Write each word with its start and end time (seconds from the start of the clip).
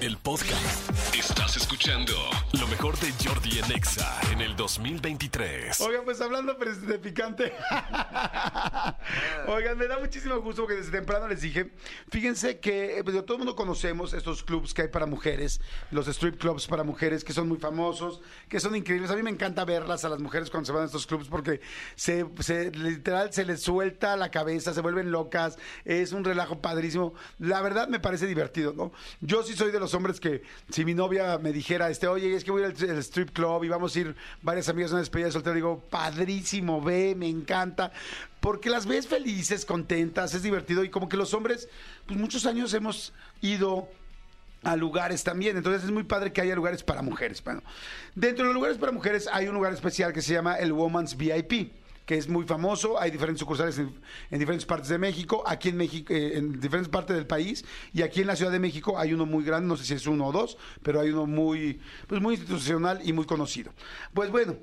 el 0.00 0.16
podcast. 0.16 0.90
Estás 1.14 1.56
escuchando 1.58 2.14
lo 2.58 2.66
mejor 2.68 2.98
de 3.00 3.12
Jordi 3.22 3.58
en 3.58 3.72
Exa 3.72 4.18
en 4.32 4.40
el 4.40 4.56
2023. 4.56 5.78
Oigan, 5.82 6.04
pues 6.04 6.20
hablando 6.22 6.54
de 6.54 6.98
picante. 6.98 7.52
Oigan, 9.48 9.76
me 9.76 9.86
da 9.86 9.98
muchísimo 9.98 10.40
gusto 10.40 10.62
porque 10.62 10.76
desde 10.76 10.90
temprano 10.92 11.28
les 11.28 11.42
dije, 11.42 11.72
fíjense 12.10 12.60
que 12.60 12.98
eh, 12.98 13.04
pues, 13.04 13.14
todo 13.26 13.34
el 13.34 13.38
mundo 13.40 13.54
conocemos 13.56 14.14
estos 14.14 14.42
clubs 14.42 14.72
que 14.72 14.82
hay 14.82 14.88
para 14.88 15.04
mujeres, 15.04 15.60
los 15.90 16.08
strip 16.08 16.38
clubs 16.40 16.66
para 16.66 16.82
mujeres 16.82 17.22
que 17.22 17.32
son 17.34 17.48
muy 17.48 17.58
famosos, 17.58 18.22
que 18.48 18.58
son 18.58 18.74
increíbles. 18.76 19.10
A 19.10 19.16
mí 19.16 19.22
me 19.22 19.30
encanta 19.30 19.64
verlas 19.66 20.04
a 20.04 20.08
las 20.08 20.20
mujeres 20.20 20.48
cuando 20.50 20.66
se 20.66 20.72
van 20.72 20.82
a 20.84 20.86
estos 20.86 21.06
clubs 21.06 21.28
porque 21.28 21.60
se, 21.94 22.24
se- 22.40 22.70
literal 22.70 23.32
se 23.34 23.44
les 23.44 23.62
suelta 23.62 24.16
la 24.16 24.30
cabeza, 24.30 24.72
se 24.72 24.80
vuelven 24.80 25.10
locas, 25.10 25.58
es 25.84 26.12
un 26.12 26.24
relajo 26.24 26.60
padrísimo. 26.62 27.12
La 27.38 27.60
verdad 27.60 27.88
me 27.88 28.00
parece 28.00 28.26
divertido, 28.26 28.72
¿no? 28.72 28.92
Yo 29.20 29.42
sí 29.42 29.54
soy 29.54 29.70
de 29.72 29.80
los 29.80 29.89
hombres 29.94 30.20
que 30.20 30.42
si 30.70 30.84
mi 30.84 30.94
novia 30.94 31.38
me 31.38 31.52
dijera, 31.52 31.90
este, 31.90 32.06
oye, 32.06 32.34
es 32.34 32.44
que 32.44 32.50
voy 32.50 32.62
al 32.62 32.72
strip 32.72 33.30
club 33.30 33.64
y 33.64 33.68
vamos 33.68 33.94
a 33.94 34.00
ir 34.00 34.16
varias 34.42 34.68
amigas 34.68 34.90
a 34.90 34.94
una 34.94 35.00
despedida 35.00 35.26
de 35.26 35.32
soltero, 35.32 35.54
digo, 35.54 35.84
padrísimo, 35.90 36.80
ve, 36.80 37.14
me 37.16 37.28
encanta. 37.28 37.92
Porque 38.40 38.70
las 38.70 38.86
ves 38.86 39.06
felices, 39.06 39.64
contentas, 39.64 40.34
es 40.34 40.42
divertido 40.42 40.84
y 40.84 40.90
como 40.90 41.08
que 41.08 41.16
los 41.16 41.34
hombres, 41.34 41.68
pues 42.06 42.18
muchos 42.18 42.46
años 42.46 42.72
hemos 42.74 43.12
ido 43.40 43.88
a 44.62 44.76
lugares 44.76 45.24
también. 45.24 45.56
Entonces 45.56 45.84
es 45.84 45.90
muy 45.90 46.04
padre 46.04 46.32
que 46.32 46.40
haya 46.40 46.54
lugares 46.54 46.82
para 46.82 47.02
mujeres. 47.02 47.42
Bueno, 47.42 47.62
dentro 48.14 48.44
de 48.44 48.48
los 48.48 48.54
lugares 48.54 48.78
para 48.78 48.92
mujeres 48.92 49.28
hay 49.32 49.48
un 49.48 49.54
lugar 49.54 49.72
especial 49.72 50.12
que 50.12 50.22
se 50.22 50.32
llama 50.32 50.56
el 50.56 50.72
Woman's 50.72 51.16
VIP 51.16 51.72
que 52.10 52.16
es 52.16 52.28
muy 52.28 52.44
famoso, 52.44 53.00
hay 53.00 53.12
diferentes 53.12 53.38
sucursales 53.38 53.78
en, 53.78 53.94
en 54.32 54.38
diferentes 54.40 54.66
partes 54.66 54.88
de 54.88 54.98
México, 54.98 55.44
aquí 55.46 55.68
en 55.68 55.76
México, 55.76 56.12
eh, 56.12 56.38
en 56.38 56.58
diferentes 56.58 56.88
partes 56.88 57.14
del 57.14 57.24
país, 57.24 57.64
y 57.92 58.02
aquí 58.02 58.22
en 58.22 58.26
la 58.26 58.34
Ciudad 58.34 58.50
de 58.50 58.58
México 58.58 58.98
hay 58.98 59.14
uno 59.14 59.26
muy 59.26 59.44
grande, 59.44 59.68
no 59.68 59.76
sé 59.76 59.84
si 59.84 59.94
es 59.94 60.04
uno 60.08 60.26
o 60.26 60.32
dos, 60.32 60.58
pero 60.82 60.98
hay 60.98 61.10
uno 61.10 61.26
muy, 61.26 61.78
pues 62.08 62.20
muy 62.20 62.34
institucional 62.34 62.98
y 63.04 63.12
muy 63.12 63.26
conocido. 63.26 63.72
Pues 64.12 64.28
bueno, 64.28 64.56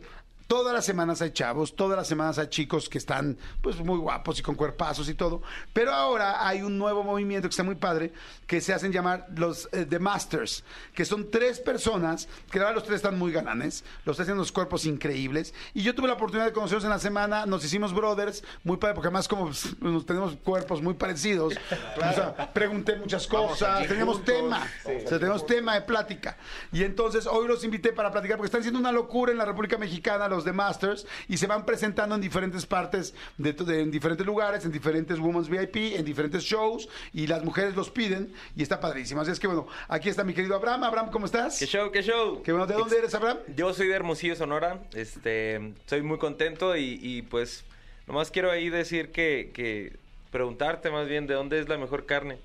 Todas 0.47 0.73
las 0.73 0.85
semanas 0.85 1.21
hay 1.21 1.31
chavos, 1.31 1.75
todas 1.75 1.97
las 1.97 2.07
semanas 2.07 2.39
hay 2.39 2.47
chicos 2.47 2.87
que 2.87 2.97
están 2.97 3.37
pues 3.61 3.77
muy 3.79 3.97
guapos 3.97 4.39
y 4.39 4.41
con 4.41 4.55
cuerpazos 4.55 5.09
y 5.09 5.13
todo. 5.13 5.41
Pero 5.73 5.93
ahora 5.93 6.47
hay 6.47 6.61
un 6.61 6.77
nuevo 6.77 7.03
movimiento 7.03 7.49
que 7.49 7.51
está 7.51 7.63
muy 7.63 7.75
padre, 7.75 8.13
que 8.45 8.61
se 8.61 8.73
hacen 8.73 8.93
llamar 8.93 9.27
los 9.35 9.67
eh, 9.73 9.85
The 9.85 9.99
Masters, 9.99 10.63
que 10.93 11.03
son 11.03 11.29
tres 11.29 11.59
personas, 11.59 12.29
que 12.49 12.59
ahora 12.59 12.71
los 12.71 12.83
tres 12.83 12.97
están 12.97 13.19
muy 13.19 13.33
galanes, 13.33 13.83
los 14.05 14.15
tres 14.15 14.27
tienen 14.27 14.39
unos 14.39 14.53
cuerpos 14.53 14.85
increíbles. 14.85 15.53
Y 15.73 15.83
yo 15.83 15.93
tuve 15.93 16.07
la 16.07 16.13
oportunidad 16.13 16.45
de 16.45 16.53
conocerlos 16.53 16.85
en 16.85 16.91
la 16.91 16.99
semana, 16.99 17.45
nos 17.45 17.65
hicimos 17.65 17.93
brothers, 17.93 18.41
muy 18.63 18.77
padre, 18.77 18.95
porque 18.95 19.07
además 19.07 19.27
como 19.27 19.47
pues, 19.47 19.75
nos 19.81 20.05
tenemos 20.05 20.37
cuerpos 20.37 20.81
muy 20.81 20.93
parecidos, 20.93 21.55
o 21.97 22.13
sea, 22.13 22.53
pregunté 22.53 22.95
muchas 22.95 23.27
cosas, 23.27 23.85
teníamos 23.85 24.23
tema, 24.23 24.65
o 24.85 25.09
sea, 25.09 25.19
tenemos 25.19 25.45
tema 25.45 25.73
de 25.73 25.81
plática. 25.81 26.37
Y 26.71 26.83
entonces 26.83 27.27
hoy 27.27 27.49
los 27.49 27.65
invité 27.65 27.91
para 27.91 28.11
platicar, 28.11 28.37
porque 28.37 28.47
están 28.47 28.61
haciendo 28.61 28.79
una 28.79 28.93
locura 28.93 29.33
en 29.33 29.37
la 29.37 29.45
República 29.45 29.77
Mexicana, 29.77 30.29
los 30.29 30.36
de 30.45 30.53
Masters, 30.53 31.05
y 31.27 31.37
se 31.37 31.47
van 31.47 31.65
presentando 31.65 32.15
en 32.15 32.21
diferentes 32.21 32.65
partes, 32.65 33.13
de, 33.37 33.53
de- 33.53 33.81
en 33.81 33.91
diferentes 33.91 34.25
lugares, 34.25 34.65
en 34.65 34.71
diferentes 34.71 35.19
Women's 35.19 35.49
VIP, 35.49 35.95
en 35.97 36.05
diferentes 36.05 36.43
shows, 36.43 36.87
y 37.13 37.27
las 37.27 37.43
mujeres 37.43 37.75
los 37.75 37.89
piden, 37.89 38.33
y 38.55 38.63
está 38.63 38.79
padrísimo. 38.79 39.21
Así 39.21 39.31
es 39.31 39.39
que 39.39 39.47
bueno, 39.47 39.67
aquí 39.87 40.09
está 40.09 40.23
mi 40.23 40.33
querido 40.33 40.55
Abraham. 40.55 40.83
Abraham, 40.83 41.09
¿cómo 41.11 41.25
estás? 41.25 41.57
¿Qué 41.59 41.65
show, 41.65 41.91
qué 41.91 42.01
show? 42.03 42.41
Qué 42.43 42.51
bueno, 42.51 42.67
¿de 42.67 42.73
dónde 42.75 42.97
eres, 42.97 43.13
Abraham? 43.15 43.37
Yo 43.55 43.73
soy 43.73 43.87
de 43.87 43.95
Hermosillo, 43.95 44.35
Sonora. 44.35 44.79
Este, 44.93 45.73
soy 45.85 46.01
muy 46.01 46.17
contento 46.17 46.75
y, 46.75 46.99
y, 47.01 47.21
pues 47.23 47.63
nomás 48.07 48.31
quiero 48.31 48.51
ahí 48.51 48.69
decir 48.69 49.11
que, 49.11 49.51
que 49.53 49.97
preguntarte 50.31 50.89
más 50.91 51.07
bien 51.07 51.27
de 51.27 51.33
dónde 51.33 51.59
es 51.59 51.67
la 51.69 51.77
mejor 51.77 52.05
carne. 52.05 52.37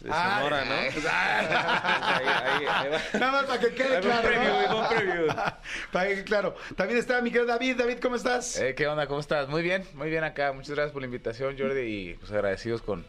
De 0.00 0.10
Ah, 0.12 0.36
Sonora, 0.38 0.64
¿no? 0.64 0.74
Ahí- 0.74 0.90
ahí- 1.10 2.66
ahí 2.66 2.88
va. 2.90 3.18
Nada 3.18 3.32
más 3.32 3.44
para 3.44 3.60
que 3.60 3.74
quede 3.74 3.96
un 3.96 4.02
claro. 4.02 4.28
preview, 4.28 4.52
¿no? 4.52 4.58
ahí 4.58 4.66
va 4.68 4.74
un 4.76 4.88
preview. 4.96 5.26
Para 5.92 6.08
que, 6.08 6.24
claro. 6.24 6.56
También 6.76 6.98
está 6.98 7.20
mi 7.22 7.30
querido 7.30 7.46
David. 7.46 7.76
David, 7.78 7.98
¿cómo 8.02 8.16
estás? 8.16 8.58
Eh, 8.60 8.74
¿Qué 8.74 8.86
onda? 8.86 9.06
¿Cómo 9.06 9.20
estás? 9.20 9.48
Muy 9.48 9.62
bien, 9.62 9.84
muy 9.94 10.10
bien 10.10 10.24
acá. 10.24 10.52
Muchas 10.52 10.70
gracias 10.74 10.92
por 10.92 11.00
la 11.02 11.06
invitación, 11.06 11.56
Jordi, 11.58 11.80
y 11.80 12.14
pues 12.14 12.30
agradecidos 12.32 12.82
con, 12.82 13.04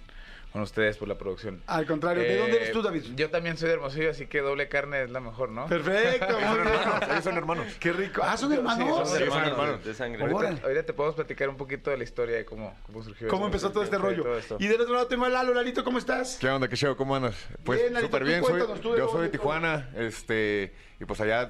con 0.55 0.61
ustedes 0.61 0.95
por 0.95 1.09
la 1.09 1.17
producción. 1.17 1.61
Al 1.67 1.85
contrario, 1.85 2.23
¿de 2.23 2.33
Eh, 2.33 2.37
dónde 2.37 2.55
eres 2.55 2.71
tú, 2.71 2.81
David? 2.81 3.03
Yo 3.17 3.29
también 3.29 3.57
soy 3.57 3.67
de 3.67 3.73
Hermosillo, 3.73 4.09
así 4.09 4.25
que 4.27 4.39
doble 4.39 4.69
carne 4.69 5.03
es 5.03 5.09
la 5.09 5.19
mejor, 5.19 5.49
¿no? 5.49 5.65
Perfecto, 5.65 6.39
muy 6.39 6.59
bien. 6.59 6.77
Ellos 7.11 7.23
son 7.25 7.35
hermanos. 7.35 7.65
Qué 7.77 7.91
rico. 7.91 8.21
Ah, 8.23 8.37
son 8.37 8.51
Sí, 8.51 8.55
hermanos. 8.55 9.09
son 9.09 9.17
Sí, 9.17 9.23
hermanos. 9.23 9.47
hermanos, 9.51 9.83
de 9.83 9.93
sangre. 9.93 10.21
Ahorita, 10.21 10.63
ahorita 10.63 10.83
te 10.85 10.93
podemos 10.93 11.15
platicar 11.15 11.49
un 11.49 11.57
poquito 11.57 11.89
de 11.91 11.97
la 11.97 12.05
historia 12.05 12.37
de 12.37 12.45
cómo, 12.45 12.73
cómo 12.85 13.03
surgió 13.03 13.27
¿Cómo 13.27 13.47
empezó 13.47 13.69
todo 13.73 13.83
este 13.83 13.97
rollo? 13.97 14.23
todo. 14.47 14.57
Y 14.61 14.67
del 14.67 14.79
otro 14.79 14.93
lado 14.93 15.07
tengo 15.07 15.25
a 15.25 15.29
Lalo. 15.29 15.53
Lalito, 15.53 15.83
¿cómo 15.83 15.97
estás? 15.97 16.37
¿Qué 16.39 16.47
onda? 16.47 16.69
¿Qué 16.69 16.77
show? 16.77 16.95
¿Cómo 16.95 17.17
andas? 17.17 17.35
Pues 17.65 17.81
Bien, 17.81 17.93
Lalito, 17.93 18.07
súper 18.07 18.23
bien. 18.23 18.39
Soy, 18.41 18.51
cuéntanos, 18.51 18.79
tú 18.79 18.93
de 18.93 18.99
yo 18.99 19.09
soy 19.09 19.23
de. 19.23 19.29
Tijuana, 19.31 19.89
este, 19.97 20.73
y 21.01 21.03
pues 21.03 21.19
allá, 21.19 21.49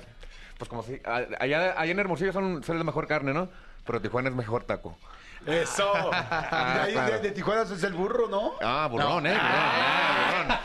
pues 0.57 0.67
como 0.67 0.81
si, 0.81 0.99
allá, 1.05 1.79
allá 1.79 1.91
en 1.91 1.99
Hermosillo 1.99 2.33
son, 2.33 2.63
son 2.63 2.79
la 2.79 2.83
mejor 2.83 3.05
carne, 3.05 3.35
¿no? 3.35 3.49
Pero 3.85 4.01
Tijuana 4.01 4.29
es 4.29 4.35
mejor 4.35 4.63
taco. 4.63 4.97
Eso. 5.45 5.93
Y 5.93 6.11
de, 6.73 6.79
ahí, 6.79 6.87
de, 6.87 6.93
claro. 6.93 7.19
de 7.19 7.31
Tijuana 7.31 7.61
es 7.61 7.83
el 7.83 7.93
burro, 7.93 8.27
¿no? 8.27 8.53
Ah, 8.61 8.87
burrón, 8.89 9.27
¿eh? 9.27 9.37
Burrón, 10.33 10.59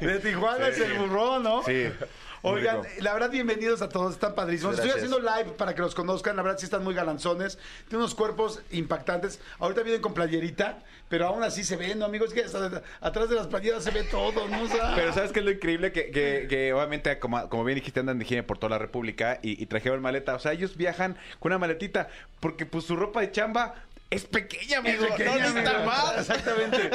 De 0.00 0.18
Tijuana 0.20 0.68
es 0.68 0.78
el 0.78 0.92
burrón, 0.94 1.42
¿no? 1.42 1.62
Sí. 1.62 1.90
Oigan, 2.44 2.82
la 2.98 3.12
verdad, 3.12 3.30
bienvenidos 3.30 3.82
a 3.82 3.88
todos, 3.88 4.14
están 4.14 4.34
padrísimos. 4.34 4.74
Estoy 4.74 4.90
haciendo 4.90 5.20
live 5.20 5.52
para 5.56 5.76
que 5.76 5.80
los 5.80 5.94
conozcan, 5.94 6.34
la 6.34 6.42
verdad 6.42 6.58
sí 6.58 6.64
están 6.64 6.82
muy 6.82 6.92
galanzones, 6.92 7.56
tienen 7.88 8.00
unos 8.00 8.16
cuerpos 8.16 8.60
impactantes. 8.72 9.40
Ahorita 9.60 9.82
vienen 9.84 10.02
con 10.02 10.12
playerita, 10.12 10.82
pero 11.08 11.28
aún 11.28 11.44
así 11.44 11.62
se 11.62 11.76
ven, 11.76 12.00
¿no, 12.00 12.04
amigos? 12.04 12.34
Que 12.34 12.42
hasta 12.42 12.82
atrás 13.00 13.28
de 13.28 13.36
las 13.36 13.46
playeras 13.46 13.84
se 13.84 13.92
ve 13.92 14.02
todo, 14.02 14.48
¿no? 14.48 14.62
O 14.64 14.66
sea, 14.66 14.92
Pero 14.96 15.12
¿sabes 15.12 15.30
qué 15.30 15.38
es 15.38 15.44
lo 15.44 15.52
increíble? 15.52 15.92
Que, 15.92 16.10
que, 16.10 16.46
que 16.48 16.72
obviamente, 16.72 17.16
como, 17.20 17.48
como 17.48 17.62
bien 17.62 17.76
dijiste, 17.76 18.00
andan 18.00 18.18
de 18.18 18.24
gira 18.24 18.44
por 18.44 18.58
toda 18.58 18.70
la 18.70 18.78
República 18.78 19.38
y, 19.40 19.62
y 19.62 19.66
trajeron 19.66 20.02
maleta. 20.02 20.34
O 20.34 20.40
sea, 20.40 20.52
ellos 20.52 20.76
viajan 20.76 21.16
con 21.38 21.52
una 21.52 21.60
maletita 21.60 22.08
porque 22.40 22.66
pues 22.66 22.84
su 22.84 22.96
ropa 22.96 23.20
de 23.20 23.30
chamba 23.30 23.76
es 24.14 24.24
pequeña, 24.24 24.78
amigo. 24.78 25.06
pequeña, 25.08 25.30
no 25.32 25.38
necesitan 25.54 25.86
más. 25.86 26.18
Exactamente. 26.18 26.90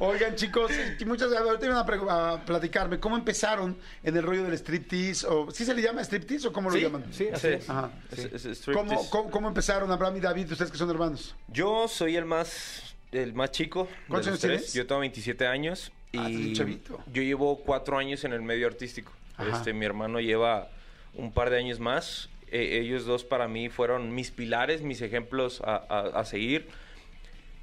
Oigan, 0.00 0.34
chicos, 0.36 0.70
muchas 1.06 1.30
gracias. 1.30 1.48
Ahorita 1.48 1.66
iban 1.66 2.08
a, 2.08 2.44
platicarme 2.44 2.98
cómo 2.98 3.16
empezaron 3.16 3.76
en 4.02 4.16
el 4.16 4.22
rollo 4.22 4.44
del 4.44 4.54
striptease, 4.54 5.26
o 5.26 5.50
¿sí 5.50 5.64
se 5.64 5.74
le 5.74 5.82
llama 5.82 6.00
striptease 6.02 6.48
o 6.48 6.52
cómo 6.52 6.70
lo 6.70 6.76
Sí, 6.76 6.82
llaman? 6.82 7.04
sí, 7.12 7.28
así 7.32 7.48
Sí. 7.48 7.54
es. 7.54 7.68
Ajá. 7.70 7.90
Es- 8.10 8.18
es- 8.18 8.44
es. 8.46 8.60
¿Cómo, 8.64 9.08
cómo, 9.10 9.30
cómo 9.30 9.48
empezaron 9.48 9.90
Abraham 9.90 10.16
y 10.16 10.20
David, 10.20 10.50
ustedes 10.52 10.70
que 10.70 10.78
son 10.78 10.90
hermanos? 10.90 11.34
Yo 11.48 11.86
soy 11.88 12.16
el 12.16 12.24
más, 12.24 12.94
el 13.12 13.34
más 13.34 13.50
chico. 13.50 13.84
de 13.84 13.90
¿Cuántos 14.08 14.16
los 14.18 14.26
años 14.28 14.40
tres. 14.40 14.56
tienes? 14.60 14.72
Yo 14.74 14.86
tengo 14.86 15.00
27 15.00 15.46
años. 15.46 15.92
Ah, 16.16 16.28
Y 16.28 16.54
chavito. 16.54 16.98
yo 17.12 17.22
llevo 17.22 17.60
cuatro 17.60 17.96
años 17.98 18.24
en 18.24 18.32
el 18.32 18.42
medio 18.42 18.66
artístico. 18.66 19.12
Ajá. 19.36 19.56
Este, 19.56 19.72
mi 19.72 19.84
hermano 19.86 20.18
lleva 20.20 20.68
un 21.14 21.32
par 21.32 21.50
de 21.50 21.58
años 21.58 21.78
más. 21.78 22.28
Eh, 22.50 22.80
ellos 22.82 23.04
dos 23.06 23.24
para 23.24 23.46
mí 23.48 23.68
fueron 23.68 24.14
mis 24.14 24.30
pilares, 24.30 24.82
mis 24.82 25.00
ejemplos 25.02 25.60
a, 25.64 25.76
a- 25.88 26.20
a 26.20 26.24
seguir. 26.24 26.68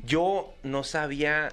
Yo 0.04 0.54
no 0.64 0.84
sabía 0.84 1.50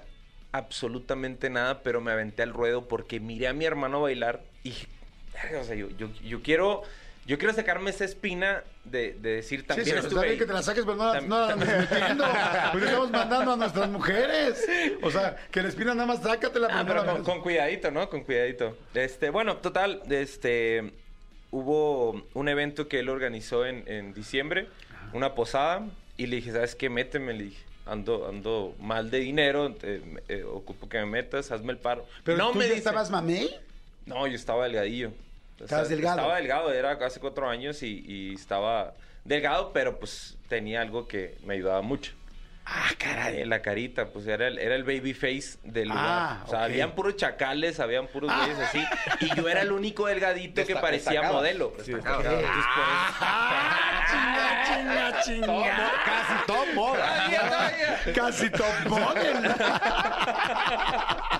absolutamente 0.52 1.50
nada, 1.50 1.82
pero 1.82 2.00
me 2.00 2.12
aventé 2.12 2.42
al 2.42 2.52
ruedo 2.52 2.86
porque 2.86 3.18
miré 3.20 3.48
a 3.48 3.52
mi 3.52 3.64
hermano 3.64 4.00
bailar 4.02 4.42
y 4.62 4.70
dije, 4.70 4.86
"Verga, 5.32 5.60
o 5.60 5.64
sea, 5.64 5.74
yo, 5.74 5.88
yo, 5.98 6.08
yo 6.22 6.42
quiero... 6.42 6.82
Yo 7.26 7.38
quiero 7.38 7.54
sacarme 7.54 7.88
esa 7.88 8.04
espina 8.04 8.62
de, 8.84 9.14
de 9.14 9.36
decir 9.36 9.66
también 9.66 9.86
sí, 9.86 9.92
sí, 9.92 9.98
está 10.08 10.20
bien 10.20 10.32
ahí". 10.32 10.38
que 10.38 10.44
te 10.44 10.52
la 10.52 10.62
saques, 10.62 10.84
pero 10.84 10.94
no, 10.94 11.10
la- 11.14 11.20
no 11.22 11.40
la 11.46 11.52
andes 11.54 11.68
metiendo. 11.90 12.24
Porque 12.70 12.84
estamos 12.84 13.10
mandando 13.10 13.52
a 13.54 13.56
nuestras 13.56 13.88
mujeres. 13.88 14.62
O 15.00 15.10
sea, 15.10 15.34
que 15.50 15.62
la 15.62 15.68
espina 15.70 15.94
nada 15.94 16.06
más 16.06 16.22
sácatela. 16.22 16.68
Ah, 16.70 16.84
pero 16.86 17.06
con, 17.06 17.24
con 17.24 17.40
cuidadito, 17.40 17.90
¿no? 17.90 18.10
Con 18.10 18.24
cuidadito. 18.24 18.76
Este, 18.92 19.30
bueno, 19.30 19.56
total, 19.56 20.02
este 20.10 20.92
hubo 21.58 22.22
un 22.34 22.48
evento 22.48 22.88
que 22.88 22.98
él 22.98 23.08
organizó 23.08 23.64
en, 23.64 23.84
en 23.86 24.12
diciembre, 24.12 24.66
una 25.12 25.34
posada, 25.34 25.86
y 26.16 26.26
le 26.26 26.36
dije, 26.36 26.52
¿sabes 26.52 26.74
qué? 26.74 26.90
Méteme, 26.90 27.32
le 27.32 27.44
dije. 27.44 27.62
Ando, 27.86 28.26
ando 28.28 28.74
mal 28.80 29.10
de 29.10 29.20
dinero, 29.20 29.74
me- 29.82 30.22
eh, 30.28 30.42
ocupo 30.44 30.88
que 30.88 30.98
me 30.98 31.06
metas, 31.06 31.52
hazme 31.52 31.72
el 31.72 31.78
paro. 31.78 32.06
Pero 32.24 32.38
no 32.38 32.50
tú 32.52 32.58
me 32.58 32.64
ya 32.64 32.70
dice. 32.70 32.78
estabas 32.78 33.10
mamey. 33.10 33.50
No, 34.06 34.26
yo 34.26 34.34
estaba 34.34 34.64
delgadillo. 34.64 35.12
O 35.60 35.64
Estabas 35.64 35.88
delgado. 35.88 36.16
Estaba 36.18 36.36
delgado, 36.36 36.72
era 36.72 36.92
hace 36.92 37.20
cuatro 37.20 37.48
años 37.48 37.82
y, 37.82 38.02
y 38.06 38.34
estaba 38.34 38.94
delgado, 39.24 39.72
pero 39.72 39.98
pues 40.00 40.36
tenía 40.48 40.80
algo 40.80 41.06
que 41.06 41.36
me 41.44 41.54
ayudaba 41.54 41.82
mucho. 41.82 42.12
Ah, 42.66 42.88
caray. 42.98 43.44
La 43.44 43.60
carita, 43.60 44.06
pues 44.06 44.26
era 44.26 44.46
el, 44.48 44.58
era 44.58 44.74
el 44.74 44.84
baby 44.84 45.12
face 45.12 45.58
del 45.64 45.88
lugar. 45.88 46.04
Ah, 46.06 46.42
o 46.46 46.48
sea, 46.50 46.64
habían 46.64 46.92
puros 46.92 47.14
chacales, 47.16 47.78
habían 47.78 48.06
puros 48.06 48.34
güeyes 48.34 48.58
así. 48.58 48.82
Y 49.20 49.34
yo 49.36 49.46
era 49.48 49.60
el 49.60 49.70
único 49.70 50.06
delgadito 50.06 50.62
que 50.64 50.68
Desta- 50.74 50.80
parecía 50.80 51.10
destacaba. 51.12 51.34
modelo. 51.40 51.72
por 51.72 51.80
eso- 51.82 51.98
Ah, 53.20 54.06
chinga, 54.10 55.20
chinga, 55.22 55.22
chinga. 55.22 55.92
Casi 56.04 56.46
top 56.46 56.66
moda. 56.74 57.06
Casi 58.14 58.50
top 58.50 58.88
model. 58.88 59.54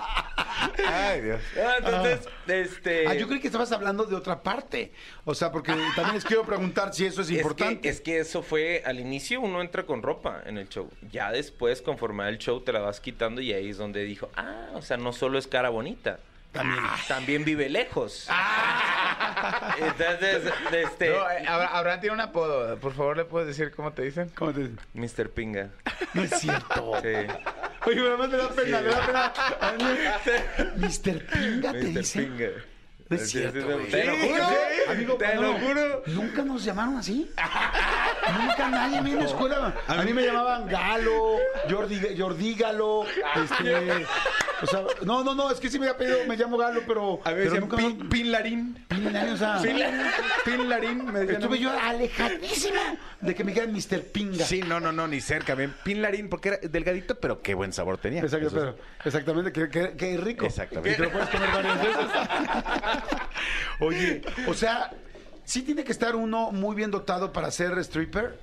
Ay, 0.87 1.21
Dios. 1.21 1.41
Ah, 1.57 1.73
entonces, 1.79 2.27
este... 2.47 3.07
Ah, 3.07 3.13
yo 3.13 3.27
creí 3.27 3.39
que 3.39 3.47
estabas 3.47 3.71
hablando 3.71 4.05
de 4.05 4.15
otra 4.15 4.41
parte. 4.43 4.91
O 5.23 5.33
sea, 5.35 5.51
porque 5.51 5.71
también 5.95 6.15
les 6.15 6.25
quiero 6.25 6.43
preguntar 6.43 6.93
si 6.93 7.05
eso 7.05 7.21
es, 7.21 7.29
Es 7.29 7.37
importante. 7.37 7.81
que, 7.81 7.89
es 7.89 8.01
que 8.01 8.19
eso 8.19 8.41
fue, 8.43 8.83
al 8.85 8.99
inicio 8.99 9.41
uno 9.41 9.61
entra 9.61 9.83
con 9.83 10.01
ropa 10.03 10.41
en 10.45 10.57
el 10.57 10.67
show. 10.69 10.89
Ya 11.11 11.31
después, 11.31 11.81
conforme 11.81 12.27
el 12.29 12.37
show, 12.37 12.61
te 12.61 12.71
la 12.73 12.79
vas 12.79 12.99
quitando 12.99 13.41
y 13.41 13.53
ahí 13.53 13.69
es 13.69 13.77
donde 13.77 14.03
dijo, 14.03 14.29
ah, 14.35 14.67
o 14.73 14.81
sea, 14.81 14.97
no 14.97 15.13
solo 15.13 15.37
es 15.37 15.47
cara 15.47 15.69
bonita. 15.69 16.19
También. 16.51 16.79
Ah, 16.85 16.97
también 17.09 17.43
vive 17.43 17.67
lejos. 17.67 18.29
Entonces, 19.77 20.43
este... 20.71 21.09
No, 21.09 21.29
eh, 21.29 21.43
Abra- 21.47 21.67
Abraham 21.77 21.99
tiene 21.99 22.13
un 22.13 22.21
apodo. 22.21 22.77
Por 22.77 22.93
favor, 22.93 23.17
¿le 23.17 23.25
puedes 23.25 23.47
decir 23.47 23.73
cómo 23.75 23.91
te 23.91 24.03
dicen? 24.03 24.29
¿Cómo 24.35 24.53
te- 24.53 24.69
Mr. 24.93 25.29
Pinga. 25.31 25.69
No 26.13 26.23
es 26.23 26.31
cierto. 26.39 26.93
Sí. 27.01 27.09
Oye, 27.85 27.95
pero 27.95 28.07
además 28.07 28.29
me 28.29 28.37
da 28.37 28.49
pena, 28.49 28.81
me 28.81 28.87
da 28.89 29.05
pena. 29.05 30.73
Mr. 30.77 31.25
Pinga 31.27 31.71
te 31.71 31.77
Mr. 31.83 31.93
dice. 31.99 32.21
Pinga. 32.23 32.47
No 33.07 33.17
es 33.17 33.29
cierto, 33.29 33.63
güey. 33.63 33.89
Te 33.91 34.03
lo 34.03 34.13
¿Sí? 34.15 34.19
juro. 34.27 34.47
Amigo, 34.89 35.13
te 35.15 35.35
no, 35.35 35.41
lo 35.41 35.53
no. 35.53 35.59
juro. 35.59 36.03
¿Nunca 36.07 36.41
nos 36.43 36.63
llamaron 36.63 36.97
así? 36.97 37.31
Nunca 38.39 38.67
nadie 38.67 39.01
mí 39.03 39.11
en 39.11 39.19
la 39.19 39.25
escuela. 39.25 39.75
A 39.87 39.95
mí 40.01 40.11
me 40.11 40.23
llamaban 40.23 40.67
Galo, 40.67 41.37
Jordi, 41.69 42.17
Jordígalo, 42.17 43.05
este... 43.35 44.07
O 44.65 44.67
sea, 44.67 44.83
no, 45.05 45.23
no, 45.23 45.35
no, 45.35 45.51
es 45.51 45.59
que 45.59 45.69
sí 45.69 45.77
me 45.79 45.87
había 45.87 45.97
pedido, 45.97 46.17
me 46.27 46.35
llamo 46.35 46.57
Galo, 46.57 46.81
pero... 46.87 47.19
A 47.23 47.31
ver, 47.31 47.59
nunca 47.59 47.77
pin, 47.77 48.09
pin 48.09 48.31
larín. 48.31 48.85
Pin, 48.87 49.07
o 49.15 49.37
sea... 49.37 49.61
Pin 50.43 50.69
larín. 50.69 51.05
Me 51.05 51.19
decían. 51.21 51.41
Estuve 51.41 51.59
yo 51.59 51.69
alejadísimo 51.71 52.79
de 53.21 53.35
que 53.35 53.43
me 53.43 53.51
dijeran 53.53 53.73
Mr. 53.73 54.01
Pinga. 54.11 54.45
Sí, 54.45 54.61
no, 54.61 54.79
no, 54.79 54.91
no, 54.91 55.07
ni 55.07 55.21
cerca. 55.21 55.55
Bien. 55.55 55.73
Pin 55.83 56.01
larín 56.01 56.29
porque 56.29 56.49
era 56.49 56.57
delgadito, 56.57 57.19
pero 57.19 57.41
qué 57.41 57.53
buen 57.53 57.73
sabor 57.73 57.97
tenía. 57.97 58.21
Exacto, 58.21 58.49
pero- 58.51 58.75
exactamente, 59.03 59.51
que, 59.51 59.69
que- 59.69 59.95
que 59.95 60.17
rico. 60.17 60.45
Exactamente. 60.45 60.91
Y 60.91 60.95
te 60.95 61.03
lo 61.03 61.11
puedes 61.11 61.29
comer 61.29 61.49
varias 61.51 61.77
veces. 61.81 62.05
Oye, 63.79 64.21
o 64.47 64.53
sea, 64.53 64.91
sí 65.43 65.61
tiene 65.61 65.83
que 65.83 65.91
estar 65.91 66.15
uno 66.15 66.51
muy 66.51 66.75
bien 66.75 66.91
dotado 66.91 67.31
para 67.33 67.51
ser 67.51 67.77
stripper. 67.79 68.37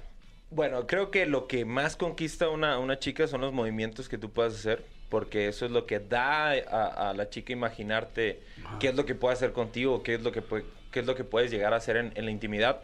Bueno, 0.51 0.87
creo 0.87 1.11
que 1.11 1.25
lo 1.27 1.47
que 1.47 1.65
más 1.65 1.97
conquista 1.97 2.45
a 2.47 2.49
una, 2.51 2.79
una 2.79 2.99
chica 2.99 3.27
son 3.27 3.41
los 3.41 3.53
movimientos 3.55 4.09
que 4.09 4.19
tú 4.19 4.31
puedas 4.31 4.55
hacer, 4.55 4.85
porque 5.13 5.47
eso 5.47 5.67
es 5.67 5.71
lo 5.71 5.85
que 5.85 6.01
da 6.01 6.53
a, 6.53 7.11
a 7.11 7.13
la 7.13 7.29
chica 7.29 7.53
imaginarte 7.53 8.41
qué 8.81 8.89
es 8.89 8.95
lo 8.97 9.05
que 9.05 9.15
puede 9.15 9.35
hacer 9.35 9.53
contigo, 9.53 10.03
qué 10.03 10.15
es 10.15 10.23
lo 10.23 10.33
que 10.33 10.41
puede, 10.41 10.65
qué 10.91 11.01
es 11.01 11.07
lo 11.07 11.15
que 11.15 11.23
puedes 11.23 11.51
llegar 11.51 11.75
a 11.75 11.77
hacer 11.77 11.99
en, 11.99 12.13
en 12.15 12.25
la 12.25 12.31
intimidad. 12.31 12.81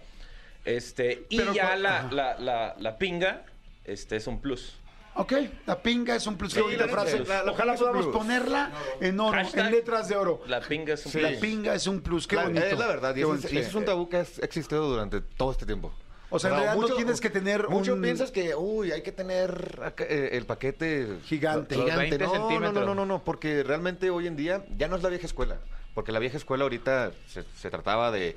Este, 0.66 1.24
y 1.30 1.38
Pero 1.38 1.54
ya 1.54 1.74
la, 1.76 2.02
la, 2.12 2.38
la, 2.38 2.76
la 2.78 2.98
pinga, 2.98 3.44
este 3.86 4.16
es 4.16 4.26
un 4.26 4.42
plus. 4.42 4.74
Ok, 5.14 5.32
la 5.66 5.80
pinga 5.82 6.14
es 6.16 6.26
un 6.26 6.36
plus. 6.36 6.52
Qué 6.52 6.60
Sí, 6.60 6.64
bonita 6.64 6.84
la- 6.84 6.92
frase. 6.92 7.18
la- 7.24 7.42
la- 7.44 7.52
Ojalá 7.52 7.74
podamos 7.76 8.02
plus. 8.04 8.16
ponerla 8.16 8.70
en 9.00 9.18
oro, 9.18 9.32
Hashtag. 9.38 9.64
en 9.66 9.72
letras 9.72 10.08
de 10.10 10.16
oro. 10.16 10.42
La 10.46 10.60
pinga 10.60 10.92
es 10.92 11.06
un 11.06 11.12
Sí. 11.12 11.20
La 11.22 11.28
plus. 11.28 11.40
pinga 11.40 11.74
es 11.74 11.86
un 11.86 12.00
plus. 12.02 12.26
Qué 12.26 12.36
La- 12.36 12.42
bonito. 12.42 12.66
Es 12.66 12.78
la 12.78 12.86
verdad, 12.88 13.16
y 13.16 13.22
es, 13.22 13.44
es 13.46 13.74
un 13.74 13.86
tabú 13.86 14.06
que 14.10 14.18
ha 14.18 14.20
existido 14.42 14.86
durante 14.86 15.22
todo 15.22 15.50
este 15.52 15.64
tiempo. 15.64 15.94
O 16.30 16.38
sea, 16.38 16.50
en 16.50 16.56
realidad 16.56 16.76
no 16.76 16.94
tienes 16.94 17.20
que 17.20 17.30
tener 17.30 17.68
Mucho 17.68 17.94
un- 17.94 18.02
piensas 18.02 18.30
que, 18.30 18.54
uy, 18.54 18.92
hay 18.92 19.02
que 19.02 19.12
tener 19.12 19.80
acá, 19.82 20.04
eh, 20.04 20.30
el 20.32 20.44
paquete 20.44 21.18
Gigante. 21.24 21.74
Los 21.76 21.84
gigante. 21.86 22.18
20 22.18 22.24
no, 22.24 22.34
no, 22.50 22.60
no, 22.72 22.84
no, 22.84 22.94
no, 22.94 23.06
no, 23.06 23.24
porque 23.24 23.62
realmente 23.62 24.10
hoy 24.10 24.26
en 24.26 24.36
día 24.36 24.64
ya 24.76 24.88
no 24.88 24.96
es 24.96 25.02
la 25.02 25.08
vieja 25.08 25.26
escuela. 25.26 25.56
Porque 25.94 26.12
la 26.12 26.18
vieja 26.18 26.36
escuela 26.36 26.64
ahorita 26.64 27.12
se, 27.28 27.44
se 27.58 27.70
trataba 27.70 28.10
de 28.10 28.36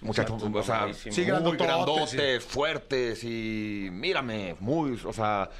muchachos, 0.00 0.42
o 0.42 0.62
sea. 0.62 0.92
Sí, 0.94 1.26
muy 1.42 1.56
grandotes, 1.56 2.44
fuertes 2.44 3.22
y 3.24 3.88
mírame, 3.92 4.56
muy, 4.60 5.00
o 5.04 5.12
sea, 5.12 5.50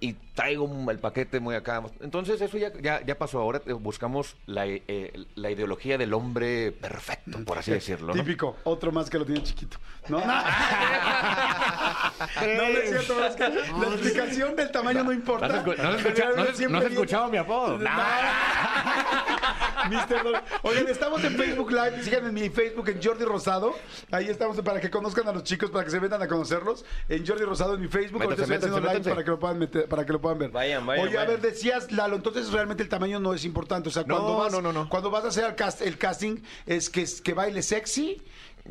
y 0.00 0.14
traigo 0.34 0.68
el 0.90 0.98
paquete 0.98 1.38
muy 1.40 1.54
acá. 1.54 1.82
Entonces 2.00 2.40
eso 2.40 2.56
ya, 2.56 2.72
ya, 2.80 3.04
ya 3.04 3.18
pasó. 3.18 3.40
Ahora 3.40 3.60
eh, 3.66 3.72
buscamos 3.74 4.36
la, 4.46 4.66
eh, 4.66 5.12
la 5.34 5.50
ideología 5.50 5.98
del 5.98 6.14
hombre 6.14 6.72
perfecto, 6.72 7.44
por 7.44 7.58
así 7.58 7.70
decirlo. 7.80 8.14
¿no? 8.14 8.22
Típico, 8.22 8.56
otro 8.64 8.90
más 8.92 9.10
que 9.10 9.18
lo 9.18 9.26
tiene 9.26 9.42
chiquito. 9.42 9.76
No, 10.08 10.18
no. 10.26 10.26
No, 10.26 10.32
no 12.46 12.78
es 12.78 12.88
cierto, 12.90 13.14
pero 13.16 13.26
es 13.26 13.36
que 13.36 13.48
la 13.48 13.86
explicación 13.88 14.56
del 14.56 14.70
tamaño 14.70 15.04
no 15.04 15.12
importa. 15.12 15.48
¿No 15.48 15.54
has 15.72 15.98
escuchado- 15.98 16.36
no 16.70 16.80
escuchado 16.82 17.28
mi 17.28 17.36
apodo? 17.38 17.78
Don- 19.90 20.42
Oigan, 20.62 20.88
estamos 20.88 21.22
en 21.24 21.36
Facebook 21.36 21.70
Live. 21.70 22.02
Síganme 22.02 22.28
en 22.28 22.34
mi 22.34 22.48
Facebook 22.50 22.88
en 22.88 23.02
Jordi 23.02 23.24
Rosado. 23.24 23.74
Ahí 24.10 24.28
estamos 24.28 24.60
para 24.62 24.80
que 24.80 24.90
conozcan 24.90 25.26
a 25.28 25.32
los 25.32 25.44
chicos, 25.44 25.70
para 25.70 25.84
que 25.84 25.90
se 25.90 26.00
metan 26.00 26.20
a 26.22 26.28
conocerlos. 26.28 26.84
En 27.08 27.26
Jordi 27.26 27.44
Rosado 27.44 27.74
en 27.74 27.80
mi 27.82 27.88
Facebook. 27.88 28.20
Métanse, 28.20 28.42
Ahorita 28.42 28.54
estoy 28.54 28.56
haciendo 28.70 28.80
métanse, 28.80 28.98
live 29.00 29.10
para 29.14 29.24
que 29.24 29.30
lo 29.30 29.38
puedan 29.38 29.58
meter- 29.58 29.88
para 29.88 30.06
que 30.06 30.12
lo 30.12 30.20
puedan 30.20 30.38
ver. 30.38 30.50
Vayan, 30.50 30.84
vayan, 30.86 31.06
Oye, 31.06 31.16
a 31.16 31.20
vayan. 31.24 31.40
ver, 31.40 31.52
decías, 31.52 31.92
Lalo, 31.92 32.16
entonces 32.16 32.50
realmente 32.52 32.82
el 32.82 32.88
tamaño 32.88 33.20
no 33.20 33.34
es 33.34 33.44
importante. 33.44 33.88
O 33.88 33.92
sea, 33.92 34.02
No, 34.04 34.16
cuando 34.16 34.36
vas, 34.38 34.52
no, 34.52 34.62
no, 34.62 34.72
no. 34.72 34.88
cuando 34.88 35.10
vas 35.10 35.24
a 35.24 35.28
hacer 35.28 35.44
el, 35.44 35.56
cast- 35.56 35.82
el 35.82 35.98
casting, 35.98 36.38
es 36.66 36.90
que, 36.90 37.06
que 37.22 37.34
baile 37.34 37.62
sexy. 37.62 38.22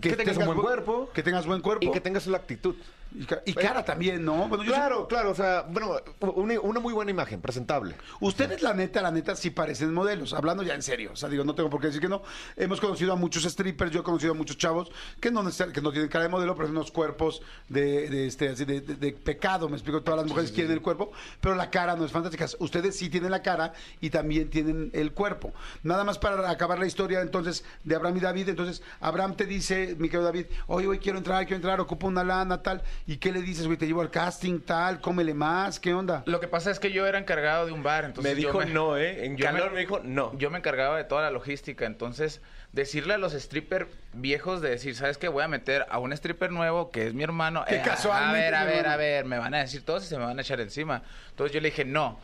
Que 0.02 0.14
tengas 0.18 0.36
un 0.36 0.46
buen 0.46 0.58
bu- 0.58 0.62
cuerpo. 0.62 1.10
Que 1.14 1.24
tengas 1.24 1.46
buen 1.46 1.62
cuerpo. 1.62 1.86
Y 1.86 1.92
que 1.92 2.02
tengas 2.02 2.28
la 2.28 2.38
actitud. 2.38 2.76
Y 3.18 3.26
ca- 3.26 3.42
y 3.46 3.54
cara 3.54 3.86
también, 3.86 4.26
¿no? 4.26 4.48
Bueno, 4.48 4.64
yo 4.64 4.74
Claro, 4.74 5.08
claro, 5.08 5.32
o 5.32 5.36
sea, 5.36 5.62
bueno, 5.70 5.96
una, 6.36 6.60
una 6.60 6.80
muy 6.80 6.94
buena 6.94 7.12
imagen, 7.12 7.40
presentable. 7.42 7.96
Ustedes, 8.20 8.62
la 8.62 8.74
neta, 8.74 9.02
la 9.02 9.12
neta, 9.12 9.36
sí 9.36 9.52
parecen 9.52 9.94
modelos. 9.94 10.34
Hablando 10.34 10.64
ya 10.64 10.74
en 10.74 10.82
serio. 10.82 11.12
O 11.14 11.16
sea, 11.16 11.30
digo, 11.30 11.44
no 11.46 11.56
tengo 11.56 11.70
por 11.70 11.80
qué 11.80 11.88
decir 11.88 12.02
que 12.02 12.10
no. 12.10 12.24
Hemos 12.58 12.82
conocido 12.82 13.14
a 13.14 13.16
muchos 13.16 13.44
strippers, 13.44 13.92
yo 13.92 14.02
he 14.02 14.04
conocido 14.04 14.34
a 14.34 14.36
muchos 14.36 14.58
chavos 14.58 14.92
que 15.22 15.32
no, 15.32 15.44
que 15.74 15.82
no 15.82 15.92
tienen 15.92 16.10
cara 16.10 16.24
de 16.24 16.30
modelo, 16.30 16.56
pero 16.56 16.68
tienen 16.68 16.78
unos 16.78 16.92
cuerpos 16.92 17.42
de, 17.70 18.10
de, 18.10 18.28
este, 18.28 18.50
así 18.50 18.66
de, 18.66 18.82
de- 18.82 18.96
de 18.96 19.12
pecado. 19.14 19.70
Me 19.70 19.76
explico, 19.78 20.02
todas 20.02 20.20
las 20.20 20.28
mujeres 20.28 20.52
quieren 20.52 20.74
el 20.74 20.82
cuerpo, 20.82 21.12
pero 21.40 21.56
la 21.56 21.70
cara 21.70 21.96
no 21.96 22.04
es 22.06 22.12
fantástica. 22.12 22.46
Ustedes 22.60 22.98
sí 22.98 23.10
tienen 23.10 23.32
la 23.32 23.42
cara 23.42 23.74
y 24.02 24.10
también 24.10 24.50
tienen 24.50 24.90
el 24.94 25.14
cuerpo. 25.14 25.54
Nada 25.84 26.04
más 26.04 26.18
para 26.20 26.50
acabar 26.50 26.80
la 26.80 26.86
historia, 26.86 27.22
entonces, 27.22 27.64
de 27.84 27.96
Abraham 27.96 28.18
y 28.18 28.20
David. 28.20 28.50
Entonces, 28.50 28.82
Abraham 29.00 29.36
te 29.36 29.46
dice, 29.46 29.96
mi 30.00 30.10
querido 30.10 30.24
David, 30.26 30.48
oye, 30.68 30.88
hoy 30.88 31.00
quiero 31.00 31.18
entrar, 31.18 31.44
quiero 31.46 31.56
entrar, 31.58 31.80
ocupo 31.80 32.08
una 32.08 32.24
lana, 32.24 32.62
tal. 32.62 32.84
¿Y 33.08 33.18
qué 33.18 33.32
le 33.32 33.44
dices, 33.44 33.68
güey? 33.68 33.78
Te 33.78 33.86
llevo 33.86 34.02
al 34.02 34.10
casting, 34.10 34.60
tal, 34.62 35.00
cómele 35.00 35.36
más, 35.36 35.80
¿qué 35.80 35.94
onda? 35.94 36.24
Lo 36.26 36.40
que 36.40 36.48
pasa 36.48 36.72
es 36.72 36.80
que 36.80 36.92
yo 36.92 37.06
era 37.06 37.20
encargado 37.20 37.68
de 37.68 37.72
un 37.72 37.84
bar, 37.84 38.04
entonces 38.04 38.36
me 38.36 38.42
yo 38.42 38.48
dijo 38.48 38.66
no, 38.66 38.98
¿eh? 38.98 39.26
En 39.26 39.38
yo 39.38 39.46
calor 39.46 39.74
me, 39.74 39.80
dijo 39.80 40.00
no. 40.04 40.36
Yo 40.40 40.50
me 40.50 40.58
encargaba 40.58 40.98
de 40.98 41.04
toda 41.04 41.22
la 41.22 41.30
logística, 41.30 41.86
entonces 41.86 42.42
decirle 42.72 43.14
a 43.14 43.18
los 43.20 43.34
stripper 43.34 43.88
viejos 44.14 44.62
de 44.62 44.72
decir, 44.72 44.96
¿sabes 44.96 45.20
qué? 45.20 45.28
Voy 45.28 45.44
a 45.44 45.48
meter 45.48 45.86
a 45.90 46.00
un 46.00 46.14
stripper 46.14 46.52
nuevo 46.52 46.90
que 46.90 47.06
es 47.06 47.14
mi 47.14 47.22
hermano. 47.22 47.64
Que 47.66 47.76
Eh, 47.76 47.82
casualmente 47.86 48.40
A 48.40 48.42
ver, 48.42 48.56
a 48.56 48.66
ver, 48.66 48.88
a 48.88 48.98
ver, 48.98 49.26
me 49.26 49.38
van 49.38 49.54
a 49.54 49.60
decir 49.60 49.86
todos 49.86 50.04
y 50.04 50.08
se 50.08 50.18
me 50.18 50.26
van 50.26 50.40
a 50.40 50.42
echar 50.42 50.60
encima. 50.60 51.04
Entonces 51.30 51.54
yo 51.54 51.62
le 51.62 51.70
dije, 51.70 51.86
no. 51.86 52.20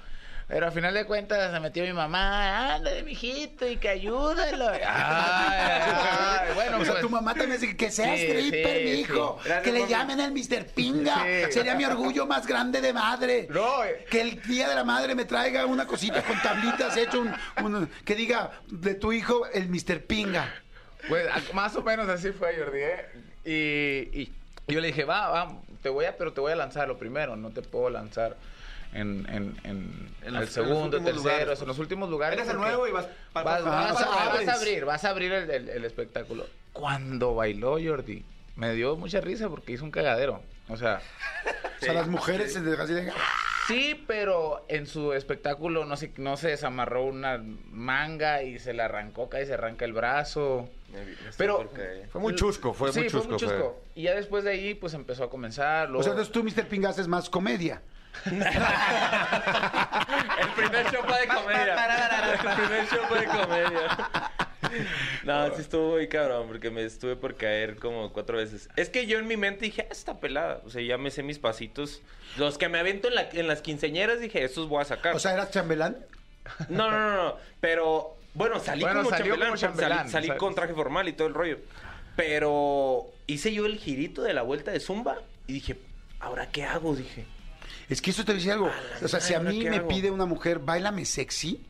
Pero 0.52 0.66
al 0.66 0.72
final 0.74 0.94
de 0.94 1.06
cuentas 1.06 1.50
se 1.54 1.60
metió 1.62 1.84
mi 1.84 1.94
mamá, 1.94 2.76
ándale, 2.76 3.04
mijito, 3.04 3.66
y 3.68 3.78
que 3.78 3.88
ayúdalo. 3.88 4.68
Ay, 4.74 4.82
ay, 4.86 6.54
bueno, 6.54 6.80
o 6.80 6.84
sea, 6.84 6.94
pues, 6.96 7.02
tu 7.02 7.10
mamá 7.10 7.34
también 7.34 7.60
dice 7.60 7.76
que 7.78 7.90
sea 7.90 8.18
Sí, 8.18 8.24
stripper, 8.26 8.78
sí, 8.80 8.84
mi 8.84 8.92
hijo. 9.00 9.40
sí. 9.44 9.50
Que 9.64 9.72
le 9.72 9.88
llamen 9.88 10.20
el 10.20 10.32
Mr. 10.34 10.66
Pinga. 10.76 11.24
Sería 11.50 11.76
mi 11.76 11.86
orgullo 11.86 12.26
más 12.26 12.46
grande 12.46 12.82
de 12.82 12.92
madre. 12.92 13.48
No, 13.50 13.84
eh. 13.86 14.06
Que 14.10 14.22
el 14.22 14.42
día 14.44 14.68
de 14.68 14.76
la 14.76 14.84
madre 14.84 15.16
me 15.16 15.24
traiga 15.26 15.66
una 15.66 15.88
cosita 15.88 16.22
con 16.22 16.38
tablitas 16.42 16.98
hecho 16.98 17.22
un, 17.22 17.34
un- 17.64 17.90
que 18.04 18.16
diga 18.16 18.52
de 18.68 18.96
tu 18.96 19.14
hijo 19.14 19.46
el 19.54 19.70
Mr. 19.70 20.02
Pinga. 20.02 20.54
Pues 21.08 21.28
más 21.54 21.76
o 21.78 21.82
menos 21.82 22.10
así 22.10 22.32
fue, 22.32 22.56
Jordi, 22.58 22.80
¿eh? 22.80 23.06
Y, 23.46 24.22
y 24.22 24.32
yo 24.68 24.82
le 24.82 24.88
dije, 24.88 25.06
va, 25.06 25.30
va, 25.30 25.54
te 25.82 25.88
voy 25.90 26.06
a, 26.06 26.16
pero 26.18 26.34
te 26.34 26.42
voy 26.42 26.52
a 26.52 26.56
lanzar 26.56 26.88
lo 26.90 26.98
primero, 26.98 27.36
no 27.38 27.50
te 27.52 27.62
puedo 27.62 27.90
lanzar 27.90 28.36
en, 28.94 29.26
en, 29.30 29.58
en, 29.64 30.10
En 30.22 30.28
el 30.28 30.34
los- 30.34 30.44
en 30.44 30.48
segundo, 30.50 30.98
últimos 30.98 31.06
tercero, 31.06 31.24
lugares. 31.40 31.62
en 31.62 31.68
los 31.68 31.80
últimos 31.80 32.10
lugares. 32.10 32.40
Eres 32.40 32.52
el 32.52 32.58
nuevo 32.58 32.88
y 32.88 32.92
vas- 32.92 33.08
vas, 33.34 33.44
vas- 33.46 33.64
vas- 33.64 33.64
vas- 33.64 33.94
vas- 33.94 34.28
abres. 34.30 34.46
vas 34.48 34.56
a 34.56 34.60
abrir, 34.60 34.86
vas 34.86 35.06
a 35.06 35.10
abrir 35.10 35.32
el, 35.32 35.50
el- 35.50 35.70
el 35.70 35.86
espectáculo. 35.86 36.46
Cuando 36.74 37.36
bailó 37.36 37.78
Jordi, 37.84 38.24
me 38.56 38.74
dio 38.74 38.96
mucha 38.96 39.22
risa 39.22 39.50
porque 39.50 39.74
hizo 39.74 39.84
un 39.84 39.92
cagadero. 39.92 40.42
O 40.70 40.78
sea, 40.78 41.02
O 41.82 41.84
sea, 41.84 41.94
las 41.94 42.08
mujeres 42.08 42.54
se 42.54 42.62
dejan 42.62 42.86
así 42.86 42.94
de... 42.94 43.12
sí, 43.68 44.04
pero 44.08 44.64
en 44.70 44.86
su 44.86 45.14
espectáculo 45.14 45.84
no 45.86 45.98
se, 45.98 46.12
no 46.18 46.38
se 46.38 46.50
desamarró 46.50 47.04
una 47.06 47.42
manga 47.72 48.44
y 48.44 48.60
se 48.60 48.74
le 48.74 48.84
arrancó, 48.84 49.28
y 49.42 49.46
se 49.48 49.54
arranca 49.56 49.86
el 49.86 49.94
brazo. 49.94 50.70
Pero-. 51.38 51.70
Fue 52.12 52.22
muy 52.22 52.36
chusco, 52.36 52.74
fue 52.74 52.92
sí, 52.94 53.00
muy 53.00 53.08
chusco. 53.10 53.24
fue 53.24 53.32
muy 53.32 53.40
fue. 53.40 53.48
chusco. 53.58 53.82
Y 53.96 54.04
ya 54.04 54.14
después 54.16 54.44
de 54.44 54.52
ahí, 54.52 54.76
pues 54.76 54.94
empezó 54.94 55.24
a 55.24 55.30
comenzar. 55.30 55.90
O 55.96 56.04
sea, 56.04 56.12
entonces 56.12 56.32
tú, 56.32 56.44
Mr. 56.44 56.68
Pinga, 56.68 56.90
haces 56.90 57.08
más 57.08 57.30
comedia. 57.30 57.82
El 60.42 60.50
primer 60.56 60.86
show 60.92 61.04
fue 61.08 61.20
de 61.22 61.28
comedia. 61.28 62.34
El 62.34 62.56
primer 62.56 62.88
show 62.88 63.00
fue 63.08 63.20
de 63.22 63.26
comedia. 63.26 63.98
No, 65.24 65.48
sí 65.56 65.62
estuvo 65.62 65.92
muy 65.92 66.08
cabrón 66.08 66.48
porque 66.48 66.70
me 66.72 66.84
estuve 66.86 67.16
por 67.16 67.36
caer 67.36 67.78
como 67.78 68.12
cuatro 68.14 68.38
veces. 68.38 68.70
Es 68.76 68.90
que 68.90 69.06
yo 69.06 69.18
en 69.20 69.28
mi 69.28 69.38
mente 69.38 69.66
dije, 69.66 69.84
ah, 69.90 69.92
está 69.92 70.20
pelada. 70.20 70.62
O 70.66 70.70
sea, 70.70 70.82
ya 70.82 70.98
me 70.98 71.12
sé 71.12 71.24
mis 71.24 71.40
pasitos. 71.40 72.02
Los 72.38 72.58
que 72.58 72.70
me 72.70 72.80
avento 72.80 73.08
en, 73.10 73.16
la- 73.16 73.30
en 73.32 73.48
las 73.48 73.62
quinceñeras 73.62 74.20
dije, 74.20 74.44
estos 74.44 74.70
voy 74.70 74.82
a 74.82 74.86
sacar. 74.86 75.16
O 75.16 75.20
sea, 75.20 75.34
¿eras 75.34 75.52
chambelán? 75.52 75.98
no, 76.70 76.90
no, 76.90 77.00
no, 77.00 77.16
no. 77.24 77.36
Pero, 77.60 78.16
bueno, 78.34 78.60
salí 78.60 78.82
Bueno, 78.82 79.00
como 79.04 79.10
salió 79.10 79.36
chambelán. 79.56 80.00
como 80.00 80.10
salí- 80.12 80.38
con 80.38 80.56
traje 80.56 80.74
formal 80.74 81.08
y 81.10 81.14
todo 81.14 81.28
el 81.28 81.34
rollo. 81.34 81.58
Pero 82.16 83.06
hice 83.28 83.54
yo 83.54 83.66
el 83.66 83.78
girito 83.78 84.22
de 84.22 84.34
la 84.34 84.42
vuelta 84.44 84.72
de 84.72 84.80
Zumba 84.80 85.18
y 85.48 85.54
dije, 85.54 85.78
¿ahora 86.20 86.48
qué 86.52 86.64
hago? 86.64 86.96
Dije. 86.96 87.26
Es 87.92 88.02
que 88.02 88.10
eso 88.12 88.24
te 88.26 88.34
dice 88.34 88.52
algo. 88.52 88.72
O 89.04 89.08
sea, 89.08 89.20
si 89.20 89.34
a 89.34 89.40
mí 89.40 89.60
¿qué 89.60 89.70
me 89.70 89.78
hago? 89.78 89.88
pide 89.88 90.10
una 90.10 90.26
mujer, 90.26 90.60
bailame 90.60 91.06
sexy. 91.06 91.62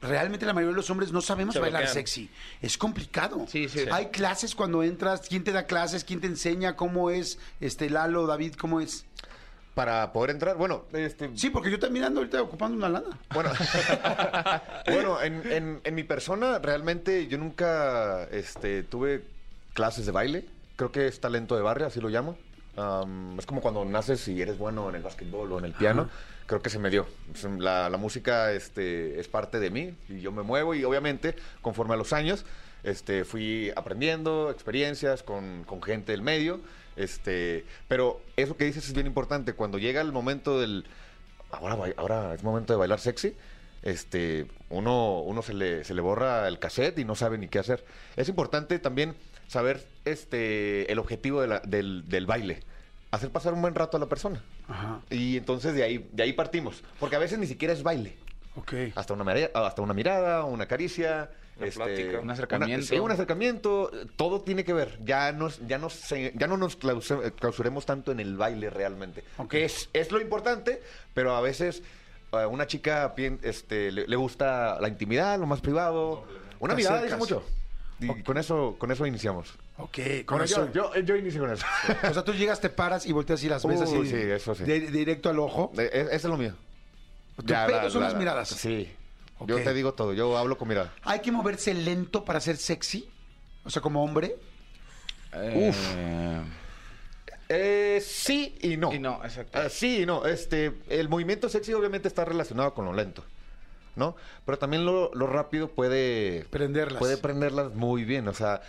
realmente 0.00 0.46
la 0.46 0.52
mayoría 0.52 0.72
de 0.72 0.76
los 0.76 0.90
hombres 0.90 1.10
no 1.10 1.20
sabemos 1.20 1.54
Se 1.54 1.60
bailar 1.60 1.82
bloquean. 1.82 1.94
sexy. 1.94 2.30
Es 2.62 2.76
complicado. 2.78 3.46
Sí, 3.48 3.68
sí. 3.68 3.80
Hay 3.90 4.08
clases 4.08 4.54
cuando 4.54 4.82
entras, 4.82 5.22
¿quién 5.28 5.42
te 5.44 5.50
da 5.52 5.64
clases? 5.64 6.04
¿Quién 6.04 6.20
te 6.20 6.26
enseña? 6.28 6.76
¿Cómo 6.76 7.10
es? 7.10 7.38
Este, 7.60 7.88
Lalo, 7.90 8.26
David, 8.26 8.54
¿cómo 8.54 8.80
es? 8.80 9.06
Para 9.74 10.12
poder 10.12 10.30
entrar, 10.30 10.56
bueno, 10.56 10.84
este, 10.92 11.30
Sí, 11.36 11.50
porque 11.50 11.70
yo 11.70 11.78
también 11.78 12.04
ando 12.04 12.20
ahorita 12.20 12.42
ocupando 12.42 12.76
una 12.76 12.88
lana. 12.88 13.16
Bueno, 13.32 13.50
bueno 14.86 15.22
en, 15.22 15.52
en- 15.52 15.80
en 15.84 15.94
mi 15.94 16.02
persona 16.04 16.58
realmente 16.58 17.26
yo 17.28 17.38
nunca 17.38 18.24
este, 18.32 18.82
tuve 18.82 19.22
clases 19.74 20.04
de 20.06 20.12
baile. 20.12 20.46
Creo 20.76 20.92
que 20.92 21.06
es 21.06 21.20
talento 21.20 21.56
de 21.56 21.62
barrio, 21.62 21.86
así 21.86 22.00
lo 22.00 22.08
llamo. 22.08 22.36
Am, 22.78 23.38
es 23.38 23.44
como 23.46 23.60
cuando 23.60 23.84
naces 23.84 24.28
y 24.28 24.40
eres 24.40 24.56
bueno 24.56 24.88
en 24.88 24.94
el 24.94 25.02
básquetbol 25.02 25.52
o 25.52 25.58
en 25.58 25.64
el 25.64 25.72
piano. 25.72 26.08
Creo 26.46 26.62
que 26.62 26.70
se 26.70 26.78
me 26.78 26.90
dio. 26.90 27.06
La, 27.58 27.90
la 27.90 27.98
música 27.98 28.52
este, 28.52 29.18
es 29.18 29.28
parte 29.28 29.58
de 29.58 29.70
mí 29.70 29.94
y 30.08 30.20
yo 30.20 30.32
me 30.32 30.42
muevo 30.42 30.74
y 30.74 30.84
obviamente 30.84 31.34
conforme 31.60 31.94
a 31.94 31.96
los 31.96 32.12
años 32.12 32.46
este, 32.84 33.24
fui 33.24 33.72
aprendiendo 33.76 34.50
experiencias 34.50 35.22
con, 35.22 35.64
con 35.64 35.82
gente 35.82 36.12
del 36.12 36.22
medio. 36.22 36.60
Este, 36.96 37.64
pero 37.88 38.20
eso 38.36 38.56
que 38.56 38.64
dices 38.64 38.86
es 38.86 38.94
bien 38.94 39.06
importante. 39.06 39.52
Cuando 39.52 39.78
llega 39.78 40.00
el 40.00 40.12
momento 40.12 40.60
del, 40.60 40.86
ahora, 41.50 41.76
ahora 41.96 42.34
es 42.34 42.42
momento 42.42 42.72
de 42.72 42.78
bailar 42.78 43.00
sexy, 43.00 43.34
este, 43.82 44.46
uno, 44.70 45.20
uno 45.20 45.42
se, 45.42 45.54
le, 45.54 45.84
se 45.84 45.94
le 45.94 46.00
borra 46.00 46.48
el 46.48 46.58
cassette 46.58 46.98
y 46.98 47.04
no 47.04 47.14
sabe 47.14 47.38
ni 47.38 47.48
qué 47.48 47.58
hacer. 47.58 47.84
Es 48.16 48.28
importante 48.28 48.78
también 48.78 49.14
saber 49.48 49.84
este, 50.04 50.90
el 50.92 50.98
objetivo 51.00 51.40
de 51.40 51.48
la- 51.48 51.60
del, 51.60 52.08
del 52.08 52.26
baile. 52.26 52.60
Hacer 53.10 53.30
pasar 53.30 53.54
un 53.54 53.62
buen 53.62 53.74
rato 53.74 53.96
a 53.96 54.00
la 54.00 54.06
persona. 54.06 54.42
Ajá. 54.68 55.00
Y 55.10 55.36
entonces 55.38 55.74
de 55.74 55.82
ahí, 55.82 56.08
de 56.12 56.22
ahí 56.22 56.32
partimos. 56.34 56.84
Porque 57.00 57.16
a 57.16 57.18
veces 57.18 57.38
ni 57.38 57.46
siquiera 57.46 57.72
es 57.74 57.82
baile. 57.82 58.16
Ok. 58.54 58.72
Hasta 58.94 59.14
una, 59.14 59.24
marea- 59.24 59.50
hasta 59.54 59.82
una 59.82 59.94
mirada, 59.94 60.44
una 60.44 60.66
caricia. 60.66 61.30
Una 61.60 61.70
plática. 61.70 62.20
Un 62.20 62.30
acercamiento. 62.30 62.86
sí, 62.86 62.98
un 62.98 63.10
acercamiento. 63.10 63.90
Todo 64.16 64.42
tiene 64.42 64.62
que 64.64 64.72
ver. 64.72 64.98
Ya, 65.04 65.32
nos, 65.32 65.66
ya, 65.66 65.78
nos, 65.78 65.94
se- 65.94 66.32
ya 66.36 66.46
no 66.46 66.56
nos 66.56 66.76
clausuremos 66.76 67.86
tanto 67.86 68.12
en 68.12 68.20
el 68.20 68.36
baile 68.36 68.70
realmente. 68.70 69.24
Ok. 69.38 69.50
Que 69.50 69.64
es, 69.64 69.88
es 69.92 70.12
lo 70.12 70.20
importante, 70.20 70.80
pero 71.14 71.34
a 71.34 71.40
veces 71.40 71.82
eh, 72.32 72.44
una 72.46 72.66
chica 72.66 73.14
este, 73.42 73.90
le, 73.90 74.06
le 74.06 74.16
gusta 74.16 74.78
la 74.80 74.88
intimidad, 74.88 75.38
lo 75.38 75.46
más 75.46 75.60
privado. 75.60 76.24
Una 76.60 76.74
mirada 76.74 77.02
dice 77.02 77.16
mucho. 77.16 77.42
Y 78.00 78.22
con 78.22 78.38
eso, 78.38 78.76
con 78.78 78.90
eso 78.92 79.06
iniciamos. 79.06 79.54
Ok, 79.76 79.98
con 80.24 80.38
Bueno, 80.38 80.44
eso. 80.44 80.70
yo, 80.72 80.94
yo, 80.94 81.00
yo 81.00 81.16
inicio 81.16 81.40
con 81.40 81.52
eso. 81.52 81.66
O 82.08 82.14
sea, 82.14 82.22
tú 82.24 82.32
llegas, 82.32 82.60
te 82.60 82.68
paras 82.70 83.06
y 83.06 83.12
volteas 83.12 83.42
y 83.42 83.48
las 83.48 83.64
ves 83.66 83.80
Uy, 83.80 84.00
así. 84.06 84.10
sí, 84.10 84.16
eso 84.16 84.54
sí. 84.54 84.64
de- 84.64 84.80
directo 84.90 85.28
al 85.30 85.38
ojo. 85.40 85.72
Eh, 85.76 85.90
es- 85.92 86.06
Eso 86.06 86.14
es 86.14 86.24
lo 86.24 86.36
mío. 86.36 86.54
Tu 87.36 87.44
pedo 87.46 87.90
son 87.90 88.02
las 88.02 88.14
miradas. 88.14 88.48
Sí. 88.48 88.88
Yo 89.46 89.56
te 89.62 89.72
digo 89.74 89.94
todo. 89.94 90.12
Yo 90.14 90.36
hablo 90.36 90.58
con 90.58 90.68
mirada. 90.68 90.92
Hay 91.02 91.20
que 91.20 91.30
moverse 91.32 91.72
lento 91.74 92.24
para 92.24 92.40
ser 92.40 92.56
sexy. 92.56 93.08
O 93.64 93.70
sea, 93.70 93.82
como 93.82 94.02
hombre. 94.02 94.36
Eh, 95.34 95.72
Eh, 97.50 98.00
sí 98.04 98.56
y 98.60 98.76
no. 98.76 98.92
Y 98.92 98.98
no, 98.98 99.20
exacto. 99.24 99.58
Sí 99.70 100.02
y 100.02 100.06
no. 100.06 100.26
Este, 100.26 100.72
el 100.88 101.08
movimiento 101.08 101.48
sexy 101.48 101.72
obviamente 101.72 102.06
está 102.08 102.24
relacionado 102.24 102.74
con 102.74 102.84
lo 102.84 102.92
lento, 102.92 103.24
¿no? 103.96 104.16
Pero 104.44 104.58
también 104.58 104.84
lo, 104.84 105.10
lo 105.14 105.26
rápido 105.26 105.68
puede... 105.68 106.46
Prenderlas. 106.50 106.98
Puede 106.98 107.16
prenderlas 107.16 107.74
muy 107.74 108.04
bien. 108.04 108.28
O 108.28 108.34
sea, 108.34 108.60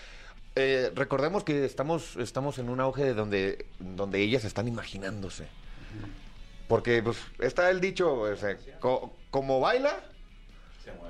eh, 0.56 0.92
recordemos 0.96 1.44
que 1.44 1.66
estamos, 1.66 2.16
estamos 2.18 2.58
en 2.60 2.70
un 2.70 2.80
auge 2.80 3.04
de 3.04 3.14
donde, 3.14 3.66
donde 3.80 4.20
ellas 4.22 4.46
están 4.46 4.68
imaginándose. 4.68 5.48
Porque 6.68 7.02
pues, 7.02 7.18
está 7.40 7.70
el 7.70 7.82
dicho, 7.82 8.14
o 8.14 8.36
sea, 8.36 8.58
co- 8.80 9.14
como 9.32 9.60
baila... 9.60 10.00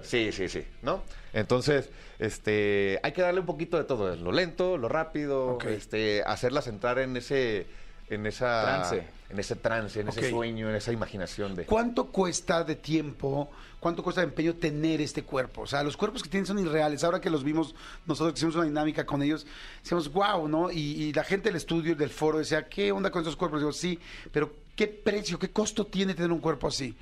Sí, 0.02 0.32
sí, 0.34 0.50
sí, 0.50 0.66
¿no? 0.82 1.04
Entonces, 1.32 1.90
este, 2.20 3.00
hay 3.02 3.14
que 3.14 3.22
darle 3.22 3.40
un 3.40 3.46
poquito 3.46 3.78
de 3.78 3.86
todo, 3.86 4.14
lo 4.16 4.32
lento, 4.34 4.78
lo 4.78 4.90
rápido, 4.90 5.58
este, 5.68 6.22
hacerlas 6.24 6.68
entrar 6.68 7.00
en 7.00 7.16
ese, 7.16 7.66
en 8.10 8.26
esa, 8.26 8.62
Trance. 8.64 9.08
en 9.30 9.40
ese 9.40 9.56
trance, 9.56 10.00
en 10.00 10.08
ese 10.10 10.30
sueño, 10.30 10.70
en 10.70 10.76
esa 10.76 10.92
imaginación 10.92 11.56
de. 11.56 11.66
¿Cuánto 11.66 12.08
cuesta 12.08 12.64
de 12.64 12.76
tiempo, 12.76 13.50
cuánto 13.80 14.04
cuesta 14.04 14.22
de 14.22 14.28
empeño 14.28 14.56
tener 14.56 15.02
este 15.02 15.24
cuerpo? 15.24 15.62
O 15.62 15.68
sea, 15.68 15.84
los 15.84 15.96
cuerpos 15.96 16.24
que 16.24 16.30
tienen 16.30 16.46
son 16.46 16.60
irreales. 16.60 17.04
Ahora 17.04 17.22
que 17.22 17.30
los 17.30 17.44
vimos, 17.44 17.76
nosotros 18.06 18.36
hicimos 18.38 18.56
una 18.56 18.66
dinámica 18.66 19.06
con 19.06 19.22
ellos, 19.22 19.46
decíamos, 19.82 20.12
wow, 20.12 20.48
¿no? 20.48 20.72
Y, 20.72 20.80
y 20.80 21.14
la 21.14 21.24
gente 21.24 21.50
del 21.50 21.58
estudio, 21.58 21.96
del 21.96 22.10
foro, 22.10 22.40
decía, 22.40 22.68
¿qué 22.68 22.92
onda 22.92 23.12
con 23.12 23.22
estos 23.22 23.36
cuerpos? 23.36 23.60
Digo, 23.60 23.74
sí, 23.74 24.00
pero 24.32 24.52
¿qué 24.76 24.88
precio, 24.88 25.38
qué 25.38 25.52
costo 25.52 25.86
tiene 25.86 26.14
tener 26.14 26.32
un 26.32 26.40
cuerpo 26.40 26.68
así? 26.68 26.96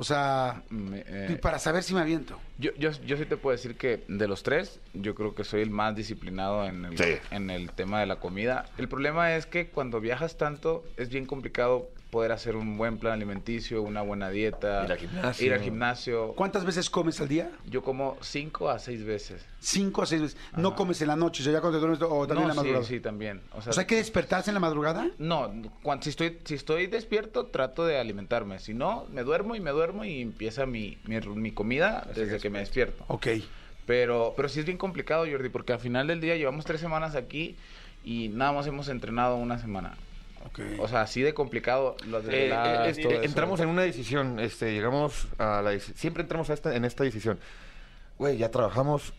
O 0.00 0.04
sea, 0.04 0.62
Me- 0.70 1.02
eh, 1.06 1.26
y 1.32 1.34
para 1.36 1.58
saber 1.58 1.82
si 1.82 1.92
me 1.92 2.00
aviento. 2.00 2.38
Yo, 2.56 2.70
yo, 2.78 2.90
yo 3.04 3.16
sí 3.16 3.24
te 3.26 3.36
puedo 3.36 3.56
decir 3.56 3.76
que 3.76 4.04
de 4.06 4.28
los 4.28 4.44
tres, 4.44 4.78
yo 4.94 5.16
creo 5.16 5.34
que 5.34 5.42
soy 5.42 5.60
el 5.60 5.70
más 5.70 5.96
disciplinado 5.96 6.64
en 6.66 6.84
el, 6.84 6.96
Sí. 6.96 7.16
en 7.32 7.50
el 7.50 7.72
tema 7.72 7.98
de 7.98 8.06
la 8.06 8.16
comida. 8.20 8.66
El 8.78 8.88
problema 8.88 9.34
es 9.34 9.46
que 9.46 9.66
cuando 9.70 10.00
viajas 10.00 10.36
tanto, 10.36 10.84
es 10.96 11.08
bien 11.08 11.26
complicado 11.26 11.90
poder 12.10 12.32
hacer 12.32 12.56
un 12.56 12.78
buen 12.78 12.96
plan 12.98 13.12
alimenticio, 13.12 13.82
una 13.82 14.00
buena 14.02 14.30
dieta, 14.30 14.84
Ir 14.86 14.92
al 14.92 14.98
gimnasio. 14.98 15.46
ir 15.46 15.52
al 15.52 15.60
gimnasio. 15.60 16.32
¿Cuántas 16.34 16.64
veces 16.64 16.88
comes 16.88 17.20
al 17.20 17.28
día? 17.28 17.50
Yo 17.66 17.82
como 17.82 18.16
cinco 18.22 18.70
a 18.70 18.78
seis 18.78 19.04
veces. 19.04 19.44
Cinco 19.60 20.02
a 20.02 20.06
seis 20.06 20.22
veces. 20.22 20.38
No 20.56 20.74
comes 20.74 21.02
en 21.02 21.08
la 21.08 21.16
noche, 21.16 21.42
o 21.42 21.44
sea, 21.44 21.52
ya 21.52 21.60
cuando 21.60 21.78
te 21.78 21.86
duermes 21.86 22.02
o 22.10 22.26
también 22.26 22.42
en 22.44 22.48
la 22.48 22.54
no, 22.54 22.60
sí, 22.62 22.66
madrugada. 22.68 22.84
sí, 22.86 23.00
también. 23.00 23.42
O 23.52 23.60
sea, 23.60 23.70
O 23.70 23.72
sea, 23.74 23.80
hay 23.82 23.86
que 23.86 23.96
despertarse 23.96 24.50
en 24.50 24.54
la 24.54 24.60
madrugada. 24.60 25.06
No, 25.18 25.52
cuando, 25.82 26.04
si, 26.04 26.10
estoy, 26.10 26.38
si 26.44 26.54
estoy 26.54 26.86
despierto, 26.86 27.46
trato 27.46 27.84
de 27.84 27.98
alimentarme. 27.98 28.58
Si 28.58 28.72
no, 28.72 29.06
me 29.12 29.22
duermo 29.22 29.54
y 29.54 29.60
me 29.60 29.70
duermo 29.70 30.04
y 30.04 30.22
empieza 30.22 30.64
mi, 30.64 30.96
mi, 31.04 31.20
mi 31.20 31.52
comida 31.52 32.06
desde 32.14 32.38
que 32.38 32.48
me 32.48 32.60
despierto. 32.60 33.04
Ok. 33.08 33.26
Pero, 33.86 34.34
pero 34.36 34.48
sí 34.48 34.60
es 34.60 34.66
bien 34.66 34.78
complicado, 34.78 35.26
Jordi, 35.30 35.48
porque 35.48 35.72
al 35.72 35.80
final 35.80 36.06
del 36.06 36.20
día 36.20 36.36
llevamos 36.36 36.64
tres 36.64 36.80
semanas 36.80 37.14
aquí 37.14 37.56
y 38.04 38.28
nada 38.28 38.52
más 38.52 38.66
hemos 38.66 38.88
entrenado 38.88 39.36
una 39.36 39.58
semana. 39.58 39.96
O 40.78 40.88
sea, 40.88 41.02
así 41.02 41.22
de 41.22 41.34
complicado. 41.34 41.96
Eh, 42.02 42.06
desveladas, 42.06 42.98
eh, 42.98 43.02
todo 43.02 43.12
eso. 43.12 43.22
entramos 43.22 43.60
en 43.60 43.68
una 43.68 43.82
decisión, 43.82 44.40
este, 44.40 44.72
llegamos 44.72 45.28
a 45.38 45.62
la 45.62 45.78
siempre 45.78 46.22
entramos 46.22 46.50
a 46.50 46.54
esta, 46.54 46.74
en 46.74 46.84
esta 46.84 47.04
decisión. 47.04 47.38
Güey, 48.18 48.36
ya 48.38 48.50
trabajamos 48.50 49.12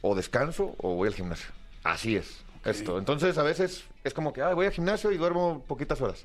o 0.00 0.14
descanso 0.14 0.74
o 0.78 0.94
voy 0.94 1.08
al 1.08 1.14
gimnasio. 1.14 1.48
Así 1.82 2.16
es 2.16 2.44
esto. 2.64 2.98
Entonces 2.98 3.36
a 3.38 3.42
veces 3.42 3.84
es 4.04 4.14
como 4.14 4.32
que 4.32 4.42
"Ay, 4.42 4.54
voy 4.54 4.66
al 4.66 4.72
gimnasio 4.72 5.12
y 5.12 5.16
duermo 5.16 5.64
poquitas 5.66 6.00
horas. 6.00 6.24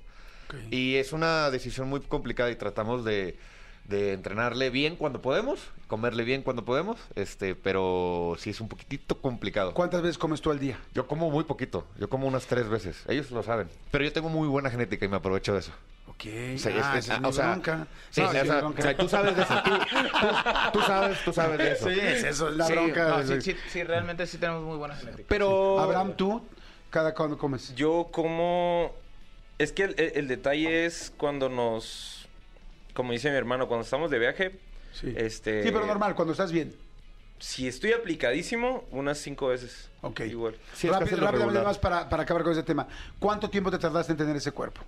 Y 0.72 0.96
es 0.96 1.13
una 1.13 1.51
decisión 1.51 1.88
muy 1.88 2.00
complicada 2.01 2.50
y 2.50 2.56
tratamos 2.56 3.06
de, 3.06 3.38
de 3.86 4.14
entrenarle 4.14 4.70
bien 4.70 4.96
cuando 4.96 5.22
podemos, 5.22 5.60
comerle 5.88 6.24
bien 6.24 6.44
cuando 6.44 6.64
podemos, 6.66 6.98
este, 7.16 7.56
pero 7.56 8.36
sí 8.38 8.52
es 8.52 8.62
un 8.62 8.70
poquitito 8.70 9.20
complicado. 9.22 9.74
¿Cuántas 9.74 10.02
veces 10.02 10.18
comes 10.18 10.42
tú 10.42 10.52
al 10.52 10.60
día? 10.60 10.78
Yo 10.94 11.08
como 11.08 11.32
muy 11.32 11.44
poquito, 11.46 11.88
yo 12.00 12.08
como 12.10 12.28
unas 12.28 12.46
tres 12.46 12.70
veces, 12.70 13.04
ellos 13.08 13.32
lo 13.32 13.42
saben. 13.44 13.68
Pero 13.92 14.04
yo 14.04 14.14
tengo 14.14 14.30
muy 14.30 14.48
buena 14.48 14.70
genética 14.70 15.06
y 15.06 15.10
me 15.10 15.18
aprovecho 15.18 15.54
de 15.54 15.60
eso. 15.60 15.72
Ok. 16.08 16.22
Sí, 16.24 16.30
ah, 16.34 16.58
es- 16.58 16.68
es- 16.68 17.06
esa 17.06 17.16
es 17.16 17.24
o 17.24 17.32
sea, 17.32 17.52
bronca. 17.52 17.88
Sí, 18.12 18.22
No, 18.22 18.28
o 18.28 18.32
sí, 18.32 18.38
sea, 18.46 18.58
bronca. 18.60 18.80
o 18.80 18.82
sea, 18.84 18.98
tú 18.98 19.08
sabes 19.10 19.36
de 19.36 19.42
eso. 19.44 19.54
Tú, 19.64 19.72
tú- 19.72 20.72
tú 20.74 20.82
sabes, 20.82 21.18
tú 21.24 21.34
sabes 21.34 21.58
de 21.58 21.72
eso. 21.72 21.90
Sí, 21.90 22.00
es 22.00 22.24
eso, 22.26 22.50
es 22.50 22.56
la 22.58 22.66
Sí, 22.68 22.74
bronca. 22.74 23.08
no, 23.10 23.24
de- 23.24 23.42
sí, 23.42 23.52
sí, 23.54 23.58
sí, 23.72 23.84
realmente 23.84 24.28
sí 24.28 24.38
tenemos 24.38 24.64
muy 24.64 24.78
buena 24.78 24.96
genética. 24.96 25.24
Pero 25.30 25.80
Abraham, 25.80 26.14
tú, 26.18 26.46
cada 26.90 27.14
cuando 27.16 27.38
comes. 27.38 27.74
yo 27.76 28.10
como... 28.12 28.94
Es 29.60 29.72
que 29.72 29.84
el, 29.84 29.96
el- 29.98 30.12
el 30.16 30.28
detalle 30.28 30.86
es 30.86 31.12
cuando 31.18 31.48
nos... 31.50 32.19
Como 33.00 33.13
dice 33.13 33.29
mi 33.32 33.38
hermano, 33.38 33.70
cuando 33.70 33.86
estamos 33.86 34.12
de 34.12 34.20
viaje, 34.20 34.60
Sí. 34.91 35.13
este... 35.15 35.63
Sí, 35.63 35.70
pero 35.72 35.86
normal, 35.86 36.15
cuando 36.15 36.34
estás 36.34 36.51
bien. 36.51 36.75
Si 37.39 37.65
estoy 37.65 37.94
aplicadísimo, 37.94 38.84
unas 38.91 39.20
cinco 39.20 39.48
veces. 39.48 39.89
Ok. 40.01 40.20
Igual. 40.25 40.58
Sí, 40.74 40.89
Rápido- 40.89 41.15
rápidamente 41.22 41.62
más 41.62 41.77
para, 41.79 42.10
para 42.10 42.24
acabar 42.24 42.44
con 42.44 42.51
ese 42.51 42.63
tema. 42.63 42.89
¿Cuánto 43.18 43.50
tiempo 43.50 43.72
te 43.72 43.77
tardaste 43.77 44.12
en 44.12 44.18
tener 44.18 44.36
ese 44.36 44.51
cuerpo? 44.51 44.82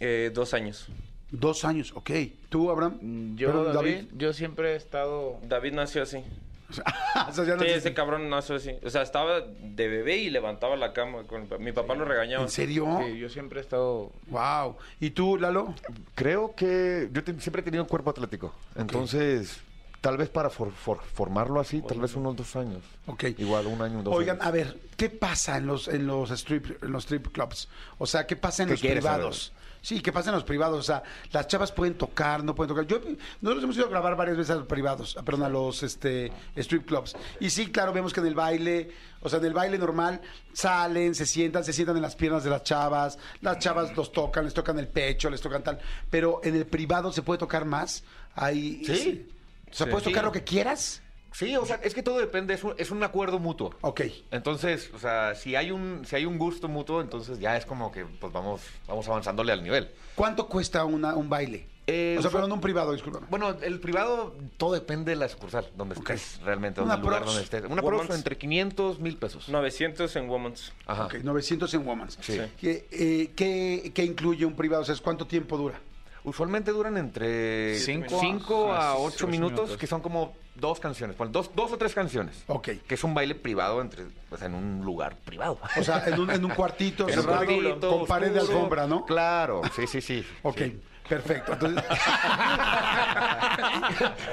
Eh, 0.00 0.32
dos 0.34 0.52
años. 0.52 0.88
Dos 1.30 1.64
años, 1.64 1.92
ok. 1.94 2.10
¿Tú, 2.48 2.72
Abraham? 2.72 2.98
Mm, 3.00 3.36
Yo, 3.36 3.46
Perdón, 3.52 3.72
David, 3.74 4.04
yo 4.16 4.32
siempre 4.32 4.72
he 4.72 4.74
estado... 4.76 5.38
David 5.44 5.74
nació 5.74 6.02
así. 6.02 6.24
O 7.28 7.32
sea, 7.32 7.44
ya 7.44 7.56
no 7.56 7.62
Sí, 7.62 7.68
ese 7.70 7.94
cabrón 7.94 8.28
nació 8.28 8.56
así. 8.56 8.72
O 8.84 8.90
sea, 8.90 9.02
estaba 9.02 9.40
de 9.40 9.88
bebé 9.88 10.16
y 10.16 10.30
levantaba 10.30 10.76
la 10.76 10.92
cama. 10.92 11.22
Con... 11.24 11.48
Mi 11.60 11.72
papá 11.72 11.94
lo 11.94 12.04
regañaba. 12.04 12.42
¿En 12.44 12.50
serio? 12.50 13.00
Sí, 13.06 13.18
yo 13.18 13.28
siempre 13.28 13.60
he 13.60 13.62
estado... 13.62 14.10
Wow. 14.28 14.76
¿Y 15.00 15.10
tú, 15.10 15.36
Lalo? 15.38 15.74
Creo 16.14 16.54
que 16.56 17.08
yo 17.12 17.22
te- 17.24 17.38
siempre 17.40 17.60
he 17.60 17.64
tenido 17.64 17.82
un 17.84 17.88
cuerpo 17.88 18.10
atlético. 18.10 18.52
Entonces, 18.76 19.60
tal 20.00 20.16
vez 20.16 20.28
para 20.28 20.50
for- 20.50 20.72
for- 20.72 21.02
formarlo 21.02 21.60
así, 21.60 21.80
tal 21.82 22.00
vez 22.00 22.14
unos 22.14 22.36
dos 22.36 22.54
años. 22.56 22.82
Ok. 23.06 23.24
Igual 23.38 23.66
un 23.68 23.80
año, 23.80 24.02
dos 24.02 24.14
Oigan, 24.14 24.36
años. 24.36 24.46
a 24.46 24.50
ver, 24.50 24.78
¿qué 24.96 25.08
pasa 25.08 25.56
en 25.56 25.66
los 25.66 25.88
en 25.88 26.06
los 26.06 26.30
strip 26.30 26.82
en 26.82 26.92
los 26.92 27.04
strip 27.04 27.28
clubs? 27.32 27.68
O 27.98 28.06
sea, 28.06 28.26
¿qué 28.26 28.36
pasa 28.36 28.64
en 28.64 28.68
¿Qué 28.68 28.72
los 28.74 28.80
privados? 28.82 29.52
Sí, 29.84 30.00
¿qué 30.00 30.12
pasa 30.12 30.30
en 30.30 30.34
los 30.36 30.44
privados? 30.44 30.78
O 30.78 30.82
sea, 30.82 31.02
las 31.30 31.46
chavas 31.46 31.70
pueden 31.70 31.92
tocar, 31.98 32.42
no 32.42 32.54
pueden 32.54 32.68
tocar. 32.74 32.86
Yo 32.86 33.00
nosotros 33.42 33.64
hemos 33.64 33.76
ido 33.76 33.84
a 33.84 33.90
grabar 33.90 34.16
varias 34.16 34.38
veces 34.38 34.52
a 34.52 34.54
los 34.54 34.66
privados, 34.66 35.14
perdón, 35.26 35.42
a 35.42 35.50
los 35.50 35.82
este 35.82 36.32
strip 36.56 36.86
clubs. 36.86 37.14
Y 37.38 37.50
sí, 37.50 37.70
claro, 37.70 37.92
vemos 37.92 38.14
que 38.14 38.20
en 38.20 38.26
el 38.28 38.34
baile, 38.34 38.90
o 39.20 39.28
sea, 39.28 39.40
en 39.40 39.44
el 39.44 39.52
baile 39.52 39.76
normal 39.76 40.22
salen, 40.54 41.14
se 41.14 41.26
sientan, 41.26 41.64
se 41.64 41.74
sientan 41.74 41.96
en 41.96 42.02
las 42.02 42.16
piernas 42.16 42.42
de 42.44 42.48
las 42.48 42.62
chavas, 42.62 43.18
las 43.42 43.58
chavas 43.58 43.94
los 43.94 44.10
tocan, 44.10 44.46
les 44.46 44.54
tocan 44.54 44.78
el 44.78 44.88
pecho, 44.88 45.28
les 45.28 45.42
tocan 45.42 45.62
tal, 45.62 45.78
pero 46.08 46.40
en 46.42 46.54
el 46.56 46.64
privado 46.64 47.12
se 47.12 47.20
puede 47.20 47.36
tocar 47.38 47.66
más. 47.66 48.04
Ahí 48.34 48.82
Sí. 48.86 49.28
O 49.70 49.74
sea, 49.76 49.86
puedes 49.86 50.04
Sí. 50.04 50.10
tocar 50.12 50.24
lo 50.24 50.32
que 50.32 50.44
quieras. 50.44 51.02
Sí, 51.34 51.56
o 51.56 51.66
sea, 51.66 51.80
es 51.82 51.94
que 51.94 52.02
todo 52.02 52.18
depende, 52.18 52.54
es 52.54 52.62
un, 52.62 52.74
es 52.78 52.90
un 52.92 53.02
acuerdo 53.02 53.38
mutuo. 53.40 53.74
Ok. 53.80 54.02
Entonces, 54.30 54.90
o 54.94 54.98
sea, 55.00 55.34
si 55.34 55.56
hay 55.56 55.72
un 55.72 56.04
si 56.06 56.14
hay 56.16 56.26
un 56.26 56.38
gusto 56.38 56.68
mutuo, 56.68 57.00
entonces 57.00 57.40
ya 57.40 57.56
es 57.56 57.66
como 57.66 57.90
que 57.90 58.04
pues 58.04 58.32
vamos 58.32 58.60
vamos 58.86 59.08
avanzándole 59.08 59.52
al 59.52 59.62
nivel. 59.62 59.90
¿Cuánto 60.14 60.46
cuesta 60.48 60.84
una, 60.84 61.14
un 61.16 61.28
baile? 61.28 61.66
Eh, 61.86 62.14
o 62.18 62.22
sea, 62.22 62.30
fue- 62.30 62.38
pero 62.38 62.46
en 62.46 62.52
un 62.52 62.60
privado, 62.62 62.92
discúlpame. 62.92 63.26
Bueno, 63.28 63.56
el 63.60 63.78
privado 63.80 64.34
todo 64.56 64.72
depende 64.72 65.10
de 65.10 65.16
la 65.16 65.28
sucursal, 65.28 65.68
donde 65.76 65.96
Ok. 65.98 66.10
estés 66.10 66.40
realmente, 66.42 66.80
Una 66.80 66.94
donde 66.96 67.04
el 67.08 67.10
lugar 67.10 67.24
donde 67.26 67.42
estés. 67.42 67.64
Una 67.68 67.82
Woman's. 67.82 68.06
prox 68.06 68.16
entre 68.18 68.38
500 68.38 69.00
mil 69.00 69.16
pesos. 69.18 69.48
900 69.50 70.16
en 70.16 70.30
Woman's. 70.30 70.72
Ajá. 70.86 71.06
Ok, 71.06 71.14
900 71.24 71.74
en 71.74 71.86
Woman's. 71.86 72.16
Sí. 72.22 72.40
¿Qué, 72.58 72.86
eh, 72.90 73.32
qué- 73.36 73.90
qué 73.94 74.04
incluye 74.04 74.46
un 74.46 74.54
privado? 74.54 74.82
O 74.82 74.86
sea, 74.86 74.94
¿cuánto 75.02 75.26
tiempo 75.26 75.58
dura? 75.58 75.78
Usualmente 76.22 76.70
duran 76.70 76.96
entre 76.96 77.76
Cinco 77.80 78.18
5 78.18 78.72
a- 78.72 78.78
a 78.78 78.90
a 78.92 78.96
8 78.96 79.16
ocho 79.16 79.26
minutos, 79.26 79.58
minutos. 79.58 79.76
que 79.76 79.86
son 79.86 80.00
como 80.00 80.32
dos 80.54 80.80
canciones, 80.80 81.16
bueno, 81.16 81.32
dos, 81.32 81.50
dos 81.54 81.72
o 81.72 81.78
tres 81.78 81.94
canciones. 81.94 82.44
Ok. 82.46 82.68
Que 82.86 82.94
es 82.94 83.04
un 83.04 83.14
baile 83.14 83.34
privado 83.34 83.80
entre, 83.80 84.04
pues, 84.28 84.42
en 84.42 84.54
un 84.54 84.84
lugar 84.84 85.16
privado. 85.24 85.58
O 85.76 85.82
sea, 85.82 86.04
en 86.06 86.20
un, 86.20 86.30
en 86.30 86.44
un 86.44 86.50
cuartito 86.52 87.04
En 87.08 87.14
cerrado 87.14 87.44
cuartito 87.44 87.90
con 87.98 88.06
pared 88.06 88.30
de 88.32 88.40
alfombra, 88.40 88.86
¿no? 88.86 89.04
Claro, 89.06 89.62
sí, 89.74 89.86
sí, 89.86 90.00
sí. 90.00 90.24
Ok, 90.42 90.58
Sí. 90.58 90.80
perfecto. 91.08 91.52
Entonces, 91.52 91.84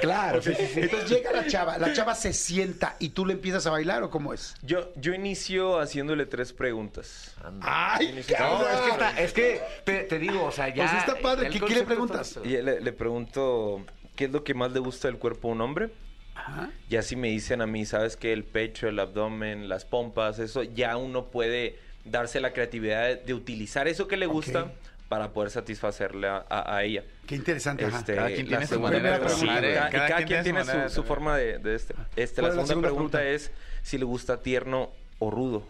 claro. 0.00 0.40
Entonces 0.44 1.08
llega 1.10 1.32
la 1.32 1.46
chava, 1.46 1.78
la 1.78 1.92
chava 1.92 2.14
se 2.14 2.32
sienta 2.32 2.96
y 2.98 3.10
tú 3.10 3.26
le 3.26 3.34
empiezas 3.34 3.66
a 3.66 3.70
bailar 3.70 4.02
o 4.02 4.10
cómo 4.10 4.32
es? 4.32 4.54
Yo, 4.62 4.92
yo 4.96 5.14
inicio 5.14 5.78
haciéndole 5.80 6.26
tres 6.26 6.52
preguntas. 6.52 7.34
¡Ay, 7.60 8.12
No, 8.12 8.18
es 8.18 8.26
que, 8.26 8.32
está- 8.90 9.20
es 9.20 9.32
que 9.32 9.60
te, 9.84 10.00
te 10.04 10.18
digo, 10.18 10.44
o 10.44 10.52
sea, 10.52 10.68
ya. 10.68 10.86
Pues 10.88 10.92
está 10.98 11.16
padre. 11.20 11.50
¿Qué- 11.50 11.60
qué 11.60 11.74
le 11.74 11.82
preguntas? 11.84 12.38
Y 12.44 12.48
le, 12.50 12.80
le 12.80 12.92
pregunto 12.92 13.84
qué 14.16 14.26
es 14.26 14.30
lo 14.30 14.44
que 14.44 14.54
más 14.54 14.72
le 14.72 14.80
gusta 14.80 15.08
del 15.08 15.18
cuerpo 15.18 15.48
a 15.48 15.52
un 15.52 15.60
hombre. 15.60 15.90
Ajá. 16.34 16.70
Y 16.88 16.96
así 16.96 17.16
me 17.16 17.28
dicen 17.28 17.60
a 17.60 17.66
mí, 17.66 17.84
sabes 17.84 18.16
que 18.16 18.32
el 18.32 18.44
pecho, 18.44 18.88
el 18.88 18.98
abdomen, 18.98 19.68
las 19.68 19.84
pompas, 19.84 20.38
eso 20.38 20.62
ya 20.62 20.96
uno 20.96 21.26
puede 21.26 21.78
darse 22.04 22.40
la 22.40 22.52
creatividad 22.52 23.06
de, 23.08 23.16
de 23.16 23.34
utilizar 23.34 23.86
eso 23.88 24.08
que 24.08 24.16
le 24.16 24.26
gusta 24.26 24.72
para 25.08 25.32
poder 25.32 25.50
satisfacerle 25.50 26.26
a, 26.26 26.44
a- 26.48 26.76
a 26.76 26.84
ella. 26.84 27.04
Qué 27.26 27.34
interesante. 27.36 27.84
ajá. 27.84 27.98
Este, 27.98 28.14
Cada 28.14 28.28
quien 28.28 28.50
la 28.50 28.58
tiene 28.58 28.66
su 28.66 28.80
manera 28.80 29.18
de 29.18 29.28
Sí, 29.28 29.44
¿eh? 29.44 29.48
cada- 29.48 29.60
y 29.60 29.74
Cada 29.74 29.90
cada 29.90 30.16
quien 30.24 30.26
quien 30.42 30.42
tiene 30.64 30.88
su 30.88 31.04
forma 31.04 31.36
de, 31.36 31.58
de 31.58 31.74
este. 31.74 31.94
este 32.16 32.40
¿Cuál 32.40 32.56
la 32.56 32.64
segunda, 32.64 32.66
segunda 32.66 32.88
pregunta, 32.88 33.18
pregunta? 33.18 33.24
es 33.44 33.50
si 33.82 33.98
le 33.98 34.04
gusta 34.04 34.40
tierno 34.40 34.90
o 35.18 35.30
rudo. 35.30 35.62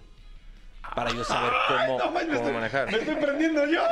Para 0.95 1.11
yo 1.13 1.25
saber 1.25 1.53
cómo, 1.69 1.99
No, 1.99 2.11
man, 2.11 2.27
me 2.29 2.35
cómo 2.35 2.49
estoy- 2.49 2.53
manejar. 2.53 2.91
Me 2.93 2.99
estoy 2.99 3.15
prendiendo 3.17 3.67
yo. 3.67 3.83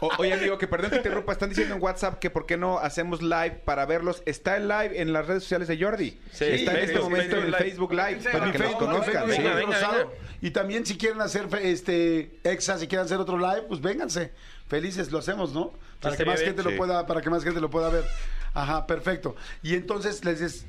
O- 0.00 0.10
oye, 0.18 0.32
amigo, 0.34 0.58
que 0.58 0.66
perdón 0.68 0.90
que 0.90 0.96
te 0.96 1.08
interrumpa. 1.08 1.32
Están 1.32 1.48
diciendo 1.48 1.74
en 1.74 1.82
WhatsApp 1.82 2.18
que 2.18 2.30
por 2.30 2.46
qué 2.46 2.56
no 2.56 2.78
hacemos 2.78 3.22
live 3.22 3.62
para 3.64 3.86
verlos. 3.86 4.22
Está 4.26 4.56
el 4.56 4.68
live 4.68 5.00
en 5.00 5.12
las 5.12 5.26
redes 5.26 5.42
sociales 5.44 5.68
de 5.68 5.78
Jordi. 5.82 6.18
Sí, 6.32 6.44
Está 6.44 6.72
en 6.72 6.76
este 6.78 6.86
Facebook, 6.92 7.10
momento 7.10 7.36
en 7.38 7.44
el 7.46 7.54
Facebook 7.54 7.92
Live. 7.92 8.20
Para 8.32 8.52
que 8.52 8.58
Facebook, 8.58 8.82
en 8.82 8.86
conozcan. 8.86 9.12
Facebook, 9.12 9.32
sí. 9.32 9.38
Venga, 9.38 9.50
Jordi 9.52 9.64
venga, 9.66 9.78
Rosado. 9.80 9.98
venga. 10.10 10.10
Y 10.42 10.50
también 10.50 10.86
si 10.86 10.98
quieren 10.98 11.20
hacer 11.20 11.48
este 11.62 12.38
exa, 12.44 12.78
si 12.78 12.86
quieren 12.86 13.06
hacer 13.06 13.18
otro 13.18 13.38
live, 13.38 13.62
pues 13.68 13.80
vénganse. 13.80 14.32
Felices 14.68 15.10
lo 15.10 15.18
hacemos, 15.18 15.52
¿no? 15.52 15.72
Para 16.00 16.16
que 16.16 16.24
más 16.24 16.40
bien. 16.40 16.54
gente 16.54 16.62
lo 16.70 16.76
pueda, 16.76 17.06
para 17.06 17.20
que 17.22 17.30
más 17.30 17.42
gente 17.42 17.60
lo 17.60 17.70
pueda 17.70 17.88
ver. 17.88 18.04
Ajá, 18.52 18.86
perfecto. 18.86 19.36
Y 19.62 19.74
entonces 19.74 20.24
les 20.24 20.40
dices 20.40 20.66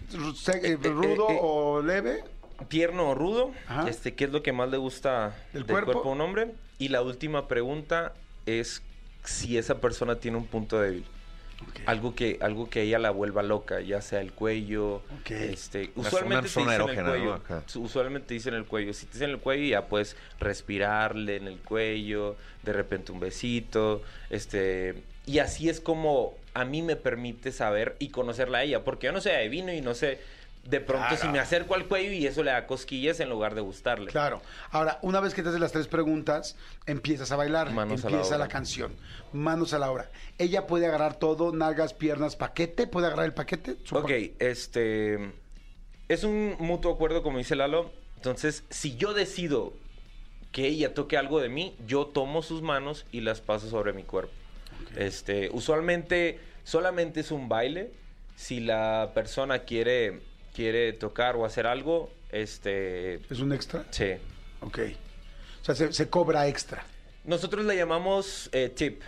eh, 0.63 0.77
rudo 0.83 1.29
eh, 1.29 1.33
eh. 1.33 1.39
o 1.41 1.81
leve. 1.81 2.23
Tierno 2.69 3.09
o 3.09 3.15
rudo, 3.15 3.51
Ajá. 3.67 3.89
este, 3.89 4.13
¿qué 4.15 4.25
es 4.25 4.31
lo 4.31 4.43
que 4.43 4.51
más 4.51 4.69
le 4.69 4.77
gusta 4.77 5.35
¿Del 5.53 5.63
del, 5.63 5.71
cuerpo? 5.71 5.91
cuerpo? 5.93 6.09
a 6.09 6.11
un 6.13 6.21
hombre? 6.21 6.51
Y 6.79 6.89
la 6.89 7.01
última 7.01 7.47
pregunta 7.47 8.13
es 8.45 8.81
si 9.23 9.57
esa 9.57 9.79
persona 9.79 10.15
tiene 10.15 10.37
un 10.37 10.45
punto 10.45 10.79
débil. 10.79 11.05
Algo 11.87 12.13
que, 12.13 12.37
algo 12.41 12.69
que 12.69 12.83
ella 12.83 12.99
la 12.99 13.09
vuelva 13.09 13.41
loca, 13.41 13.81
ya 13.81 13.99
sea 14.01 14.21
el 14.21 14.31
cuello, 14.31 15.01
este, 15.25 15.89
usualmente 15.95 16.49
te 16.49 16.59
dicen 16.59 16.69
el 16.69 17.03
cuello, 17.03 17.41
usualmente 17.77 18.33
dicen 18.35 18.53
el 18.53 18.65
cuello, 18.65 18.93
si 18.93 19.07
te 19.07 19.13
dicen 19.13 19.31
el 19.31 19.39
cuello 19.39 19.65
ya 19.65 19.87
puedes 19.87 20.15
respirarle 20.39 21.37
en 21.37 21.47
el 21.47 21.57
cuello, 21.57 22.35
de 22.61 22.73
repente 22.73 23.11
un 23.11 23.19
besito, 23.19 24.03
este, 24.29 25.01
y 25.25 25.39
así 25.39 25.67
es 25.67 25.81
como 25.81 26.35
a 26.53 26.63
mí 26.63 26.83
me 26.83 26.95
permite 26.95 27.51
saber 27.51 27.95
y 27.97 28.09
conocerla 28.09 28.59
a 28.59 28.63
ella, 28.63 28.83
porque 28.83 29.07
yo 29.07 29.11
no 29.13 29.21
sé 29.21 29.31
de 29.31 29.49
vino 29.49 29.73
y 29.73 29.81
no 29.81 29.95
sé 29.95 30.19
de 30.69 30.81
pronto 30.81 31.15
si 31.15 31.27
me 31.29 31.39
acerco 31.39 31.75
al 31.75 31.85
cuello 31.87 32.11
y 32.11 32.27
eso 32.27 32.43
le 32.43 32.51
da 32.51 32.67
cosquillas 32.67 33.19
en 33.19 33.29
lugar 33.29 33.55
de 33.55 33.61
gustarle. 33.61 34.11
Claro. 34.11 34.41
Ahora, 34.71 34.99
una 35.01 35.19
vez 35.19 35.33
que 35.33 35.41
te 35.41 35.49
haces 35.49 35.61
las 35.61 35.71
tres 35.71 35.87
preguntas, 35.87 36.57
empiezas 36.85 37.31
a 37.31 37.37
bailar, 37.37 37.71
Manos 37.71 38.03
a 38.03 38.09
la 38.09 38.17
empieza 38.17 38.37
la, 38.37 38.47
canción. 38.47 38.93
Manos 39.31 39.73
a 39.73 39.79
la 39.79 39.89
obra. 39.89 40.11
Ella 40.37 40.67
puede 40.67 40.85
agarrar 40.85 41.15
todo, 41.15 41.53
nalgas, 41.53 41.93
piernas, 41.93 42.35
paquete. 42.35 42.85
¿Puede 42.85 43.07
agarrar 43.07 43.25
el 43.25 43.33
paquete? 43.33 43.77
Ok, 43.91 44.11
este. 44.39 45.31
Es 46.09 46.23
un 46.23 46.55
mutuo 46.59 46.93
acuerdo, 46.93 47.23
como 47.23 47.37
dice 47.37 47.55
Lalo. 47.55 47.91
Entonces, 48.17 48.63
si 48.69 48.97
yo 48.97 49.13
decido 49.13 49.73
que 50.51 50.67
ella 50.67 50.93
toque 50.93 51.17
algo 51.17 51.39
de 51.39 51.49
mí, 51.49 51.75
yo 51.85 52.07
tomo 52.07 52.41
sus 52.41 52.61
manos 52.61 53.05
y 53.11 53.21
las 53.21 53.41
paso 53.41 53.69
sobre 53.69 53.93
mi 53.93 54.03
cuerpo. 54.03 54.33
Este, 54.95 55.49
usualmente, 55.51 56.39
solamente 56.63 57.21
es 57.21 57.31
un 57.31 57.47
baile. 57.47 57.91
Si 58.35 58.59
la 58.59 59.11
persona 59.13 59.59
quiere, 59.59 60.21
quiere 60.57 60.91
tocar 60.93 61.35
o 61.35 61.45
hacer 61.45 61.67
algo, 61.67 62.09
este. 62.31 63.15
¿Es 63.31 63.39
un 63.39 63.53
extra? 63.53 63.85
Sí. 63.91 64.13
Ok. 64.61 64.79
O 65.61 65.65
sea, 65.65 65.75
se, 65.75 65.93
se 65.93 66.09
cobra 66.09 66.47
extra. 66.47 66.83
Nosotros 67.25 67.63
le 67.63 67.75
llamamos 67.77 68.49
eh, 68.51 68.69
tip. 68.75 69.01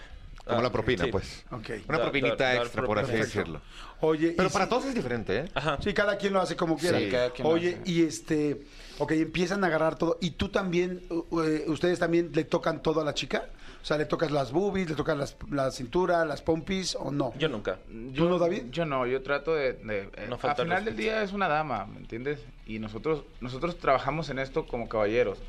Como 0.45 0.59
Ah, 0.59 0.63
la 0.63 0.71
propina, 0.71 1.05
tip. 1.05 1.11
pues. 1.11 1.43
Ok. 1.51 1.69
Una 1.87 1.97
Da- 1.97 2.03
propinita 2.03 2.35
dar 2.53 2.57
extra, 2.57 2.83
por 2.83 2.99
así 2.99 3.07
propina. 3.07 3.25
decirlo. 3.25 3.61
Oye, 4.01 4.33
Pero 4.37 4.49
y 4.49 4.51
para 4.51 4.65
si- 4.65 4.69
todos 4.69 4.85
es 4.85 4.93
diferente, 4.93 5.37
¿eh? 5.39 5.45
Ajá. 5.55 5.79
Sí, 5.83 5.91
cada 5.93 6.17
quien 6.17 6.33
lo 6.33 6.39
hace 6.41 6.55
como 6.55 6.77
quiera. 6.77 6.99
Sí, 6.99 7.09
cada 7.09 7.31
quien 7.31 7.47
lo 7.47 7.53
Oye, 7.55 7.79
hace. 7.81 7.91
y 7.91 8.03
este, 8.03 8.61
ok, 8.99 9.11
empiezan 9.13 9.63
a 9.63 9.67
agarrar 9.67 9.97
todo. 9.97 10.17
¿Y 10.21 10.31
tú 10.31 10.49
también, 10.49 11.01
u- 11.09 11.41
eh, 11.41 11.63
ustedes 11.67 11.97
también 11.97 12.29
le 12.33 12.43
tocan 12.43 12.83
todo 12.83 13.01
a 13.01 13.03
la 13.03 13.15
chica? 13.15 13.49
O 13.81 13.85
sea, 13.85 13.97
¿le 13.97 14.05
tocas 14.05 14.29
las 14.31 14.51
boobies, 14.51 14.89
le 14.89 14.95
tocas 14.95 15.17
las, 15.17 15.37
la 15.49 15.71
cintura, 15.71 16.25
las 16.25 16.41
pompis 16.41 16.95
o 16.95 17.11
no? 17.11 17.33
Yo 17.37 17.47
nunca. 17.47 17.79
¿Tú 18.13 18.27
no, 18.27 18.37
David? 18.37 18.63
Yo 18.71 18.85
no, 18.85 19.07
yo 19.07 19.21
trato 19.23 19.55
de... 19.55 19.73
de- 19.73 20.09
eh, 20.17 20.25
No 20.27 20.35
al 20.35 20.39
falta 20.41 20.61
el 20.63 20.67
final 20.67 20.85
del 20.85 20.97
día 20.97 21.23
es 21.23 21.31
una 21.31 21.47
dama, 21.47 21.85
¿me 21.85 21.97
entiendes? 21.97 22.39
Y 22.65 22.79
nosotros 22.79 23.23
nosotros 23.39 23.77
trabajamos 23.77 24.29
en 24.29 24.39
esto 24.39 24.67
como 24.67 24.89
caballeros. 24.89 25.39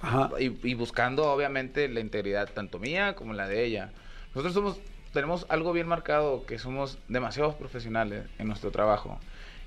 Ajá. 0.00 0.30
Y, 0.38 0.58
y 0.66 0.74
buscando, 0.74 1.30
obviamente, 1.30 1.88
la 1.88 2.00
integridad 2.00 2.48
tanto 2.52 2.78
mía 2.78 3.14
como 3.14 3.32
la 3.34 3.46
de 3.46 3.64
ella. 3.64 3.92
Nosotros 4.34 4.54
somos, 4.54 4.80
tenemos 5.12 5.44
algo 5.48 5.72
bien 5.72 5.86
marcado, 5.88 6.46
que 6.46 6.58
somos 6.58 6.98
demasiados 7.08 7.54
profesionales 7.56 8.24
en 8.38 8.46
nuestro 8.46 8.70
trabajo. 8.70 9.18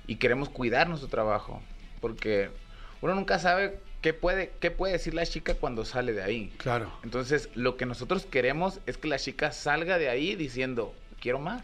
Y 0.06 0.16
queremos 0.16 0.48
cuidar 0.48 0.88
nuestro 0.88 1.08
trabajo. 1.08 1.62
Porque 2.00 2.50
uno 3.02 3.14
nunca 3.14 3.38
sabe 3.38 3.78
qué 4.02 4.12
puede, 4.12 4.52
qué 4.60 4.70
puede 4.70 4.92
decir 4.92 5.14
la 5.14 5.24
chica 5.24 5.54
cuando 5.54 5.84
sale 5.86 6.12
de 6.12 6.22
ahí. 6.22 6.52
Claro. 6.58 6.92
Entonces, 7.02 7.48
lo 7.54 7.76
que 7.78 7.86
nosotros 7.86 8.26
queremos 8.26 8.80
es 8.86 8.98
que 8.98 9.08
la 9.08 9.18
chica 9.18 9.52
salga 9.52 9.96
de 9.98 10.10
ahí 10.10 10.34
diciendo, 10.36 10.92
quiero 11.20 11.38
más. 11.38 11.62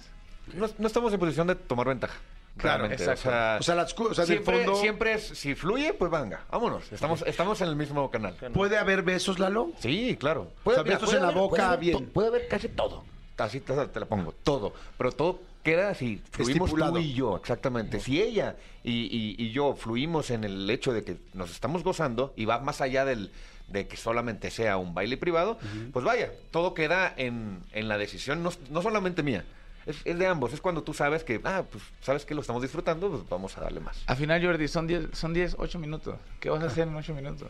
No, 0.54 0.66
no 0.78 0.86
estamos 0.86 1.12
en 1.12 1.20
posición 1.20 1.46
de 1.48 1.54
tomar 1.56 1.86
ventaja. 1.88 2.18
Claro, 2.56 2.86
exacto. 2.86 3.12
O 3.28 3.30
sea, 3.30 3.56
O 3.60 3.62
sea, 3.62 3.74
las 3.76 3.92
o 3.98 4.14
sea, 4.14 4.26
siempre, 4.26 4.64
fondo- 4.64 4.80
siempre 4.80 5.12
es, 5.12 5.22
si 5.28 5.54
fluye, 5.54 5.94
pues 5.94 6.10
venga, 6.10 6.44
vámonos. 6.50 6.90
Estamos, 6.90 7.22
estamos 7.26 7.60
en 7.60 7.68
el 7.68 7.76
mismo 7.76 8.10
canal. 8.10 8.34
¿Puede 8.54 8.76
haber 8.78 9.02
besos, 9.02 9.38
Lalo? 9.38 9.70
Sí, 9.78 10.16
claro. 10.18 10.50
sea, 10.64 10.82
besos 10.82 11.12
en 11.14 11.22
la 11.22 11.30
boca, 11.30 11.68
haber 11.68 11.80
bien. 11.80 12.06
puede 12.06 12.28
haber 12.28 12.48
casi 12.48 12.68
todo. 12.68 13.04
Así 13.36 13.60
te, 13.60 13.74
te 13.86 14.00
la 14.00 14.06
pongo, 14.06 14.32
todo. 14.42 14.72
Pero 14.96 15.12
todo 15.12 15.40
queda 15.70 15.90
así, 15.90 16.22
fluimos 16.30 16.68
Estipulado. 16.68 16.92
tú 16.94 16.98
y 17.00 17.12
yo, 17.14 17.36
exactamente. 17.36 18.00
Si 18.00 18.20
ella 18.22 18.56
y, 18.82 18.92
y- 18.92 19.36
y 19.38 19.50
yo 19.52 19.74
fluimos 19.74 20.30
en 20.30 20.44
el 20.44 20.68
hecho 20.70 20.92
de 20.92 21.04
que 21.04 21.16
nos 21.34 21.50
estamos 21.50 21.82
gozando 21.84 22.32
y 22.36 22.44
va 22.44 22.58
más 22.60 22.80
allá 22.80 23.04
del 23.04 23.30
de 23.68 23.86
que 23.86 23.96
solamente 23.98 24.50
sea 24.50 24.78
un 24.78 24.94
baile 24.94 25.16
privado, 25.18 25.58
pues 25.92 26.04
vaya, 26.04 26.30
todo 26.50 26.72
queda 26.72 27.12
en, 27.16 27.62
en 27.72 27.86
la 27.88 27.98
decisión, 27.98 28.42
no, 28.42 28.50
no 28.70 28.80
solamente 28.82 29.22
mía. 29.22 29.44
Es, 29.84 29.98
es 30.04 30.18
de 30.18 30.26
ambos, 30.26 30.52
es 30.54 30.60
cuando 30.60 30.82
tú 30.82 30.92
sabes 30.94 31.22
que, 31.24 31.40
ah, 31.44 31.64
pues 31.70 31.82
sabes 32.00 32.24
que 32.24 32.34
lo 32.34 32.40
estamos 32.40 32.62
disfrutando, 32.62 33.10
pues 33.10 33.28
vamos 33.28 33.56
a 33.58 33.60
darle 33.62 33.80
más. 33.80 34.02
Al 34.06 34.16
final, 34.16 34.42
Jordi, 34.44 34.68
son 34.68 34.86
10, 34.86 35.08
son 35.12 35.32
10, 35.34 35.56
8 35.58 35.78
minutos. 35.78 36.16
¿Qué 36.40 36.48
vas 36.50 36.62
a 36.62 36.66
hacer 36.66 36.88
en 36.88 36.94
8 36.96 37.14
minutos? 37.14 37.48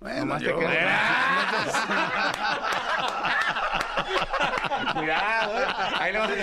Bueno, 0.00 0.20
Nomás 0.20 0.42
te 0.42 0.48
quedas- 0.54 1.76
Cuidado, 4.94 5.58
¿eh? 5.60 5.64
ahí 5.98 6.12
le 6.12 6.18
vas 6.18 6.30
a 6.30 6.34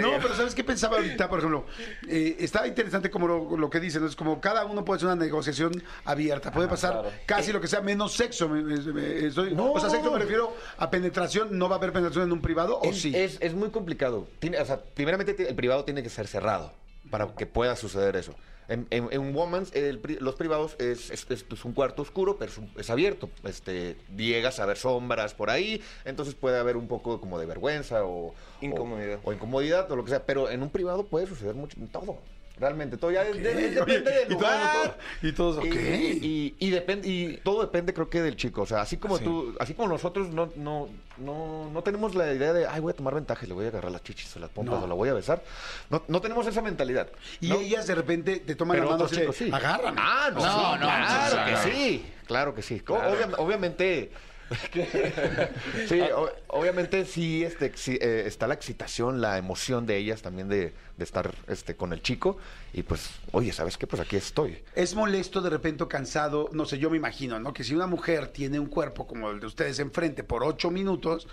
No, 0.00 0.10
pero 0.20 0.34
¿sabes 0.34 0.54
qué 0.54 0.64
pensaba 0.64 0.96
ahorita? 0.96 1.28
Por 1.28 1.38
ejemplo, 1.38 1.66
eh, 2.08 2.36
está 2.40 2.66
interesante 2.66 3.10
como 3.10 3.26
lo, 3.28 3.56
lo 3.56 3.70
que 3.70 3.80
dicen, 3.80 4.02
¿no? 4.02 4.08
es 4.08 4.16
como 4.16 4.40
cada 4.40 4.64
uno 4.64 4.84
puede 4.84 4.96
hacer 4.98 5.06
una 5.08 5.16
negociación 5.24 5.82
abierta, 6.04 6.50
puede 6.52 6.68
pasar 6.68 6.92
claro. 6.92 7.10
casi 7.26 7.52
lo 7.52 7.60
que 7.60 7.68
sea, 7.68 7.80
menos 7.80 8.12
sexo. 8.14 8.48
me- 8.48 8.62
me- 8.62 8.78
me- 8.92 9.26
estoy- 9.26 9.54
o 9.56 9.80
sea, 9.80 9.90
sexo 9.90 10.10
me 10.10 10.18
refiero 10.18 10.54
a 10.78 10.90
penetración, 10.90 11.56
¿no 11.58 11.68
va 11.68 11.76
a 11.76 11.78
haber 11.78 11.92
penetración 11.92 12.24
en 12.24 12.32
un 12.32 12.40
privado 12.40 12.78
o 12.78 12.90
es, 12.90 13.00
sí? 13.00 13.12
es, 13.14 13.38
es 13.40 13.54
muy 13.54 13.70
complicado. 13.70 14.26
Tiene, 14.38 14.58
o 14.58 14.64
sea, 14.64 14.80
primeramente 14.80 15.34
ti- 15.34 15.44
el 15.44 15.54
privado 15.54 15.84
tiene 15.84 16.02
que 16.02 16.08
ser 16.10 16.26
cerrado 16.26 16.72
para 17.10 17.26
que 17.34 17.46
pueda 17.46 17.76
suceder 17.76 18.16
eso. 18.16 18.34
En, 18.68 18.86
en, 18.90 19.08
en 19.10 19.34
Woman's, 19.36 19.74
el 19.74 20.00
los 20.20 20.34
privados 20.36 20.76
es, 20.78 21.10
es, 21.10 21.26
es, 21.30 21.42
pues, 21.44 21.64
un 21.64 21.72
cuarto 21.72 22.02
oscuro, 22.02 22.36
pero 22.38 22.50
es, 22.76 22.90
abierto. 22.90 23.28
Este, 23.44 23.96
llegas 24.16 24.58
a 24.60 24.66
ver 24.66 24.76
sombras 24.76 25.34
por 25.34 25.50
ahí, 25.50 25.82
entonces 26.04 26.34
puede 26.34 26.58
haber 26.58 26.76
un 26.76 26.88
poco 26.88 27.20
como 27.20 27.38
de 27.38 27.46
vergüenza 27.46 28.04
o... 28.04 28.28
o- 28.28 28.34
Incomodidad. 28.60 29.20
O, 29.24 29.32
incomodidad 29.32 29.90
o 29.90 29.96
lo 29.96 30.04
que 30.04 30.10
sea, 30.10 30.24
pero 30.24 30.48
en 30.50 30.62
un 30.62 30.70
privado 30.70 31.04
puede 31.06 31.26
suceder 31.26 31.54
mucho, 31.54 31.76
todo. 31.92 32.18
Realmente, 32.56 32.96
todo 32.96 33.10
ya 33.10 33.24
depende 33.24 33.52
del 33.52 34.28
y 34.28 34.32
lugar. 34.32 34.72
todo- 34.84 34.94
y 35.28 35.32
todos, 35.32 35.56
ok. 35.58 35.64
Y, 35.64 35.74
y, 36.22 36.56
y 36.60 36.70
depende, 36.70 37.08
y 37.08 37.36
todo 37.38 37.62
depende, 37.62 37.92
creo 37.92 38.08
que, 38.08 38.22
del 38.22 38.36
chico. 38.36 38.62
O 38.62 38.66
sea, 38.66 38.80
así 38.82 38.96
como 38.96 39.18
Sí. 39.18 39.24
tú, 39.24 39.56
así 39.58 39.74
como 39.74 39.88
nosotros 39.88 40.28
no, 40.28 40.48
no, 40.54 40.88
no, 41.18 41.68
no 41.72 41.82
tenemos 41.82 42.14
la 42.14 42.32
idea 42.32 42.52
de, 42.52 42.68
ay, 42.68 42.80
voy 42.80 42.92
a 42.92 42.96
tomar 42.96 43.14
ventaja 43.14 43.44
y 43.44 43.48
le 43.48 43.54
voy 43.54 43.64
a 43.64 43.68
agarrar 43.70 43.90
las 43.90 44.04
chichis 44.04 44.36
o 44.36 44.38
las 44.38 44.50
pompas 44.50 44.78
No. 44.78 44.84
o 44.84 44.86
la 44.86 44.94
voy 44.94 45.08
a 45.08 45.14
besar. 45.14 45.42
No, 45.90 46.04
no 46.06 46.20
tenemos 46.20 46.46
esa 46.46 46.62
mentalidad. 46.62 47.08
Y 47.40 47.48
¿no? 47.48 47.56
ellas 47.56 47.88
de 47.88 47.94
repente 47.96 48.36
te 48.38 48.54
toman 48.54 48.76
Pero 48.76 48.90
la 48.90 48.96
mano, 48.98 49.08
sí. 49.32 49.50
agárrame. 49.52 49.98
Ah, 50.00 50.30
no, 50.32 50.40
No, 50.40 50.74
sí, 50.74 50.80
no, 50.80 50.86
claro 50.86 51.44
que 51.44 51.72
sí. 51.72 52.06
Claro 52.26 52.54
que 52.54 52.62
sí. 52.62 52.82
Obvia- 52.86 53.34
obviamente. 53.38 54.12
sí, 55.88 56.00
o- 56.00 56.30
obviamente 56.48 57.04
sí 57.04 57.44
este, 57.44 57.72
eh, 57.86 58.24
está 58.26 58.46
la 58.46 58.54
excitación, 58.54 59.20
la 59.20 59.38
emoción 59.38 59.86
de 59.86 59.96
ellas 59.96 60.22
también 60.22 60.48
de, 60.48 60.72
de 60.96 61.04
estar 61.04 61.34
este, 61.48 61.76
con 61.76 61.92
el 61.92 62.02
chico. 62.02 62.36
Y 62.72 62.82
pues, 62.82 63.10
oye, 63.32 63.52
¿sabes 63.52 63.76
qué? 63.78 63.86
Pues 63.86 64.00
aquí 64.02 64.16
estoy. 64.16 64.58
Es 64.74 64.94
molesto, 64.94 65.40
de 65.40 65.50
repente 65.50 65.86
cansado, 65.88 66.48
no 66.52 66.64
sé, 66.66 66.78
yo 66.78 66.90
me 66.90 66.96
imagino, 66.96 67.38
¿no? 67.40 67.52
Que 67.52 67.64
si 67.64 67.74
una 67.74 67.86
mujer 67.86 68.28
tiene 68.28 68.58
un 68.58 68.66
cuerpo 68.66 69.06
como 69.06 69.30
el 69.30 69.40
de 69.40 69.46
ustedes 69.46 69.78
enfrente 69.78 70.24
por 70.24 70.42
ocho 70.44 70.70
minutos, 70.70 71.26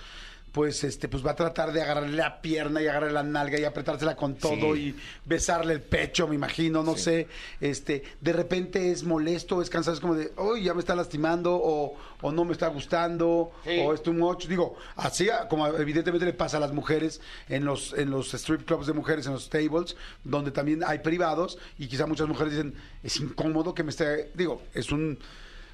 pues 0.51 0.83
este, 0.83 1.07
pues 1.07 1.25
va 1.25 1.31
a 1.31 1.35
tratar 1.35 1.71
de 1.71 1.81
agarrarle 1.81 2.17
la 2.17 2.41
pierna 2.41 2.81
y 2.81 2.87
agarrarle 2.87 3.13
la 3.13 3.23
nalga 3.23 3.57
y 3.57 3.63
apretársela 3.63 4.15
con 4.17 4.35
todo 4.35 4.75
Sí. 4.75 4.87
y 4.89 4.95
besarle 5.25 5.73
el 5.73 5.81
pecho, 5.81 6.27
me 6.27 6.35
imagino, 6.35 6.83
no 6.83 6.97
sé. 6.97 7.27
Este, 7.61 8.03
de 8.19 8.33
repente 8.33 8.91
es 8.91 9.03
molesto, 9.03 9.61
es 9.61 9.69
cansado, 9.69 9.95
es 9.95 10.01
como 10.01 10.15
de, 10.15 10.33
uy, 10.37 10.63
ya 10.63 10.73
me 10.73 10.81
está 10.81 10.93
lastimando, 10.93 11.55
o, 11.55 11.95
o 12.21 12.31
no 12.33 12.43
me 12.43 12.51
está 12.51 12.67
gustando, 12.67 13.51
Sí. 13.63 13.79
o 13.81 13.93
es 13.93 14.03
too 14.03 14.11
much. 14.13 14.47
Digo, 14.47 14.75
así 14.97 15.29
a- 15.29 15.47
como 15.47 15.67
evidentemente 15.67 16.25
le 16.25 16.33
pasa 16.33 16.57
a 16.57 16.59
las 16.59 16.73
mujeres 16.73 17.21
en 17.47 17.63
los, 17.63 17.93
en 17.93 18.09
los 18.11 18.33
strip 18.33 18.65
clubs 18.65 18.87
de 18.87 18.93
mujeres, 18.93 19.27
en 19.27 19.33
los 19.33 19.49
tables, 19.49 19.95
donde 20.25 20.51
también 20.51 20.83
hay 20.85 20.99
privados, 20.99 21.57
y 21.79 21.87
quizá 21.87 22.05
muchas 22.07 22.27
mujeres 22.27 22.51
dicen, 22.53 22.73
es 23.03 23.15
incómodo 23.17 23.73
que 23.73 23.83
me 23.83 23.91
esté, 23.91 24.31
digo, 24.35 24.61
es 24.73 24.91
un 24.91 25.17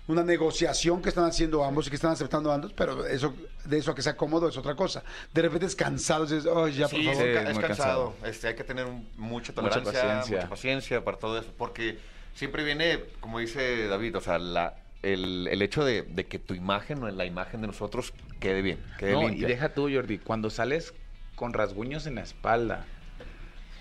una 0.07 0.23
negociación 0.23 1.01
que 1.01 1.09
están 1.09 1.25
haciendo 1.25 1.63
ambos 1.63 1.87
y 1.87 1.89
que 1.89 1.95
están 1.97 2.11
aceptando 2.11 2.51
ambos, 2.51 2.71
pero 2.73 3.05
eso 3.05 3.33
de 3.65 3.77
eso 3.77 3.91
a 3.91 3.95
que 3.95 4.01
sea 4.01 4.15
cómodo 4.15 4.47
es 4.47 4.57
otra 4.57 4.75
cosa. 4.75 5.03
De 5.33 5.41
repente 5.41 5.65
es 5.65 5.75
cansado, 5.75 6.25
dices, 6.25 6.45
oh, 6.45 6.67
ya, 6.67 6.87
por 6.87 6.99
Sí, 6.99 7.05
favor. 7.05 7.23
es, 7.25 7.29
Sí, 7.29 7.43
cansado. 7.43 7.67
cansado. 7.67 8.15
Este, 8.25 8.47
hay 8.47 8.55
que 8.55 8.63
tener 8.63 8.85
un- 8.85 9.07
mucha 9.17 9.53
tolerancia, 9.53 9.83
mucha 9.91 10.01
paciencia. 10.01 10.49
paciencia. 10.49 11.03
para 11.03 11.17
todo 11.17 11.37
eso, 11.39 11.51
porque 11.57 11.97
siempre 12.33 12.63
viene, 12.63 13.01
como 13.19 13.39
dice 13.39 13.87
David, 13.87 14.15
o 14.17 14.21
sea, 14.21 14.39
la, 14.39 14.75
el, 15.03 15.47
el 15.51 15.61
hecho 15.61 15.83
de, 15.83 16.03
de 16.03 16.25
que 16.25 16.39
tu 16.39 16.53
imagen 16.53 17.03
o 17.03 17.09
la 17.09 17.25
imagen 17.25 17.59
de 17.61 17.67
nosotros 17.67 18.13
quede 18.39 18.61
bien, 18.61 18.79
quede 18.97 19.11
No, 19.13 19.29
y 19.29 19.41
deja 19.41 19.73
tú, 19.73 19.89
Jordi, 19.93 20.19
cuando 20.19 20.49
sales 20.49 20.93
con 21.35 21.53
rasguños 21.53 22.07
en 22.07 22.15
la 22.15 22.21
espalda. 22.21 22.85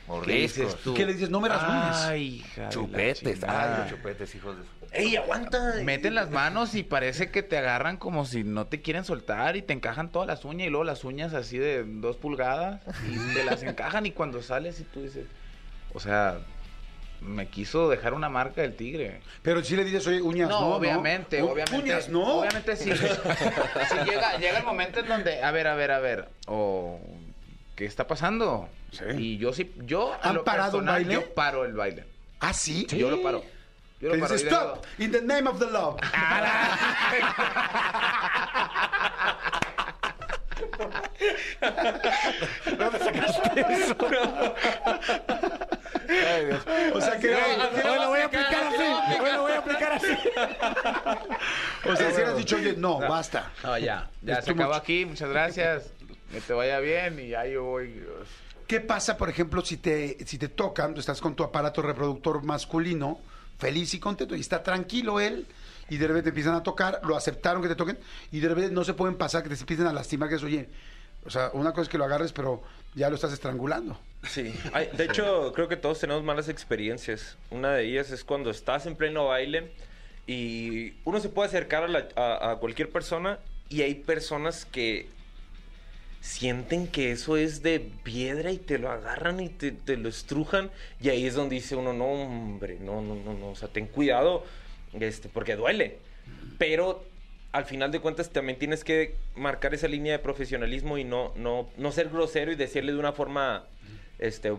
¿Qué 0.07 0.13
Mordiscos, 0.13 0.67
dices 0.67 0.77
tú? 0.83 0.95
¿Qué 0.95 1.05
le 1.05 1.13
dices? 1.15 1.31
No 1.31 1.41
me 1.41 1.49
rasguñes. 1.49 1.97
Ay, 2.05 2.23
hija 2.37 2.61
de 2.61 2.67
la 2.67 2.71
chupetes, 2.71 3.45
ay, 3.45 3.79
los 3.81 3.89
chupetes, 3.91 4.35
hijos 4.37 4.57
de 4.57 4.63
su- 4.63 4.69
¡Ey, 4.93 5.17
aguanta! 5.17 5.75
Meten 5.83 6.15
las 6.15 6.31
manos 6.31 6.75
y 6.77 6.83
parece 6.85 7.31
que 7.31 7.43
te 7.43 7.59
agarran 7.59 7.97
como 7.97 8.25
si 8.25 8.45
no 8.45 8.67
te 8.69 8.81
quieren 8.83 9.05
soltar 9.05 9.57
y 9.57 9.63
te 9.63 9.73
encajan 9.73 10.11
todas 10.11 10.29
las 10.29 10.45
uñas 10.45 10.69
y 10.69 10.71
luego 10.71 10.85
las 10.85 11.03
uñas 11.05 11.35
así 11.35 11.59
de 11.59 11.83
dos 11.85 12.17
pulgadas 12.17 12.81
y 13.13 13.35
te 13.35 13.45
las 13.45 13.63
encajan 13.65 14.07
y 14.07 14.13
cuando 14.13 14.43
sales 14.43 14.79
y 14.81 14.85
tú 14.85 15.03
dices, 15.03 15.27
o 15.93 15.99
sea, 16.01 16.39
me 17.21 17.49
quiso 17.49 17.89
dejar 17.89 18.15
una 18.15 18.29
marca 18.29 18.61
del 18.63 18.77
tigre. 18.77 19.21
Pero 19.43 19.65
si 19.65 19.75
le 19.75 19.85
dices, 19.85 20.07
oye, 20.07 20.23
uñas, 20.23 20.49
no. 20.49 20.61
No, 20.61 20.67
obviamente, 20.77 21.43
U- 21.43 21.49
obviamente. 21.49 21.77
Uñas, 21.83 22.09
no. 22.09 22.39
Obviamente 22.41 22.77
sí. 22.77 22.91
sí 22.95 23.97
llega, 24.07 24.39
llega 24.39 24.59
el 24.59 24.65
momento 24.65 25.01
en 25.01 25.09
donde, 25.09 25.43
a 25.43 25.51
ver, 25.51 25.67
a 25.67 25.75
ver, 25.75 25.91
a 25.91 25.99
ver, 25.99 26.29
o 26.47 27.01
¿qué 27.75 27.85
está 27.87 28.07
pasando? 28.07 28.69
Sí. 28.93 29.05
Y 29.19 29.39
yo 29.39 29.53
sí, 29.53 29.73
yo 29.85 30.15
en 30.23 30.29
¿Han 30.29 30.35
lo 30.37 30.45
parado 30.45 30.79
un 30.79 30.85
personal, 30.85 30.95
baile? 31.05 31.15
Yo 31.15 31.35
paro 31.35 31.65
el 31.65 31.73
baile. 31.75 32.05
¿Ah, 32.41 32.53
sí? 32.53 32.87
Yo 32.87 33.11
lo 33.11 33.23
paro. 33.23 33.43
Yo 34.01 34.09
lo 34.15 34.21
paro. 34.21 34.35
y 34.35 34.39
digo, 34.39 34.51
stop, 34.57 34.85
in 34.99 35.11
the 35.11 35.21
name 35.23 35.49
of 35.49 35.59
the 35.59 35.67
love. 35.71 35.97
O 46.95 47.01
sea 47.01 47.19
que 47.19 47.35
Hoy 47.35 47.99
lo 47.99 48.09
voy 48.09 48.21
a 48.21 48.25
aplicar 48.27 48.63
así. 48.65 49.21
Hoy 49.21 49.33
lo 49.33 49.43
voy 49.43 49.53
a 49.53 49.59
aplicar 49.59 49.93
así. 49.93 50.13
o 51.85 51.97
sea, 51.97 52.09
si 52.11 52.15
hubieras 52.15 52.37
dicho, 52.37 52.57
oye, 52.57 52.75
no, 52.77 52.99
basta. 52.99 53.51
No, 53.63 53.77
ya, 53.79 54.09
ya 54.23 54.39
Es 54.39 54.45
se 54.45 54.53
too 54.53 54.55
acabó 54.55 54.75
much. 54.75 54.83
aquí, 54.83 55.07
muchas 55.07 55.29
gracias. 55.31 55.91
Que 56.31 56.41
te 56.41 56.53
vaya 56.53 56.81
bien 56.81 57.19
y 57.21 57.29
ya 57.29 57.47
yo 57.47 57.65
voy. 57.65 58.05
¿Qué 58.67 58.81
pasa, 58.81 59.17
por 59.17 59.29
ejemplo, 59.29 59.65
si 59.65 59.77
te, 59.77 60.17
si 60.27 60.39
te 60.39 60.49
tocan, 60.49 60.93
tú 60.95 61.01
estás 61.01 61.21
con 61.21 61.35
tu 61.37 61.45
aparato 61.45 61.83
reproductor 61.83 62.43
masculino, 62.43 63.21
feliz 63.59 63.95
y 63.95 64.01
contento, 64.01 64.35
y 64.35 64.41
está 64.41 64.63
tranquilo 64.63 65.21
él, 65.21 65.47
y 65.89 65.99
de 65.99 66.07
repente 66.09 66.25
te 66.25 66.29
empiezan 66.31 66.55
a 66.55 66.63
tocar, 66.63 67.01
lo 67.05 67.17
aceptaron 67.17 67.63
que 67.63 67.69
te 67.69 67.77
toquen, 67.77 67.99
y 68.33 68.41
de 68.41 68.49
repente 68.49 68.73
no 68.73 68.83
se 68.85 68.95
pueden 68.95 69.17
pasar, 69.17 69.43
que 69.45 69.49
te 69.51 69.55
empiecen 69.55 69.87
a 69.87 69.93
lastimar, 69.93 70.29
que 70.29 70.35
es, 70.35 70.43
oye, 70.43 70.69
o 71.25 71.31
sea, 71.31 71.51
una 71.55 71.71
cosa 71.71 71.83
es 71.83 71.89
que 71.89 71.99
lo 71.99 72.05
agarres, 72.05 72.33
pero 72.33 72.63
ya 72.95 73.09
lo 73.09 73.15
estás 73.15 73.33
estrangulando. 73.33 73.99
Sí, 74.29 74.53
de 74.97 75.05
hecho 75.05 75.53
creo 75.55 75.69
que 75.69 75.77
todos 75.77 76.01
tenemos 76.01 76.25
malas 76.25 76.49
experiencias. 76.49 77.37
Una 77.51 77.73
de 77.73 77.85
ellas 77.85 78.11
es 78.11 78.25
cuando 78.25 78.51
estás 78.51 78.87
en 78.87 78.97
pleno 78.97 79.27
baile 79.27 79.73
y 80.27 80.95
uno 81.05 81.21
se 81.21 81.29
puede 81.29 81.49
acercar 81.49 81.85
a, 81.85 81.89
la- 81.89 82.09
a 82.17 82.57
cualquier 82.57 82.91
persona 82.91 83.39
y 83.69 83.83
hay 83.83 83.95
personas 83.95 84.65
que 84.65 85.09
sienten 86.27 86.89
que 86.89 87.13
eso 87.13 87.37
es 87.37 87.63
de 87.63 87.79
piedra 88.03 88.51
y 88.51 88.59
te 88.59 88.79
lo 88.79 88.91
agarran 88.91 89.39
y 89.41 89.49
te, 89.49 89.71
te 89.71 89.97
lo 89.97 90.09
estrujan 90.09 90.71
y 91.01 91.09
ahí 91.09 91.25
es 91.25 91.35
donde 91.35 91.55
dice 91.55 91.77
uno, 91.77 91.93
no 91.93 92.05
hombre, 92.07 92.79
no, 92.81 93.01
no, 93.01 93.15
no, 93.15 93.33
no, 93.35 93.51
o 93.51 93.55
sea, 93.57 93.69
ten 93.69 93.87
cuidado, 93.87 94.45
este, 94.99 95.29
porque 95.29 95.55
duele. 95.55 95.99
Pero 96.59 97.05
al 97.53 97.65
final 97.65 97.93
de 97.93 98.01
cuentas 98.01 98.31
también 98.31 98.59
tienes 98.59 98.83
que 98.83 99.15
marcar 99.37 99.73
esa 99.73 99.87
línea 99.87 100.13
de 100.15 100.19
profesionalismo 100.19 100.99
y 100.99 101.05
no, 101.05 101.33
no, 101.37 101.69
no 101.77 101.93
ser 101.93 102.09
grosero 102.09 102.51
y 102.51 102.57
decirle 102.57 102.93
de 102.93 102.99
una 102.99 103.13
forma, 103.13 103.65
este, 104.19 104.53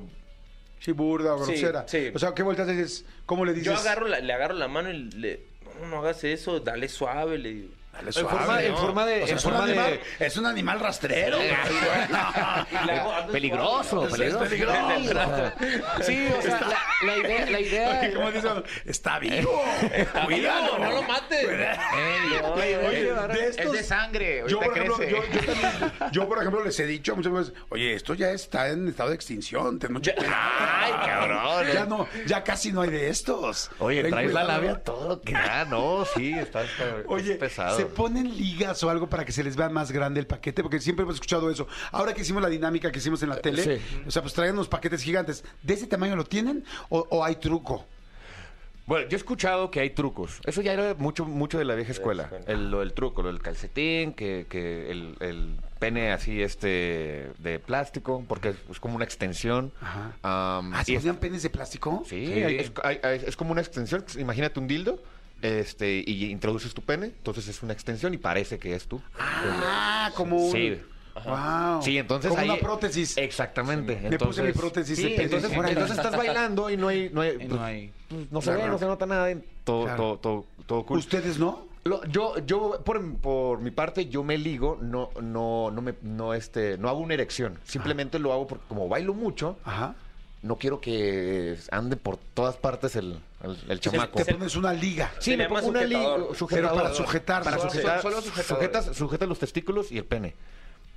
Sí, 0.80 0.92
burda 0.94 1.34
o 1.36 1.44
Sí, 1.46 1.52
grosera. 1.54 1.86
sí. 1.88 2.12
O 2.14 2.20
sea, 2.20 2.34
¿qué 2.34 2.44
vueltas 2.44 2.68
dices? 2.68 3.04
¿Cómo 3.26 3.44
le 3.46 3.52
dices? 3.54 3.66
yo 3.66 3.76
agarro 3.76 4.08
la- 4.08 4.20
le 4.22 4.32
agarro 4.32 4.54
la 4.54 4.68
mano 4.70 4.90
y 4.90 4.98
le, 5.12 5.42
no, 5.82 5.88
no 5.88 6.00
hagas 6.00 6.24
eso, 6.24 6.60
dale 6.62 6.88
suave, 6.88 7.38
le 7.38 7.50
digo. 7.54 7.70
Dale 7.98 8.12
En 8.16 8.28
forma, 8.28 8.62
en 8.64 8.72
¿no? 8.72 8.78
forma 8.78 9.06
de... 9.06 9.24
O 9.24 9.26
sea, 9.28 9.32
en 9.34 9.38
es, 9.38 9.46
un 9.46 9.52
de- 9.54 9.64
animal, 9.64 10.00
es 10.20 10.38
un 10.38 10.46
animal 10.46 10.80
rastrero. 10.80 11.38
"Hazlo 11.40 13.28
Peligroso, 13.32 14.10
suave". 14.10 14.32
peligroso. 14.48 15.52
Sí, 16.02 16.28
o 16.38 16.42
sea, 16.42 16.60
la, 16.62 16.78
la 17.06 17.18
idea... 17.18 17.46
La 17.50 17.60
idea 17.60 18.00
Oye, 18.02 18.14
¿cómo 18.14 18.32
dice? 18.32 18.48
Está 18.86 19.20
vivo. 19.20 19.64
Cuidado, 20.26 20.78
no 20.80 20.92
lo 20.92 21.04
mates. 21.04 21.46
Oye, 21.46 23.14
de 23.14 23.48
Es 23.50 23.58
estos- 23.58 23.74
de 23.74 23.84
sangre, 23.84 24.44
Yo 24.48 24.60
por, 24.60 24.78
ejemplo, 24.78 24.98
yo, 25.04 25.08
yo 25.08 25.40
también- 25.42 26.12
yo, 26.12 26.28
por 26.28 26.38
ejemplo, 26.40 26.64
les 26.64 26.80
he 26.80 26.86
dicho 26.86 27.16
muchas 27.16 27.34
veces, 27.34 27.54
oye, 27.70 27.94
esto 27.94 28.14
ya 28.14 28.32
está 28.32 28.70
en 28.70 28.88
estado 28.88 29.10
de 29.10 29.16
extinción, 29.16 29.80
ten 29.80 29.94
mucho 29.94 30.12
cuidado. 30.16 30.36
Ay, 30.38 30.94
cabrón. 31.06 31.68
Ya 31.74 31.86
no, 31.86 32.08
ya 32.26 32.44
casi 32.44 32.72
no 32.72 32.82
hay 32.82 32.90
de 32.90 33.10
estos. 33.10 33.70
Oye, 33.80 34.02
Ten 34.04 34.12
traes 34.12 34.34
la 34.34 34.44
labia 34.44 34.76
todo 34.84 35.22
que 35.22 35.34
da, 35.34 35.66
no, 35.66 36.06
sí, 36.16 36.34
está, 36.34 36.64
está- 36.64 36.86
Oye, 37.08 37.34
es 37.34 37.38
pesado. 37.38 37.78
¿se 37.78 37.86
ponen 37.88 38.36
ligas 38.38 38.84
o 38.84 38.90
algo 38.90 39.08
para 39.10 39.26
que 39.26 39.32
se 39.32 39.44
les 39.44 39.56
vea 39.56 39.70
más 39.70 39.92
grande 39.92 40.20
el 40.20 40.28
paquete? 40.28 40.62
Porque 40.64 40.80
siempre 40.80 41.04
hemos 41.04 41.16
escuchado 41.16 41.50
eso. 41.50 41.68
Ahora 41.92 42.14
que 42.14 42.22
hicimos 42.22 42.42
la 42.42 42.50
dinámica 42.50 42.92
que 42.92 43.00
hicimos 43.00 43.22
en 43.24 43.30
la 43.30 43.38
tele, 43.42 43.64
Sí. 43.64 44.02
o 44.08 44.12
sea, 44.12 44.22
pues 44.22 44.34
traían 44.34 44.56
unos 44.56 44.68
paquetes 44.68 45.02
gigantes. 45.04 45.44
¿De 45.64 45.74
ese 45.74 45.88
tamaño 45.88 46.16
lo 46.16 46.24
tienen 46.26 46.64
o, 46.90 47.06
o 47.10 47.24
hay 47.26 47.36
truco? 47.38 47.86
Bueno, 48.86 49.10
yo 49.10 49.18
he 49.18 49.20
escuchado 49.20 49.70
que 49.70 49.82
hay 49.82 49.90
trucos. 49.90 50.40
Eso 50.46 50.62
ya 50.62 50.72
era 50.72 50.94
mucho, 50.94 51.26
mucho 51.26 51.58
de 51.58 51.66
la 51.66 51.76
vieja 51.76 51.92
escuela. 51.92 52.30
El, 52.46 52.72
lo 52.72 52.80
del 52.80 52.94
truco, 52.94 53.22
lo 53.22 53.28
del 53.28 53.42
calcetín, 53.42 54.14
que, 54.14 54.46
que 54.50 54.90
el, 54.90 55.18
el 55.20 55.58
pene 55.78 56.14
así 56.14 56.42
este 56.42 57.30
de 57.38 57.60
plástico, 57.60 58.24
porque 58.30 58.56
es 58.72 58.80
como 58.80 58.96
una 58.96 59.04
extensión. 59.04 59.74
Ajá. 59.82 60.14
Am, 60.60 60.74
¿Ah, 60.74 60.84
y 60.84 60.86
se 60.86 60.94
es- 60.94 61.00
ponían 61.00 61.18
penes 61.18 61.44
de 61.44 61.50
plástico? 61.50 62.04
Sí, 62.08 62.28
Sí. 62.28 62.32
hay- 62.44 62.56
Es, 62.60 62.72
hay- 62.82 63.00
hay- 63.04 63.22
es 63.26 63.36
como 63.36 63.52
una 63.52 63.60
extensión. 63.60 64.06
Imagínate 64.20 64.58
un 64.58 64.68
dildo. 64.70 65.04
Este, 65.42 66.04
y 66.06 66.26
introduces 66.32 66.74
tu 66.74 66.82
pene, 66.82 67.06
entonces 67.08 67.48
es 67.48 67.62
una 67.64 67.74
extensión 67.74 68.14
y 68.14 68.18
parece 68.18 68.58
que 68.58 68.74
es 68.76 68.88
tú. 68.88 69.02
Ah, 69.20 70.12
como 70.16 70.38
un... 70.38 70.52
Sí. 70.52 70.82
Wow. 71.26 71.82
Sí, 71.82 71.98
entonces 71.98 72.30
Como 72.30 72.42
ahí- 72.42 72.50
una 72.50 72.60
prótesis. 72.60 73.18
Exactamente. 73.18 73.96
Me 73.96 74.08
entonces, 74.10 74.28
puse 74.28 74.44
mi 74.44 74.52
prótesis 74.54 74.98
sí, 74.98 75.16
entonces, 75.18 75.52
entonces 75.52 75.98
estás 75.98 76.16
bailando 76.16 76.70
y 76.70 76.78
no 76.78 76.88
hay, 76.90 77.10
no 77.12 77.22
hay, 77.22 77.30
Y 77.32 77.38
pues, 77.38 77.50
no 77.50 77.64
hay- 77.64 77.92
pues, 78.08 78.32
no 78.32 78.42
se 78.42 78.52
ve, 78.52 78.68
no 78.68 78.78
se 78.78 78.86
nota 78.86 79.06
nada. 79.08 79.36
Todo, 79.64 79.84
Claro. 79.86 79.98
todo, 79.98 80.18
todo, 80.20 80.46
todo 80.68 80.86
cool. 80.86 81.00
¿Ustedes 81.00 81.40
no? 81.40 81.66
Lo- 81.86 82.04
yo, 82.06 82.38
yo 82.46 82.82
por, 82.84 83.02
por 83.18 83.62
mi 83.62 83.72
parte, 83.72 84.08
yo 84.08 84.24
me 84.24 84.38
ligo, 84.38 84.78
no, 84.82 85.10
no, 85.22 85.72
no 85.72 85.82
me, 85.82 85.96
no 86.04 86.34
este, 86.36 86.78
no 86.78 86.88
hago 86.90 87.00
una 87.00 87.16
erección. 87.16 87.58
Simplemente 87.64 88.20
lo 88.20 88.32
hago 88.34 88.46
porque 88.46 88.66
como 88.68 88.88
bailo 88.88 89.14
mucho, 89.16 89.58
Ajá. 89.64 89.96
No 90.48 90.56
quiero 90.58 90.82
que 90.82 91.58
ande 91.72 91.96
por 91.98 92.18
todas 92.18 92.56
partes 92.56 92.96
el, 92.96 93.20
el, 93.44 93.58
el 93.70 93.80
Te, 93.80 93.90
chamaco. 93.92 94.24
te 94.24 94.34
pones 94.34 94.56
una 94.56 94.74
liga. 94.74 95.12
Sí, 95.20 95.38
me 95.38 95.48
pongo 95.48 95.68
una 95.68 95.84
liga, 95.84 96.18
sujetador. 96.36 96.72
Pero 96.72 96.84
para 96.84 96.94
sujetar. 96.96 97.44
Para 97.44 97.58
Solo- 97.58 97.70
sujetar, 97.72 98.02
solo 98.02 98.22
sujetas, 98.22 98.96
sujetas 98.96 99.28
los 99.30 99.40
testículos 99.40 99.92
y 99.92 99.98
el 99.98 100.06
pene. 100.06 100.34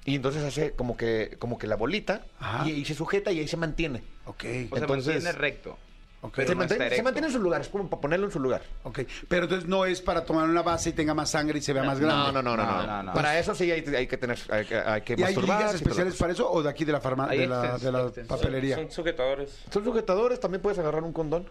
Y 0.07 0.15
entonces 0.15 0.43
hace 0.43 0.73
como 0.73 0.97
que, 0.97 1.37
como 1.39 1.59
que 1.59 1.67
la 1.67 1.77
bolita 1.77 2.25
y 2.65 2.71
ahí 2.71 2.85
se 2.87 2.95
sujeta 2.95 3.33
y 3.33 3.41
ahí 3.41 3.49
se 3.49 3.57
mantiene. 3.59 4.03
Ok, 4.25 4.37
O 4.37 4.41
sea, 4.43 4.51
Entonces- 4.79 5.15
mantiene 5.23 5.33
recto. 5.33 5.79
Ok. 6.23 6.33
pero 6.37 6.49
se, 6.49 6.55
no 6.55 6.59
mantiene, 6.61 6.91
se 6.97 7.03
mantiene 7.03 7.27
en 7.29 7.33
su 7.33 7.39
lugar, 7.41 7.61
es 7.61 7.69
como 7.69 7.89
para 7.89 8.01
ponerlo 8.01 8.27
en 8.27 8.33
su 8.33 8.41
lugar. 8.41 8.63
ok. 8.85 9.01
Pero 9.29 9.45
entonces 9.45 9.69
no 9.69 9.85
es 9.85 10.01
para 10.01 10.25
tomar 10.25 10.49
una 10.49 10.63
base 10.63 10.91
y 10.91 10.93
tenga 10.93 11.15
más 11.15 11.31
sangre 11.31 11.59
y 11.59 11.63
se 11.63 11.73
vea 11.73 11.83
más 11.83 11.99
grande. 12.01 12.33
No, 12.33 12.33
no, 12.33 12.43
no, 12.43 12.57
no, 12.57 12.65
No, 12.67 12.83
no, 12.83 12.87
no, 12.87 13.03
no. 13.05 13.13
Para 13.13 13.39
eso 13.39 13.55
sí 13.55 13.71
hay, 13.71 13.85
hay 13.95 14.07
que 14.07 14.17
tener, 14.17 14.39
hay, 14.51 14.65
que- 14.67 14.77
hay 14.79 15.03
que 15.03 15.15
¿Y 15.19 15.23
hay 15.23 15.35
ligas 15.37 15.75
especiales 15.75 16.17
para 16.17 16.33
eso 16.33 16.51
o 16.51 16.63
de 16.63 16.69
aquí 16.71 16.85
de 16.85 16.93
la, 16.93 17.01
farma- 17.01 17.29
Hay 17.29 17.39
de 17.39 17.47
la, 17.47 17.75
extens- 17.77 17.79
de 17.81 17.93
la 17.93 18.03
extens- 18.07 18.27
papelería? 18.27 18.77
Son 18.77 18.91
sujetadores. 18.91 19.59
Son 19.73 19.85
sujetadores, 19.85 20.41
también 20.41 20.61
puedes 20.63 20.79
agarrar 20.79 21.03
un 21.05 21.13
condón. 21.13 21.47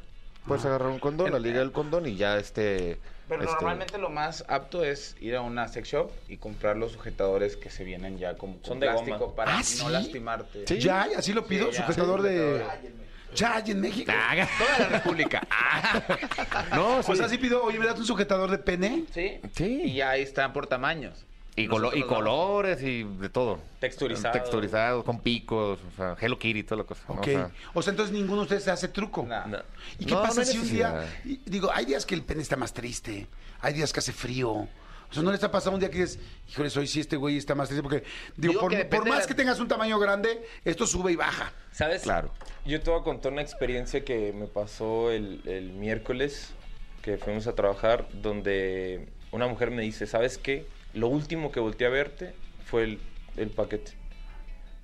Puedes 0.48 0.66
agarrar 0.66 0.88
un 0.88 1.00
condón, 1.00 1.32
la 1.32 1.38
liga 1.38 1.60
del 1.60 1.72
condón 1.72 2.08
y 2.08 2.16
ya 2.16 2.38
este... 2.38 2.98
Pero 3.28 3.44
este, 3.44 3.54
normalmente 3.54 3.98
lo 4.00 4.10
más 4.10 4.44
apto 4.48 4.84
es 4.84 5.16
ir 5.20 5.36
a 5.36 5.42
una 5.42 5.68
sex 5.68 5.88
shop 5.90 6.10
y 6.28 6.38
comprar 6.38 6.76
los 6.78 6.94
sujetadores 6.94 7.56
que 7.58 7.70
se 7.70 7.84
vienen 7.84 8.18
ya 8.18 8.36
con, 8.36 8.54
con 8.54 8.64
Son 8.66 8.80
de 8.80 8.88
plástico 8.88 9.18
goma. 9.20 9.36
para 9.36 9.54
¿Ah, 9.54 9.58
no 9.58 9.64
sí? 9.64 9.86
lastimarte. 9.92 10.66
Sí. 10.66 10.80
¿Ya? 10.80 11.08
¿Y 11.12 11.14
¿Así 11.14 11.34
lo 11.34 11.46
pido? 11.46 11.72
Sí. 11.72 11.78
¿Sujetador 11.78 12.22
Sí, 12.22 12.28
de...? 12.30 12.58
sujetador. 12.60 12.92
¿Ya? 13.36 13.64
¿Y 13.66 13.72
en 13.72 13.82
México? 13.82 14.12
Toda 14.58 14.80
la 14.80 14.98
República. 14.98 15.42
No, 16.76 17.02
Pues 17.06 17.20
sí. 17.20 17.24
así 17.26 17.38
pido, 17.38 17.64
oye, 17.64 17.80
¿me 17.80 17.86
das 17.86 18.00
un 18.00 18.06
sujetador 18.06 18.50
de 18.52 18.58
pene? 18.58 19.06
Sí. 19.14 19.40
Sí. 19.56 19.82
Y 19.84 20.02
ahí 20.02 20.22
están 20.22 20.54
por 20.54 20.68
tamaños. 20.68 21.26
Y, 21.56 21.68
colo- 21.68 21.92
y 21.94 22.04
colores 22.04 22.82
y 22.82 23.04
de 23.04 23.30
todo. 23.30 23.60
Texturizado. 23.80 24.32
Texturizado, 24.34 25.04
con 25.04 25.20
picos, 25.20 25.80
o 25.94 25.96
sea, 25.98 26.16
Hello 26.20 26.40
Kitty 26.40 26.60
y 26.60 26.64
toda 26.64 26.84
la 26.84 26.88
cosa. 26.88 27.02
¿no? 27.10 27.16
Ok. 27.16 27.22
O 27.22 27.26
sea, 27.26 27.52
O 27.74 27.82
sea, 27.82 27.92
entonces 27.92 28.14
ninguno 28.16 28.38
de 28.38 28.44
ustedes 28.44 28.68
hace 28.70 28.88
truco. 28.88 29.26
No. 29.28 29.58
¿Y 29.98 30.06
qué 30.06 30.14
No, 30.14 30.22
pasa 30.22 30.36
no 30.36 30.42
hay 30.42 30.54
si 30.54 30.58
un 30.58 30.70
día... 30.70 30.92
necesidad. 30.92 31.08
y- 31.26 31.42
Digo, 31.50 31.70
hay 31.74 31.86
días 31.86 32.06
que 32.06 32.16
el 32.16 32.24
pene 32.24 32.42
está 32.42 32.56
más 32.56 32.74
triste, 32.74 33.28
hay 33.62 33.74
días 33.74 33.92
que 33.92 34.00
hace 34.00 34.14
frío. 34.14 34.68
O 35.10 35.14
sea, 35.14 35.24
¿no 35.24 35.32
les 35.32 35.44
ha 35.44 35.50
pasado 35.52 35.74
un 35.74 35.80
día 35.80 35.90
que 35.90 35.98
dices, 36.00 36.20
híjole, 36.50 36.70
hoy 36.78 36.86
sí 36.88 37.00
este 37.00 37.16
güey 37.18 37.38
está 37.38 37.56
más 37.56 37.68
triste? 37.68 37.82
Porque, 37.82 38.04
digo, 38.38 38.52
Digo 38.54 38.62
por, 38.62 38.70
que 38.72 38.78
depende 38.78 38.98
por 38.98 39.10
más 39.10 39.18
de 39.20 39.24
la- 39.24 39.28
que 39.28 39.34
tengas 39.34 39.60
un 39.60 39.68
tamaño 39.68 39.98
grande, 39.98 40.46
esto 40.64 40.86
sube 40.86 41.12
y 41.12 41.16
baja. 41.16 41.52
¿Sabes? 41.72 42.04
Claro. 42.04 42.32
Yo 42.66 42.80
te 42.82 42.92
voy 42.92 43.00
a 43.00 43.04
contar 43.04 43.32
una 43.32 43.42
experiencia 43.42 44.06
que 44.06 44.34
me 44.34 44.46
pasó 44.46 45.10
el, 45.12 45.42
el 45.46 45.72
miércoles 45.72 46.54
que 47.02 47.18
fuimos 47.18 47.48
a 47.48 47.56
trabajar, 47.56 48.08
donde 48.14 49.08
una 49.32 49.48
mujer 49.48 49.72
me 49.72 49.82
dice, 49.82 50.06
¿sabes 50.06 50.38
qué? 50.38 50.68
Lo 50.94 51.08
último 51.08 51.52
que 51.52 51.60
volteé 51.60 51.88
a 51.88 51.90
verte 51.90 52.36
fue 52.66 52.84
el, 52.84 53.00
el 53.38 53.50
paquete. 53.50 53.94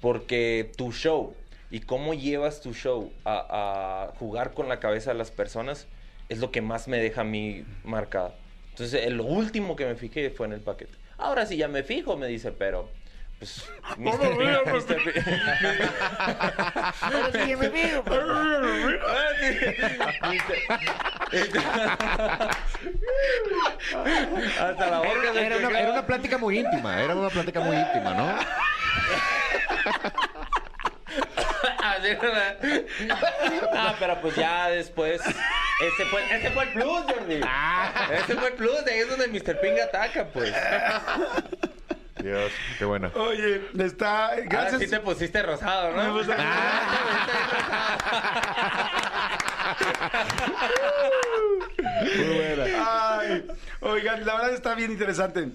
Porque 0.02 0.72
tu 0.76 0.92
show 0.92 1.36
y 1.72 1.80
cómo 1.82 2.14
llevas 2.14 2.62
tu 2.62 2.74
show 2.74 3.12
a, 3.26 4.08
a 4.12 4.16
jugar 4.18 4.54
con 4.54 4.70
la 4.70 4.80
cabeza 4.80 5.12
de 5.12 5.18
las 5.18 5.32
personas 5.32 5.88
es 6.30 6.40
lo 6.40 6.52
que 6.52 6.62
más 6.62 6.88
me 6.88 6.98
deja 7.00 7.22
a 7.22 7.26
mí 7.26 7.64
marcada. 7.84 8.36
Entonces, 8.76 9.10
lo 9.10 9.24
último 9.24 9.74
que 9.78 9.86
me 9.86 9.96
fijé 9.96 10.30
fue 10.32 10.48
en 10.48 10.52
el 10.52 10.60
paquete. 10.60 10.92
Ahora 11.18 11.46
sí 11.46 11.56
ya 11.56 11.70
me 11.70 11.84
fijo, 11.84 12.18
me 12.18 12.28
dice, 12.28 12.52
pero... 12.52 12.90
Pues, 13.40 13.70
Mr. 13.98 14.38
P, 14.38 14.44
Mr. 14.70 15.02
P. 15.02 15.14
Ahora 17.00 17.32
sí, 17.32 17.56
me 17.56 17.70
fijo, 17.70 18.04
Hasta 24.60 24.90
la 24.90 24.98
boca 25.00 25.32
Era, 25.34 25.56
una, 25.58 25.80
era 25.80 25.92
una 25.94 26.06
plática 26.06 26.38
muy 26.38 26.60
íntima, 26.60 27.02
era 27.02 27.16
una 27.16 27.30
plática 27.30 27.62
muy 27.62 27.78
íntima, 27.78 28.14
¿no? 28.14 28.28
Así 31.82 32.08
era. 32.08 32.58
Ah, 33.74 33.96
pero 34.00 34.22
pues 34.22 34.36
ya 34.36 34.70
después. 34.70 35.22
Ese 35.82 36.06
fue, 36.06 36.24
ese 36.36 36.52
fue 36.52 36.64
el 36.64 36.70
plus, 36.70 37.04
Jordi. 37.04 37.42
Ese 38.14 38.36
fue 38.36 38.48
el 38.48 38.54
plus. 38.54 38.86
De 38.86 38.92
ahí 38.92 39.00
es 39.00 39.10
donde 39.10 39.28
Mr. 39.28 39.60
Ping 39.60 39.80
ataca, 39.84 40.26
pues. 40.28 40.54
Dios, 42.22 42.52
qué 42.80 42.86
bueno. 42.86 43.12
Oye, 43.16 43.62
está... 43.80 44.28
Ahora 44.30 44.42
Gracias. 44.46 44.82
sí 44.82 44.88
te 44.88 45.00
pusiste 45.00 45.44
rosado, 45.44 45.92
¿no? 45.92 46.22
Ay, 52.88 53.46
oigan, 53.82 54.26
la 54.26 54.36
verdad 54.36 54.54
está 54.54 54.76
bien 54.76 54.92
interesante. 54.92 55.50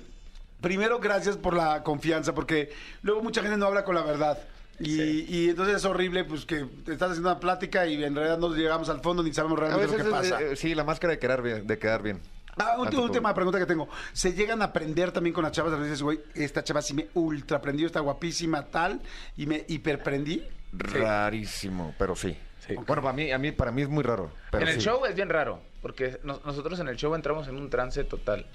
Primero, 0.60 0.98
gracias 0.98 1.36
por 1.36 1.54
la 1.54 1.82
confianza, 1.82 2.34
porque 2.34 2.72
luego 3.02 3.22
mucha 3.22 3.40
gente 3.40 3.56
no 3.56 3.66
habla 3.66 3.84
con 3.84 3.94
la 3.94 4.02
verdad. 4.02 4.38
Y, 4.80 5.26
y 5.28 5.48
entonces 5.50 5.76
es 5.76 5.84
horrible, 5.84 6.24
pues 6.24 6.46
que 6.46 6.64
te 6.84 6.92
estás 6.92 7.10
haciendo 7.10 7.30
una 7.30 7.38
plática 7.38 7.86
y 7.86 8.02
en 8.02 8.14
realidad 8.14 8.38
no 8.38 8.54
llegamos 8.54 8.88
al 8.88 9.00
fondo 9.00 9.22
ni 9.22 9.32
sabemos 9.32 9.58
realmente 9.58 9.86
lo 9.86 9.92
que 9.96 10.02
es- 10.02 10.08
pasa. 10.08 10.40
eh, 10.42 10.56
sí, 10.56 10.74
la 10.74 10.84
máscara 10.84 11.12
de 11.12 11.18
quedar 11.18 11.42
bien. 11.42 11.66
De 11.66 11.78
quedar 11.78 12.02
bien. 12.02 12.20
Ah, 12.56 12.76
última, 12.78 13.02
última 13.02 13.34
pregunta 13.34 13.58
que 13.58 13.66
tengo. 13.66 13.88
¿Se 14.12 14.32
llegan 14.32 14.60
a 14.62 14.66
aprender 14.66 15.12
también 15.12 15.32
con 15.34 15.44
las 15.44 15.52
chavas? 15.52 15.72
A 15.72 15.76
veces, 15.76 15.90
dices, 15.92 16.02
güey, 16.02 16.20
esta 16.34 16.64
chava 16.64 16.82
sí 16.82 16.94
me 16.94 17.08
ultra 17.14 17.58
aprendió, 17.58 17.86
está 17.86 18.00
guapísima, 18.00 18.66
tal, 18.66 19.00
y 19.36 19.46
me 19.46 19.64
hiperprendí. 19.68 20.42
Rarísimo, 20.72 21.94
pero 21.98 22.14
sí. 22.16 22.36
Sí. 22.66 22.74
Bueno, 22.86 23.02
para 23.02 23.12
mí, 23.12 23.30
a 23.32 23.38
mí, 23.38 23.52
para 23.52 23.70
mí 23.72 23.82
es 23.82 23.88
muy 23.88 24.02
raro. 24.02 24.30
Pero 24.50 24.62
en 24.64 24.68
el 24.68 24.74
sí. 24.76 24.80
show 24.86 25.04
es 25.06 25.14
bien 25.14 25.28
raro, 25.28 25.60
porque 25.80 26.18
nos- 26.24 26.44
nosotros 26.44 26.78
en 26.80 26.88
el 26.88 26.96
show 26.96 27.14
entramos 27.14 27.48
en 27.48 27.56
un 27.56 27.70
trance 27.70 28.04
total. 28.04 28.46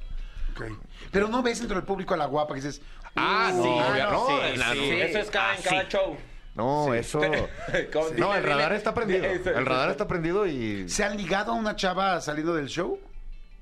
Ok. 0.56 0.66
Pero 1.12 1.28
no 1.28 1.44
ves 1.44 1.60
entre 1.62 1.78
el 1.78 1.84
público 1.84 2.14
a 2.14 2.18
la 2.18 2.26
guapa 2.28 2.54
que 2.56 2.62
dices, 2.62 2.82
Ah, 3.16 3.52
"Uh, 3.54 3.64
sí, 3.64 3.70
obvia- 3.70 4.06
no, 4.06 4.12
no, 4.12 4.28
sí, 4.28 4.34
en 4.54 4.60
la- 4.60 4.72
sí, 4.74 4.90
Eso 5.02 5.20
es 5.20 5.30
cada, 5.30 5.54
en 5.56 5.60
Ah, 5.60 5.64
cada 5.70 5.82
sí. 5.84 5.88
show. 5.90 6.18
No, 6.56 6.94
eso. 6.94 7.20
No, 7.20 7.30
dile, 7.30 8.38
el 8.38 8.44
radar 8.44 8.70
dile. 8.70 8.76
está 8.78 8.94
prendido. 8.94 9.26
Eso, 9.26 9.50
El 9.52 9.66
radar 9.66 9.90
está 9.92 10.08
prendido 10.08 10.48
y. 10.48 10.88
¿Se 10.90 11.04
han 11.04 11.18
ligado 11.18 11.52
a 11.52 11.56
una 11.56 11.76
chava 11.76 12.20
saliendo 12.22 12.56
del 12.56 12.68
show? 12.68 12.98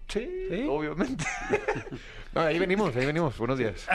Sí, 0.07 0.49
obviamente. 0.69 1.25
No, 2.35 2.41
ahí 2.41 2.57
venimos, 2.57 2.95
ahí 2.95 3.05
venimos. 3.05 3.37
Buenos 3.37 3.59
días. 3.59 3.85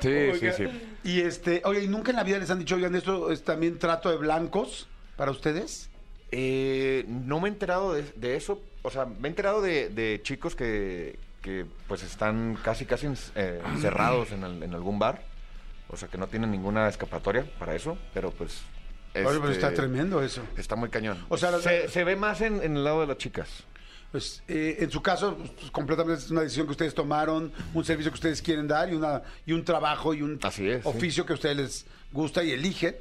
sí, 0.00 0.32
sí, 0.40 0.48
sí. 0.56 0.64
Y 1.04 1.20
este, 1.20 1.62
oye, 1.64 1.84
¿y 1.84 1.88
nunca 1.88 2.10
en 2.10 2.16
la 2.16 2.24
vida 2.24 2.38
les 2.38 2.50
han 2.50 2.58
dicho, 2.58 2.74
oigan, 2.74 2.94
esto 2.96 3.30
es 3.30 3.44
también 3.44 3.78
trato 3.78 4.10
de 4.10 4.16
blancos 4.16 4.88
para 5.16 5.30
ustedes? 5.30 5.88
Eh, 6.32 7.04
no 7.06 7.38
me 7.40 7.48
he 7.48 7.52
enterado 7.52 7.92
de, 7.94 8.02
de 8.16 8.36
eso. 8.36 8.60
O 8.82 8.90
sea, 8.90 9.04
me 9.04 9.28
he 9.28 9.30
enterado 9.30 9.60
de, 9.60 9.88
de 9.90 10.20
chicos 10.22 10.54
que, 10.54 11.18
que, 11.42 11.66
pues 11.86 12.02
están 12.02 12.58
casi, 12.62 12.86
casi 12.86 13.08
eh, 13.34 13.60
encerrados 13.72 14.32
en, 14.32 14.44
en 14.44 14.74
algún 14.74 14.98
bar. 14.98 15.22
O 15.88 15.96
sea, 15.96 16.08
que 16.08 16.18
no 16.18 16.28
tienen 16.28 16.50
ninguna 16.50 16.88
escapatoria 16.88 17.44
para 17.58 17.74
eso. 17.74 17.98
Pero 18.14 18.30
pues. 18.30 18.62
Oye, 19.14 19.24
pero 19.24 19.50
este, 19.50 19.54
está 19.54 19.74
tremendo 19.74 20.22
eso. 20.22 20.42
Está 20.56 20.76
muy 20.76 20.88
cañón. 20.88 21.24
O 21.28 21.36
sea, 21.36 21.58
se, 21.58 21.88
se 21.88 22.04
ve 22.04 22.14
más 22.16 22.40
en, 22.40 22.62
en 22.62 22.76
el 22.76 22.84
lado 22.84 23.00
de 23.00 23.08
las 23.08 23.18
chicas. 23.18 23.64
Pues 24.12 24.42
eh, 24.48 24.78
en 24.80 24.90
su 24.90 25.02
caso, 25.02 25.36
pues, 25.36 25.70
completamente 25.70 26.22
es 26.22 26.30
una 26.30 26.40
decisión 26.40 26.66
que 26.66 26.72
ustedes 26.72 26.94
tomaron, 26.94 27.52
un 27.74 27.84
servicio 27.84 28.10
que 28.10 28.16
ustedes 28.16 28.42
quieren 28.42 28.66
dar 28.66 28.88
y, 28.92 28.96
una, 28.96 29.22
y 29.46 29.52
un 29.52 29.64
trabajo 29.64 30.14
y 30.14 30.22
un 30.22 30.38
Así 30.42 30.68
es, 30.68 30.82
sí. 30.82 30.88
oficio 30.88 31.24
que 31.24 31.32
a 31.32 31.34
ustedes 31.34 31.56
les 31.56 31.86
gusta 32.12 32.42
y 32.42 32.50
eligen. 32.50 32.96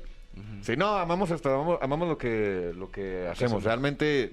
Sí, 0.61 0.77
no, 0.77 0.97
amamos 0.97 1.31
esto, 1.31 1.53
amamos, 1.53 1.79
amamos 1.81 2.07
lo 2.07 2.17
que 2.17 2.71
lo 2.75 2.91
que 2.91 3.27
hacemos. 3.27 3.63
Realmente 3.63 4.31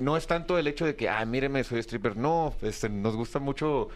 no 0.00 0.16
es 0.16 0.26
tanto 0.26 0.58
el 0.58 0.66
hecho 0.66 0.84
de 0.86 0.96
que, 0.96 1.08
ah, 1.08 1.24
míreme, 1.24 1.62
soy 1.64 1.78
stripper. 1.80 2.16
No, 2.16 2.54
este, 2.62 2.88
nos 2.88 3.14
gusta 3.16 3.38
mucho 3.38 3.88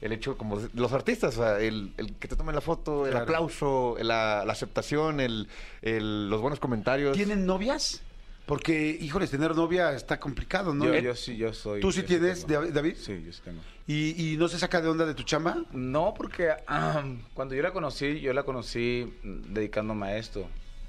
el 0.00 0.12
hecho, 0.12 0.36
como 0.38 0.58
los 0.74 0.92
artistas, 0.92 1.36
o 1.36 1.42
sea, 1.42 1.60
el, 1.60 1.92
el 1.98 2.14
que 2.14 2.26
te 2.26 2.34
tomen 2.34 2.54
la 2.54 2.60
foto, 2.62 3.04
el 3.04 3.10
Claro. 3.10 3.24
aplauso, 3.24 3.96
la, 4.00 4.44
la 4.46 4.52
aceptación, 4.52 5.20
el, 5.20 5.46
el- 5.82 6.28
los 6.30 6.40
buenos 6.40 6.58
comentarios. 6.58 7.14
¿Tienen 7.16 7.44
novias? 7.46 8.02
Porque, 8.46 8.98
híjoles, 9.00 9.30
tener 9.30 9.54
novia 9.54 9.92
está 9.92 10.18
complicado, 10.18 10.74
¿no? 10.74 10.86
Yo, 10.86 10.94
Eh, 10.94 11.02
yo 11.02 11.14
sí, 11.14 11.36
yo 11.36 11.52
soy. 11.52 11.80
¿Tú 11.80 11.92
sí 11.92 12.02
tienes, 12.02 12.46
tengo. 12.46 12.66
David? 12.66 12.96
Sí, 12.98 13.22
yo 13.24 13.32
sí 13.32 13.40
tengo. 13.44 13.60
¿Y, 13.86 14.32
y 14.32 14.36
no 14.38 14.48
se 14.48 14.58
saca 14.58 14.80
de 14.80 14.88
onda 14.88 15.04
de 15.06 15.14
tu 15.14 15.22
chamba? 15.22 15.62
No, 15.72 16.14
porque 16.16 16.48
ah, 16.66 17.04
cuando 17.34 17.54
yo 17.54 17.62
la 17.62 17.70
conocí, 17.72 18.18
yo 18.20 18.32
la 18.32 18.42
conocí 18.42 19.12
mm, 19.22 19.52
dedicándome 19.52 20.06
a 20.08 20.16
esto. 20.16 20.48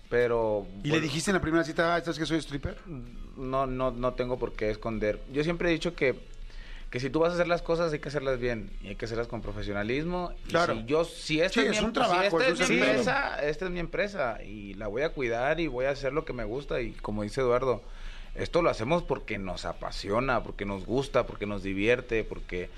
Pero. 0.10 0.66
¿Y 0.84 0.90
le 0.90 1.00
dijiste 1.02 1.30
en 1.32 1.36
la 1.36 1.42
primera 1.42 1.64
cita, 1.64 1.96
ah, 1.96 2.00
¿sabes 2.02 2.18
que 2.18 2.26
soy 2.26 2.38
stripper? 2.40 2.78
No, 3.42 3.66
no, 3.68 3.92
no 3.92 4.14
tengo 4.14 4.38
por 4.40 4.54
qué 4.54 4.70
esconder. 4.70 5.20
Yo 5.34 5.44
siempre 5.44 5.70
he 5.70 5.72
dicho 5.74 5.96
que, 5.96 6.16
que 6.90 7.00
si 7.00 7.10
tú 7.10 7.20
vas 7.20 7.32
a 7.32 7.36
hacer 7.36 7.48
las 7.48 7.62
cosas, 7.62 7.92
hay 7.92 8.00
que 8.00 8.10
hacerlas 8.10 8.40
bien. 8.40 8.70
Y 8.84 8.90
hay 8.90 8.96
que 8.96 9.06
hacerlas 9.06 9.28
con 9.28 9.42
profesionalismo. 9.42 10.32
Y 10.46 10.50
Claro. 10.52 10.76
Si 10.76 10.86
yo, 10.86 11.04
si 11.06 11.42
esta 11.42 11.62
Sí, 11.62 11.68
es, 11.68 11.76
es 11.76 11.82
mi, 11.82 11.88
un 11.88 11.94
trabajo, 11.94 12.40
si 12.40 12.46
esta 12.46 12.64
es 12.64 12.70
mi 12.70 12.76
empresa, 12.78 13.44
esta 13.48 13.66
es 13.66 13.72
mi 13.72 13.80
empresa. 13.80 14.44
Y 14.44 14.74
la 14.76 14.88
voy 14.88 15.02
a 15.02 15.10
cuidar 15.10 15.60
y 15.60 15.68
voy 15.68 15.86
a 15.86 15.90
hacer 15.92 16.14
lo 16.14 16.24
que 16.26 16.34
me 16.34 16.44
gusta. 16.44 16.80
Y 16.82 16.92
como 16.92 17.24
dice 17.24 17.42
Eduardo, 17.42 17.82
esto 18.36 18.62
lo 18.62 18.70
hacemos 18.70 19.04
porque 19.04 19.38
nos 19.38 19.66
apasiona, 19.66 20.44
porque 20.44 20.66
nos 20.66 20.86
gusta, 20.86 21.26
porque 21.26 21.46
nos 21.46 21.64
divierte, 21.64 22.24
porque 22.24 22.70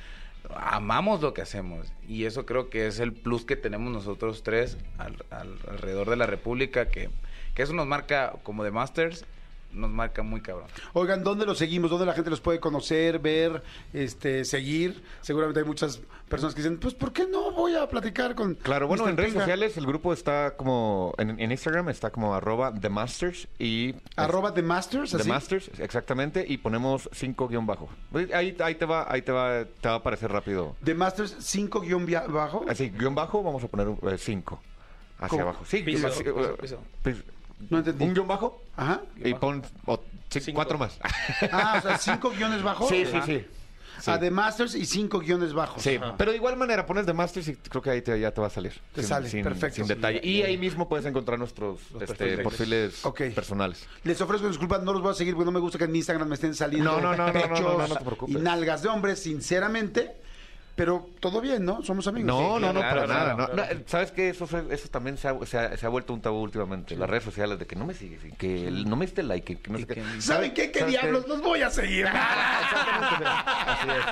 amamos 0.56 1.22
lo 1.22 1.34
que 1.34 1.42
hacemos. 1.42 1.88
Y 2.08 2.26
eso 2.26 2.46
creo 2.46 2.70
que 2.70 2.88
es 2.88 3.00
el 3.00 3.14
plus 3.14 3.46
que 3.46 3.56
tenemos 3.56 3.92
nosotros 3.92 4.44
tres 4.44 4.78
al- 4.98 5.24
al- 5.30 5.58
alrededor 5.70 6.10
de 6.10 6.16
la 6.18 6.26
República, 6.26 6.90
que, 6.90 7.10
que 7.56 7.64
eso 7.64 7.74
nos 7.74 7.88
marca 7.88 8.34
como 8.44 8.64
de 8.64 8.72
Masters 8.72 9.26
nos 9.74 9.90
marca 9.90 10.24
muy 10.24 10.42
cabrón. 10.42 10.68
Oigan, 10.94 11.24
¿dónde 11.24 11.46
los 11.46 11.58
seguimos? 11.58 11.90
¿Dónde 11.90 12.06
la 12.06 12.14
gente 12.14 12.30
los 12.30 12.42
puede 12.42 12.60
conocer, 12.60 13.20
ver, 13.20 13.64
este, 13.94 14.46
seguir? 14.46 15.04
Seguramente 15.22 15.60
hay 15.60 15.66
muchas 15.66 16.02
personas 16.30 16.56
que 16.56 16.62
dicen, 16.62 16.80
pues, 16.80 16.94
¿por 16.94 17.12
qué 17.14 17.28
no 17.28 17.52
voy 17.52 17.76
a 17.76 17.88
platicar 17.88 18.36
con 18.36 18.56
Claro, 18.56 18.88
bueno, 18.88 19.04
Mr. 19.04 19.10
en 19.10 19.18
redes 19.18 19.34
sociales 19.34 19.78
el 19.78 19.86
grupo 19.86 20.14
está 20.14 20.56
como, 20.56 21.14
en, 21.18 21.40
en 21.40 21.52
Instagram 21.52 21.90
está 21.90 22.12
como 22.12 22.34
arroba 22.36 22.74
The 22.74 22.90
Masters 22.90 23.48
y... 23.60 23.96
Arroba 24.16 24.54
The 24.54 24.64
Masters, 24.64 25.12
The. 25.12 25.24
Masters, 25.24 25.70
exactamente, 25.80 26.46
y 26.48 26.58
ponemos 26.58 27.10
5 27.12 27.48
guion 27.48 27.66
bajo. 27.66 27.90
Ahí, 28.34 28.56
ahí 28.60 28.76
te 28.76 28.86
va, 28.86 29.12
ahí 29.12 29.22
te 29.22 29.32
va, 29.32 29.66
te 29.66 29.88
va 29.88 29.96
a 29.96 29.98
aparecer 29.98 30.32
rápido. 30.32 30.76
The 30.84 30.94
Masters 30.94 31.36
5 31.40 31.82
guion 31.82 32.06
bajo. 32.30 32.66
Así, 32.68 32.90
guion 32.90 33.16
bajo, 33.16 33.44
vamos 33.44 33.64
a 33.64 33.68
poner 33.68 34.18
5 34.18 34.62
hacia 35.18 35.30
¿Cómo? 35.30 35.42
abajo. 35.42 35.66
Sí, 35.66 35.84
Piso, 35.84 36.08
así, 36.08 36.24
piso, 36.24 36.42
eh, 36.42 36.80
piso. 37.04 37.24
Pis- 37.60 37.72
No 37.72 37.78
entendí. 37.80 38.04
Un 38.06 38.14
guion 38.14 38.28
bajo 38.28 38.62
Ajá. 38.76 39.02
y 39.24 39.34
pon 39.34 39.64
o- 39.86 40.00
sí, 40.30 40.40
Cinco. 40.40 40.56
cuatro 40.56 40.78
más. 40.78 40.98
Ah, 41.52 41.76
o 41.78 41.82
sea, 41.82 41.98
5 41.98 42.32
guiones 42.32 42.62
bajo. 42.64 42.88
Sí, 42.90 43.06
sí, 43.06 43.18
sí. 43.26 43.46
Sí. 44.02 44.12
A 44.12 44.20
The 44.20 44.32
Masters 44.32 44.76
y 44.76 44.86
5 44.86 45.20
guiones 45.20 45.54
bajos. 45.54 45.82
Sí, 45.82 45.98
pero 46.18 46.32
de 46.32 46.38
igual 46.38 46.58
manera 46.58 46.86
pones 46.86 47.06
The 47.06 47.14
Masters 47.14 47.48
y 47.48 47.56
creo 47.56 47.82
que 47.82 47.90
ahí 47.92 48.02
te- 48.02 48.20
ya 48.20 48.32
te 48.32 48.42
va 48.42 48.48
a 48.48 48.50
salir. 48.50 48.74
Te 48.94 49.02
sale, 49.04 49.30
perfecto. 49.44 49.76
Sin 49.78 49.88
detalle. 49.88 50.20
Y 50.22 50.42
ahí 50.42 50.58
mismo 50.58 50.90
puedes 50.90 51.06
encontrar 51.06 51.40
nuestros 51.40 51.80
este, 52.02 52.38
perfiles 52.40 53.02
personales. 53.34 53.88
Les 54.04 54.20
ofrezco 54.20 54.48
disculpas, 54.50 54.82
no 54.84 54.92
los 54.92 55.02
voy 55.02 55.12
a 55.12 55.14
seguir 55.14 55.36
porque 55.36 55.46
no 55.46 55.52
me 55.52 55.60
gusta 55.62 55.78
que 55.78 55.86
en 55.86 55.92
mi 55.94 56.00
Instagram 56.00 56.28
me 56.28 56.36
estén 56.36 56.54
saliendo 56.56 56.92
No, 56.92 57.00
no, 57.00 57.12
no, 57.16 57.18
no, 57.18 57.28
no, 57.28 57.34
pechos 57.34 57.62
no, 57.62 57.78
no, 57.78 57.88
no 57.88 57.96
te 57.96 58.04
preocupes. 58.04 58.36
y 58.36 58.40
nalgas 58.40 58.82
de 58.82 58.90
hombres, 58.90 59.20
sinceramente. 59.22 60.16
Pero 60.76 61.08
todo 61.20 61.40
bien, 61.40 61.64
¿no? 61.66 61.84
Somos 61.84 62.08
amigos. 62.08 62.26
No, 62.28 62.60
no, 62.60 62.74
no, 62.74 62.80
claro, 62.80 62.96
para 62.96 63.06
claro, 63.06 63.24
nada. 63.38 63.48
no. 63.48 63.54
claro. 63.54 63.76
No, 63.76 63.82
¿Sabes 63.86 64.12
qué? 64.12 64.30
Eso, 64.30 64.48
fue- 64.48 64.66
eso 64.72 64.88
también 64.90 65.18
se 65.20 65.28
ha, 65.28 65.38
se 65.46 65.58
ha- 65.60 65.78
se 65.78 65.86
ha 65.86 65.90
vuelto 65.90 66.14
un 66.14 66.22
tabú 66.22 66.40
últimamente. 66.42 66.96
Las 66.96 67.08
redes 67.08 67.24
sociales 67.24 67.60
de 67.60 67.68
que 67.68 67.76
no 67.76 67.86
me 67.86 67.94
sigues, 67.94 68.22
que 68.40 68.72
no 68.72 68.96
me 68.96 69.06
diste 69.06 69.22
like, 69.22 69.58
que 69.58 69.70
no 69.72 69.78
sé 69.78 69.86
qué. 69.86 70.04
¿Saben 70.20 70.52
qué? 70.54 70.72
¿Qué 70.72 70.80
¿Sabes 70.80 70.94
diablos? 70.94 71.28
Los 71.28 71.42
voy 71.44 71.62
a 71.62 71.70
seguir. 71.70 72.08
Así 72.12 73.88
es. 73.90 74.06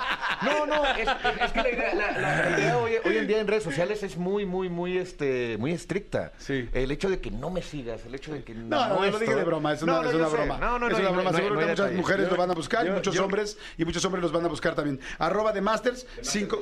No, 0.43 0.65
no, 0.65 0.85
es, 0.85 1.07
es 1.41 1.51
que 1.51 1.61
la 1.61 1.69
idea, 1.69 1.93
la- 1.95 2.11
la- 2.19 2.49
la 2.49 2.59
idea 2.59 2.77
hoy, 2.77 2.93
hoy 3.05 3.17
en 3.17 3.27
día 3.27 3.39
en 3.39 3.47
redes 3.47 3.63
sociales 3.63 4.03
es 4.03 4.17
muy, 4.17 4.45
muy, 4.45 4.69
muy, 4.69 4.97
este, 4.97 5.57
muy 5.59 5.71
estricta. 5.71 6.33
Sí. 6.37 6.67
El 6.73 6.91
hecho 6.91 7.09
de 7.09 7.19
que 7.19 7.31
no 7.31 7.49
me 7.49 7.61
sigas, 7.61 8.05
el 8.05 8.15
hecho 8.15 8.33
de 8.33 8.43
que 8.43 8.53
No, 8.53 8.87
no, 8.87 8.95
no, 8.95 9.05
esto- 9.05 9.11
lo 9.11 9.19
dije 9.19 9.35
de 9.35 9.43
broma, 9.43 9.73
es 9.73 9.81
una, 9.83 9.93
No, 9.93 10.03
no, 10.03 10.09
es 10.09 10.15
una 10.15 10.27
broma. 10.27 10.57
No, 10.57 10.79
no, 10.79 10.79
no, 10.79 10.87
es 10.89 10.93
una 10.99 11.09
no, 11.09 11.13
broma. 11.15 11.31
no, 11.31 11.37
Seguro 11.37 11.55
no 11.55 11.59
que 11.61 11.67
muchas 11.67 11.91
mujeres 11.93 12.25
Yo- 12.25 12.31
lo 12.31 12.37
van 12.37 12.51
a 12.51 12.53
buscar, 12.53 12.85
y 12.87 12.89
muchos 12.89 13.13
yo- 13.15 13.23
hombres, 13.25 13.57
y 13.77 13.85
muchos 13.85 14.03
hombres 14.05 14.21
los 14.21 14.31
van 14.31 14.45
a 14.45 14.47
buscar 14.47 14.75
también. 14.75 14.99
Arroba 15.19 15.53
The 15.53 15.61
Masters, 15.61 16.07
5. 16.21 16.59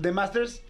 The, 0.00 0.12
Masters, 0.12 0.62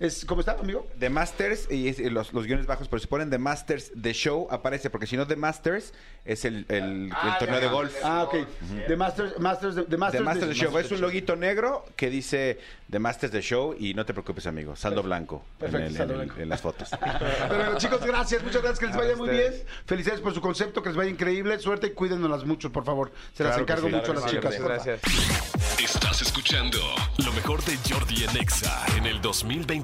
es, 0.00 0.24
¿cómo 0.24 0.40
está, 0.40 0.52
amigo? 0.52 0.86
The 0.98 1.10
Masters 1.10 1.68
y 1.70 1.88
es- 1.88 1.98
y 1.98 2.08
los, 2.10 2.32
los 2.32 2.46
guiones 2.46 2.66
bajos, 2.66 2.88
pero 2.88 3.00
si 3.00 3.06
ponen 3.06 3.30
The 3.30 3.38
Masters 3.38 3.90
The 4.00 4.12
Show 4.12 4.46
aparece, 4.50 4.90
porque 4.90 5.06
si 5.06 5.16
no 5.16 5.26
The 5.26 5.36
Masters 5.36 5.92
es 6.24 6.44
el, 6.44 6.66
el- 6.68 7.10
el 7.10 7.38
torneo 7.38 7.60
de 7.60 7.68
golf. 7.68 7.94
Ah, 8.04 8.22
ok. 8.24 8.36
The 8.86 8.96
Masters, 8.96 9.38
Masters, 9.38 9.74
The 9.88 9.96
Masters, 9.96 10.18
The 10.20 10.24
Masters 10.24 10.48
The 10.48 10.54
Show. 10.54 10.70
Masters 10.70 10.86
Es 10.86 10.92
un 10.92 11.00
loguito 11.00 11.36
negro 11.36 11.84
que 11.96 12.10
dice 12.10 12.58
The 12.90 12.98
Masters 12.98 13.32
The 13.32 13.40
Show 13.42 13.74
y 13.78 13.94
no 13.94 14.04
te 14.06 14.12
preocupes, 14.12 14.46
amigo. 14.46 14.76
Saldo 14.76 15.02
blanco, 15.02 15.42
en, 15.54 15.58
Perfecto, 15.58 15.86
el- 15.88 15.96
saldo 15.96 16.14
en 16.14 16.20
el- 16.20 16.26
blanco. 16.26 16.42
en 16.42 16.48
las 16.48 16.60
fotos. 16.60 16.88
Pero 17.00 17.56
bueno, 17.56 17.78
chicos, 17.78 18.04
gracias, 18.04 18.42
muchas 18.42 18.62
gracias, 18.62 18.78
que 18.78 18.86
les 18.86 18.96
vaya 18.96 19.16
muy 19.16 19.30
bien. 19.30 19.52
Felicidades 19.86 20.20
por 20.20 20.34
su 20.34 20.40
concepto, 20.40 20.82
que 20.82 20.90
les 20.90 20.96
vaya 20.96 21.10
increíble. 21.10 21.58
Suerte 21.58 21.88
y 21.88 21.90
cuídenlas 21.90 22.44
mucho, 22.44 22.70
por 22.70 22.84
favor. 22.84 23.10
Se 23.34 23.42
las 23.44 23.52
Claro 23.56 23.66
que 23.66 23.72
encargo 23.72 23.88
sí, 23.88 23.94
mucho 23.94 24.12
a 24.12 24.14
claro 24.14 24.20
las 24.20 24.30
que 24.30 24.30
sí, 24.30 24.36
chicas. 24.36 24.56
Favor. 24.56 24.72
gracias. 24.72 25.80
Estás 25.82 26.22
escuchando 26.22 26.78
lo 27.24 27.32
mejor 27.32 27.62
de 27.64 27.76
Jordi 27.88 28.24
en 28.24 28.36
Exa 28.36 28.84
en 28.96 29.06
el 29.06 29.20